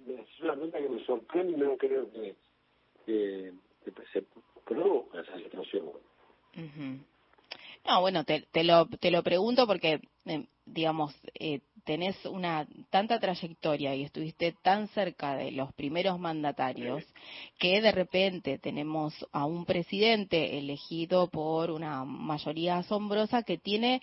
[0.06, 2.34] me, es una pregunta que me sorprende y no creo que,
[3.06, 3.52] que
[4.12, 4.24] se
[4.64, 5.90] produzca esa situación.
[7.84, 13.18] No, bueno, te, te, lo, te lo pregunto porque, eh, digamos, eh, tenés una tanta
[13.18, 17.02] trayectoria y estuviste tan cerca de los primeros mandatarios
[17.58, 24.00] que de repente tenemos a un presidente elegido por una mayoría asombrosa que tiene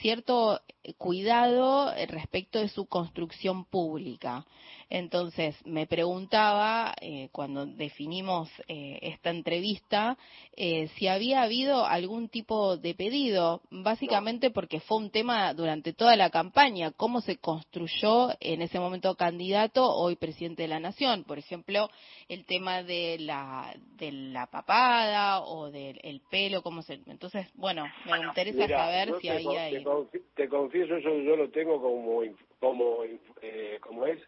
[0.00, 0.60] cierto
[0.98, 4.44] cuidado respecto de su construcción pública.
[4.90, 10.18] Entonces, me preguntaba, eh, cuando definimos eh, esta entrevista,
[10.56, 16.16] eh, si había habido algún tipo de pedido, básicamente porque fue un tema durante toda
[16.16, 21.22] la campaña, cómo se construyó en ese momento candidato, hoy presidente de la Nación.
[21.22, 21.88] Por ejemplo,
[22.28, 26.94] el tema de la, de la papada o del pelo, cómo se...
[27.06, 29.70] Entonces, bueno, me interesa saber si había...
[30.10, 32.22] Te, te confieso, yo, yo lo tengo como,
[32.58, 33.04] como,
[33.40, 34.20] eh, como es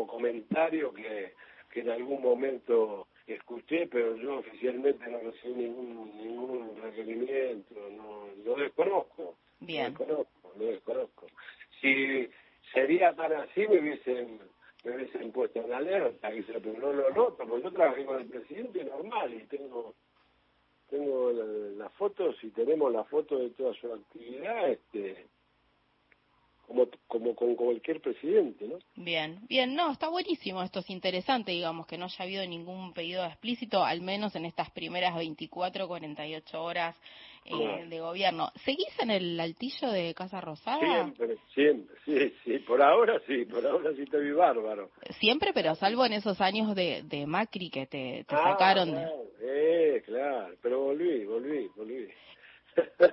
[0.00, 1.34] como comentario que,
[1.70, 8.56] que en algún momento escuché, pero yo oficialmente no recibí ningún, ningún requerimiento, no, lo
[8.56, 9.36] desconozco.
[9.60, 9.94] Bien.
[9.94, 11.26] Lo desconozco, lo desconozco.
[11.80, 12.28] Si
[12.72, 14.40] sería tan así, me hubiesen,
[14.84, 18.84] me hubiesen puesto en alerta, pero no lo noto, porque yo trabajé con el presidente
[18.84, 19.94] normal y tengo
[20.88, 25.28] tengo las fotos y tenemos la foto de toda su actividad, este
[26.70, 28.78] como, como con cualquier presidente, ¿no?
[28.94, 33.24] Bien, bien, no, está buenísimo, esto es interesante, digamos, que no haya habido ningún pedido
[33.24, 36.96] explícito, al menos en estas primeras 24, 48 horas
[37.44, 38.52] eh, de gobierno.
[38.64, 40.78] ¿Seguís en el altillo de Casa Rosada?
[40.78, 44.90] Siempre, siempre, sí, sí, por ahora sí, por ahora sí estoy bárbaro.
[45.18, 49.24] Siempre, pero salvo en esos años de, de Macri que te, te ah, sacaron claro,
[49.42, 52.08] Eh, claro, pero volví, volví, volví.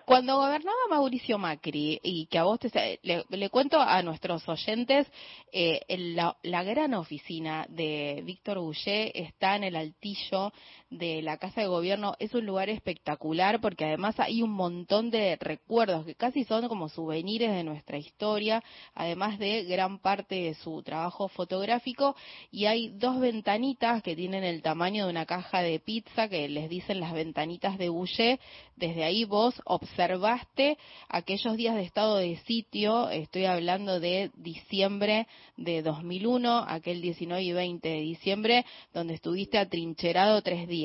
[0.05, 5.07] Cuando gobernaba Mauricio Macri, y que a vos te, le, cuento a nuestros oyentes,
[5.51, 5.81] eh,
[6.15, 10.51] la, la, gran oficina de Víctor Goulet está en el altillo
[10.89, 12.15] de la Casa de Gobierno.
[12.19, 16.89] Es un lugar espectacular porque además hay un montón de recuerdos que casi son como
[16.89, 22.15] souvenirs de nuestra historia, además de gran parte de su trabajo fotográfico.
[22.51, 26.69] Y hay dos ventanitas que tienen el tamaño de una caja de pizza que les
[26.69, 28.39] dicen las ventanitas de Goulet.
[28.75, 30.77] Desde ahí vos observaste
[31.09, 35.27] aquellos días de estado de sitio, estoy hablando de diciembre
[35.57, 40.76] de 2001, aquel 19 y 20 de diciembre, donde estuviste atrincherado tres días.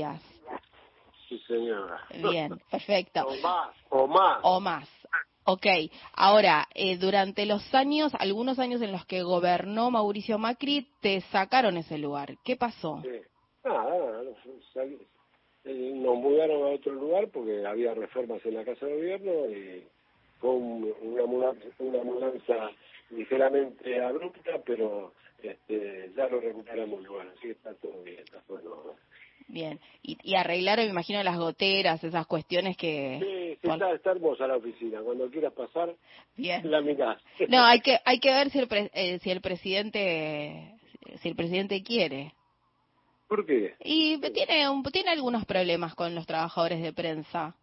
[1.29, 2.01] Sí, señora.
[2.23, 3.27] Bien, perfecto.
[3.27, 4.39] O más, o más.
[4.43, 4.89] O más.
[5.45, 5.67] Ok,
[6.15, 11.77] ahora, eh, durante los años, algunos años en los que gobernó Mauricio Macri, te sacaron
[11.77, 12.37] ese lugar.
[12.45, 13.01] ¿Qué pasó?
[13.03, 13.21] Sí.
[13.65, 14.23] Nada,
[15.65, 19.87] eh, nos mudaron a otro lugar porque había reformas en la Casa de Gobierno y
[20.41, 22.71] fue una, mudanza, una mudanza
[23.11, 28.41] ligeramente abrupta, pero este, ya lo recuperamos el lugar, así que está todo bien, está
[28.41, 28.97] todo Bien,
[29.53, 29.79] y,
[30.23, 33.19] y arreglaron, me imagino, las goteras, esas cuestiones que...
[33.21, 35.95] Sí, está, está, hermosa la oficina, cuando quieras pasar,
[36.37, 36.71] bien.
[36.71, 37.23] la mirás.
[37.49, 40.79] No, hay que, hay que ver si el, eh, si el presidente
[41.21, 42.35] si el presidente quiere.
[43.29, 43.75] ¿Por qué?
[43.81, 47.55] Y tiene, un, tiene algunos problemas con los trabajadores de prensa.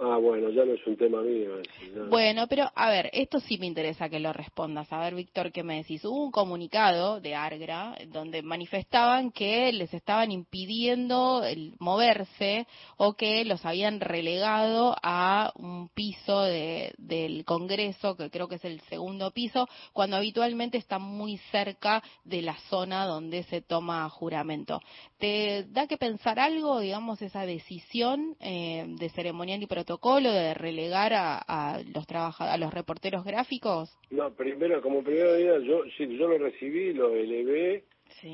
[0.00, 1.60] Ah, bueno, ya no es un tema mío.
[2.08, 4.92] Bueno, pero a ver, esto sí me interesa que lo respondas.
[4.92, 6.04] A ver, Víctor, ¿qué me decís?
[6.04, 13.44] Hubo un comunicado de Argra donde manifestaban que les estaban impidiendo el moverse o que
[13.44, 19.32] los habían relegado a un piso de, del Congreso, que creo que es el segundo
[19.32, 24.80] piso, cuando habitualmente está muy cerca de la zona donde se toma juramento.
[25.18, 31.14] ¿Te da que pensar algo, digamos, esa decisión eh, de ceremonial y protocolo de relegar
[31.14, 33.96] a, a los trabajadores, a los reporteros gráficos?
[34.10, 37.84] No, primero, como primer día, yo sí, yo lo recibí, lo elevé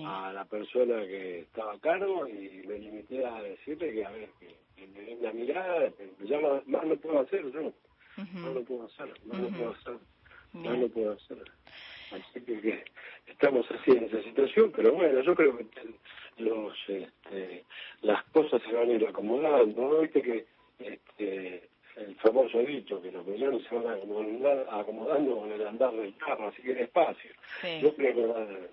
[0.07, 4.29] a la persona que estaba a cargo y me limité a decirle que, a ver,
[4.41, 5.93] que, me una mirada,
[6.25, 7.73] ya más, más no puedo hacer yo,
[8.17, 9.99] no lo puedo hacer, no lo puedo hacer,
[10.53, 11.45] no lo puedo hacer.
[12.13, 12.85] Así que,
[13.27, 15.67] estamos así en esa situación, pero bueno, yo creo que
[16.39, 17.65] los este,
[18.03, 20.01] las cosas se van a ir acomodando, ¿no?
[20.01, 20.47] Viste que
[20.79, 26.17] este, el famoso dicho que los millones se van acomodando, acomodando con el andar del
[26.17, 27.31] carro, así que despacio.
[27.81, 28.69] Yo creo que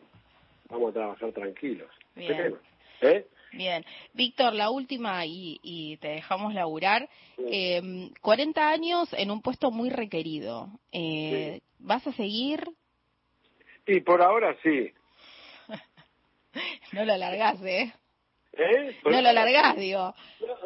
[0.69, 1.89] vamos a trabajar tranquilos.
[2.15, 2.55] Bien.
[3.01, 3.25] ¿Eh?
[3.53, 3.85] Bien.
[4.13, 7.09] Víctor, la última y, y te dejamos laburar.
[7.37, 10.69] Eh, 40 años en un puesto muy requerido.
[10.91, 12.63] Eh, ¿Vas a seguir?
[13.85, 14.93] Y por ahora sí.
[16.93, 17.93] no lo alargás, ¿eh?
[18.53, 18.95] ¿Eh?
[19.05, 20.13] No lo alargás, digo.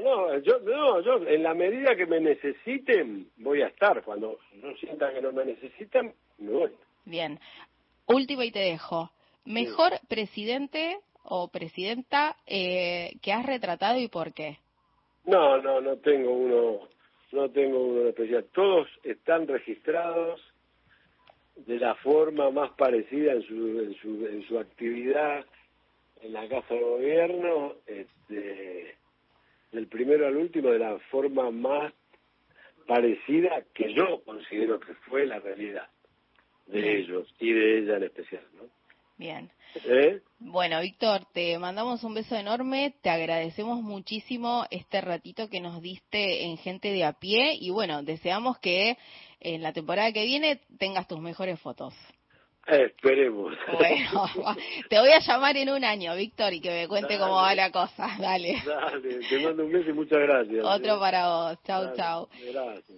[0.05, 4.03] No, yo, no, yo en la medida que me necesiten voy a estar.
[4.03, 6.71] Cuando no sientan que no me necesitan, me voy.
[7.05, 7.39] Bien.
[8.05, 9.09] Último y te dejo.
[9.45, 14.59] ¿Mejor presidente o presidenta eh, que has retratado y por qué?
[15.23, 16.87] No, no, no tengo uno,
[17.31, 18.45] no tengo uno especial.
[18.53, 20.39] Todos están registrados
[21.55, 25.43] de la forma más parecida en su, en su, en su actividad
[26.21, 28.95] en la Casa de Gobierno, este,
[29.75, 31.93] del primero al último, de la forma más
[32.87, 35.89] parecida que yo considero que fue la realidad
[36.67, 38.63] de ellos y de ella en especial, ¿no?
[39.17, 39.49] Bien.
[39.85, 40.21] ¿Eh?
[40.39, 46.43] Bueno, Víctor, te mandamos un beso enorme, te agradecemos muchísimo este ratito que nos diste
[46.43, 48.97] en Gente de a pie y bueno, deseamos que
[49.39, 51.93] en la temporada que viene tengas tus mejores fotos.
[52.67, 53.53] Esperemos.
[53.77, 54.27] Bueno,
[54.89, 57.71] te voy a llamar en un año, Víctor, y que me cuente cómo va la
[57.71, 58.15] cosa.
[58.19, 58.63] Dale.
[58.65, 60.65] Dale, te mando un beso y muchas gracias.
[60.65, 61.57] Otro para vos.
[61.63, 62.27] Chau, Dale, chau.
[62.51, 62.97] Gracias.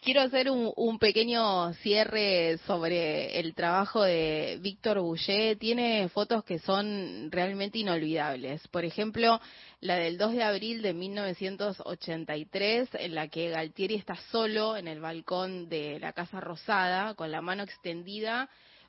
[0.00, 5.58] Quiero hacer un, un pequeño cierre sobre el trabajo de Víctor Bouget.
[5.58, 8.68] Tiene fotos que son realmente inolvidables.
[8.68, 9.40] Por ejemplo,
[9.80, 15.00] la del 2 de abril de 1983, en la que Galtieri está solo en el
[15.00, 18.48] balcón de la Casa Rosada, con la mano extendida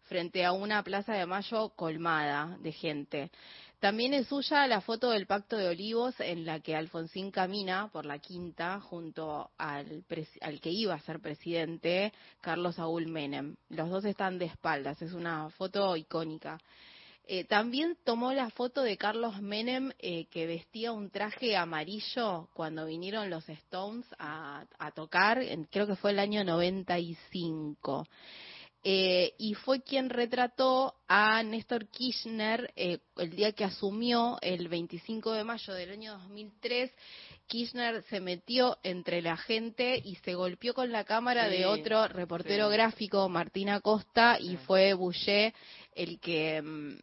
[0.09, 3.31] frente a una plaza de mayo colmada de gente.
[3.79, 8.05] También es suya la foto del Pacto de Olivos en la que Alfonsín camina por
[8.05, 10.03] la quinta junto al,
[10.41, 12.11] al que iba a ser presidente,
[12.41, 13.55] Carlos Saúl Menem.
[13.69, 16.59] Los dos están de espaldas, es una foto icónica.
[17.25, 22.87] Eh, también tomó la foto de Carlos Menem eh, que vestía un traje amarillo cuando
[22.87, 28.07] vinieron los Stones a, a tocar, creo que fue el año 95
[28.83, 35.33] eh, y fue quien retrató a Néstor Kirchner eh, el día que asumió, el 25
[35.33, 36.91] de mayo del año 2003.
[37.47, 42.07] Kirchner se metió entre la gente y se golpeó con la cámara Sí, de otro
[42.07, 42.73] reportero sí.
[42.73, 45.53] gráfico, Martín Acosta, y fue Boucher
[45.93, 46.99] el que mm,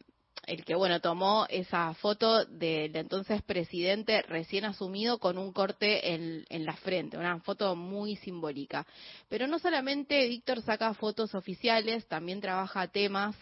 [0.47, 6.65] el que bueno tomó esa foto del entonces presidente recién asumido con un corte en,
[6.65, 8.87] la frente, una foto muy simbólica.
[9.27, 13.35] Pero no solamente Víctor saca fotos oficiales, también trabaja temas.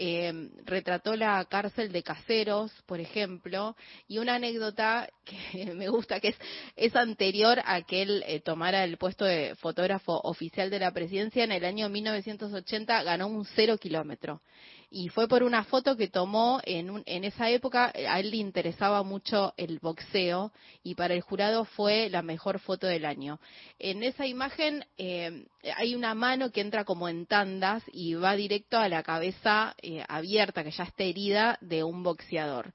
[0.00, 0.32] eh,
[0.64, 3.74] retrató la cárcel de caseros, por ejemplo,
[4.06, 6.36] y una anécdota que me gusta, que es,
[6.76, 11.44] es anterior a que él eh, tomara el puesto de fotógrafo oficial de la presidencia,
[11.44, 14.40] en el año 1980 ganó un cero kilómetro
[14.90, 18.38] y fue por una foto que tomó en, un- en esa época, a él le
[18.38, 20.50] interesaba mucho el boxeo
[20.82, 23.38] y para el jurado fue la mejor foto del año.
[23.78, 25.44] En esa imagen eh,
[25.76, 30.02] hay una mano que entra como en tandas y va directo a la cabeza eh,
[30.08, 32.72] abierta, que ya está herida, de un boxeador.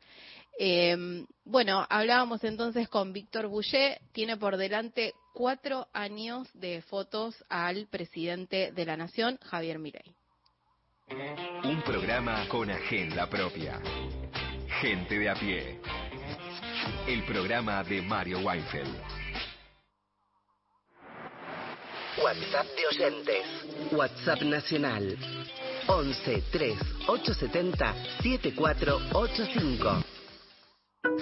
[0.60, 7.88] Eh, bueno, hablábamos entonces con Víctor Boucher, tiene por delante cuatro años de fotos al
[7.88, 10.14] presidente de la Nación, Javier Milei.
[11.10, 13.80] Un programa con agenda propia.
[14.82, 15.80] Gente de a pie.
[17.08, 18.96] El programa de Mario Weinfeld.
[22.24, 23.46] WhatsApp de oyentes.
[23.92, 25.18] WhatsApp nacional.
[25.88, 26.78] 11 3
[27.08, 30.13] 870 7485.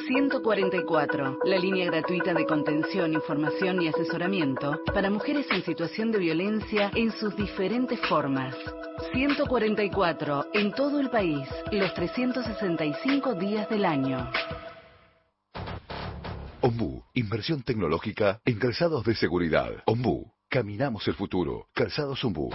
[0.08, 6.92] 144, la línea gratuita de contención, información y asesoramiento para mujeres en situación de violencia
[6.96, 8.56] en sus diferentes formas.
[9.14, 14.32] 144, en todo el país, los 365 días del año.
[16.62, 19.72] Ombú, inversión tecnológica en calzados de seguridad.
[19.86, 21.68] Ombú, caminamos el futuro.
[21.74, 22.52] Calzados Ombú,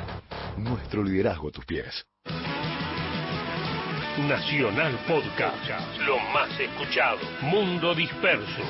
[0.56, 2.06] nuestro liderazgo a tus pies.
[4.18, 5.68] Nacional Podcast,
[6.06, 8.62] lo más escuchado, Mundo Disperso.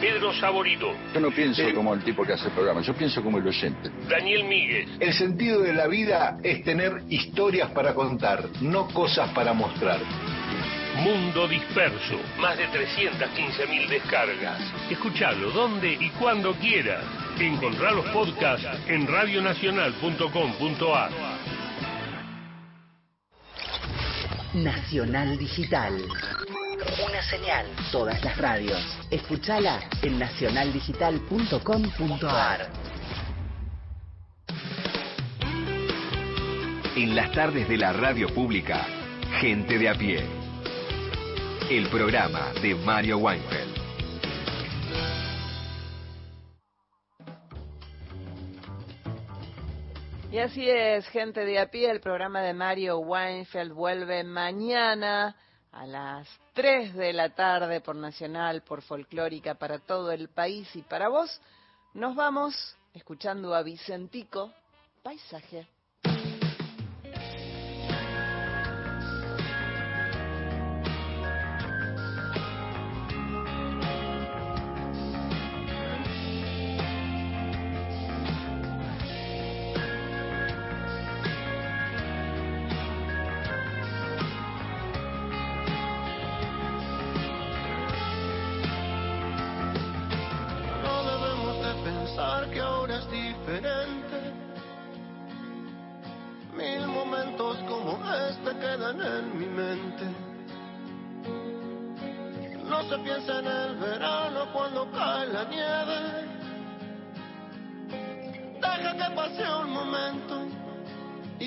[0.00, 3.36] Pedro Saborido, Yo no pienso como el tipo que hace el programa, yo pienso como
[3.36, 3.90] el oyente.
[4.08, 9.52] Daniel Míguez, El sentido de la vida es tener historias para contar, no cosas para
[9.52, 10.00] mostrar.
[10.96, 14.58] Mundo Disperso, más de 315.000 descargas.
[14.90, 17.04] Escuchalo donde y cuando quieras.
[17.38, 21.10] Encontrá los podcasts en radionacional.com.ar.
[24.54, 25.94] Nacional Digital.
[27.06, 28.80] Una señal, todas las radios.
[29.08, 32.68] Escúchala en nacionaldigital.com.ar.
[36.96, 38.84] En las tardes de la radio pública,
[39.40, 40.24] Gente de a pie.
[41.70, 43.79] El programa de Mario Weinfeld.
[50.32, 55.34] Y así es, gente de a pie, el programa de Mario Weinfeld vuelve mañana
[55.72, 60.82] a las 3 de la tarde por Nacional, por Folclórica, para todo el país y
[60.82, 61.40] para vos.
[61.94, 62.54] Nos vamos
[62.94, 64.52] escuchando a Vicentico,
[65.02, 65.66] Paisaje.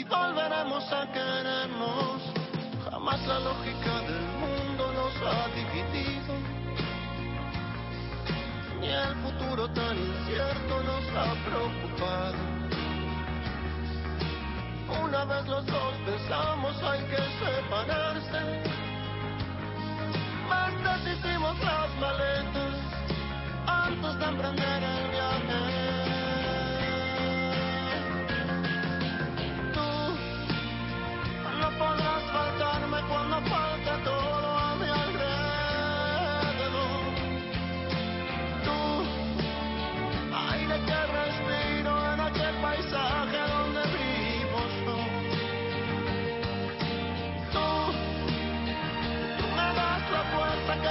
[0.10, 2.22] volveremos a querernos.
[2.90, 6.34] Jamás la lógica del mundo nos ha dividido,
[8.80, 12.38] ni el futuro tan incierto nos ha preocupado.
[15.04, 18.42] Una vez los dos pensamos hay que separarse,
[20.48, 22.76] más deshicimos las maletas
[23.66, 25.33] antes de emprender el viaje.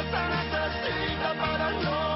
[0.02, 2.11] esta necesita para no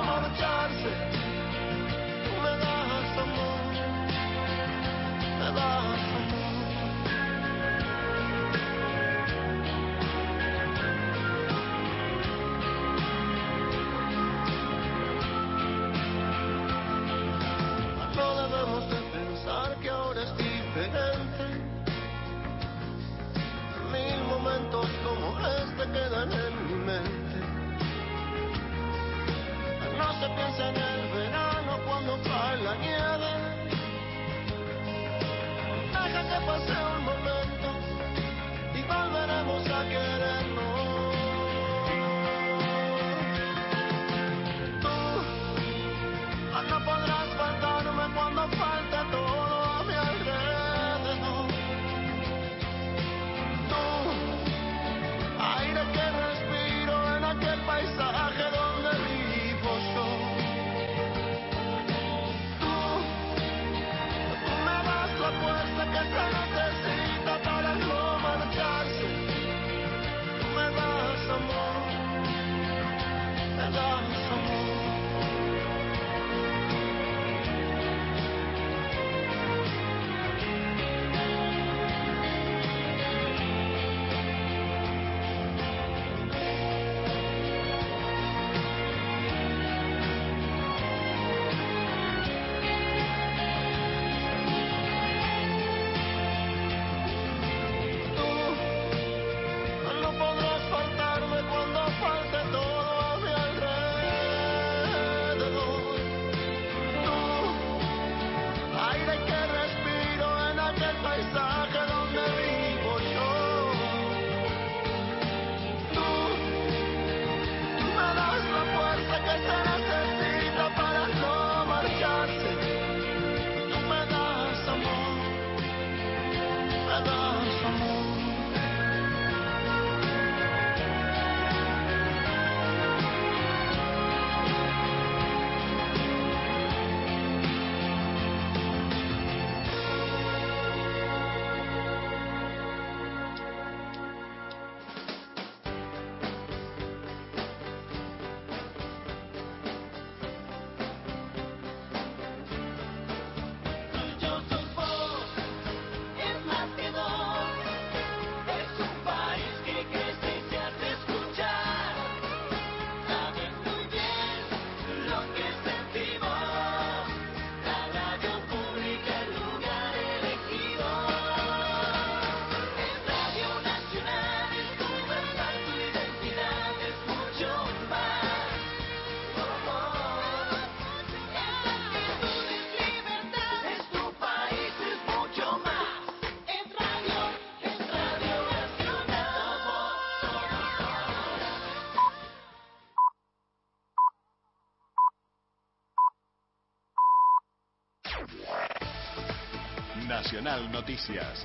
[200.46, 201.44] Nacional Noticias.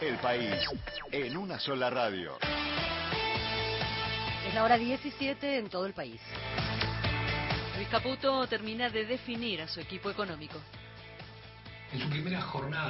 [0.00, 0.52] El país
[1.12, 2.36] en una sola radio.
[4.48, 6.20] Es la hora 17 en todo el país.
[7.76, 10.58] Luis Caputo termina de definir a su equipo económico.
[11.92, 12.84] En su primera jornada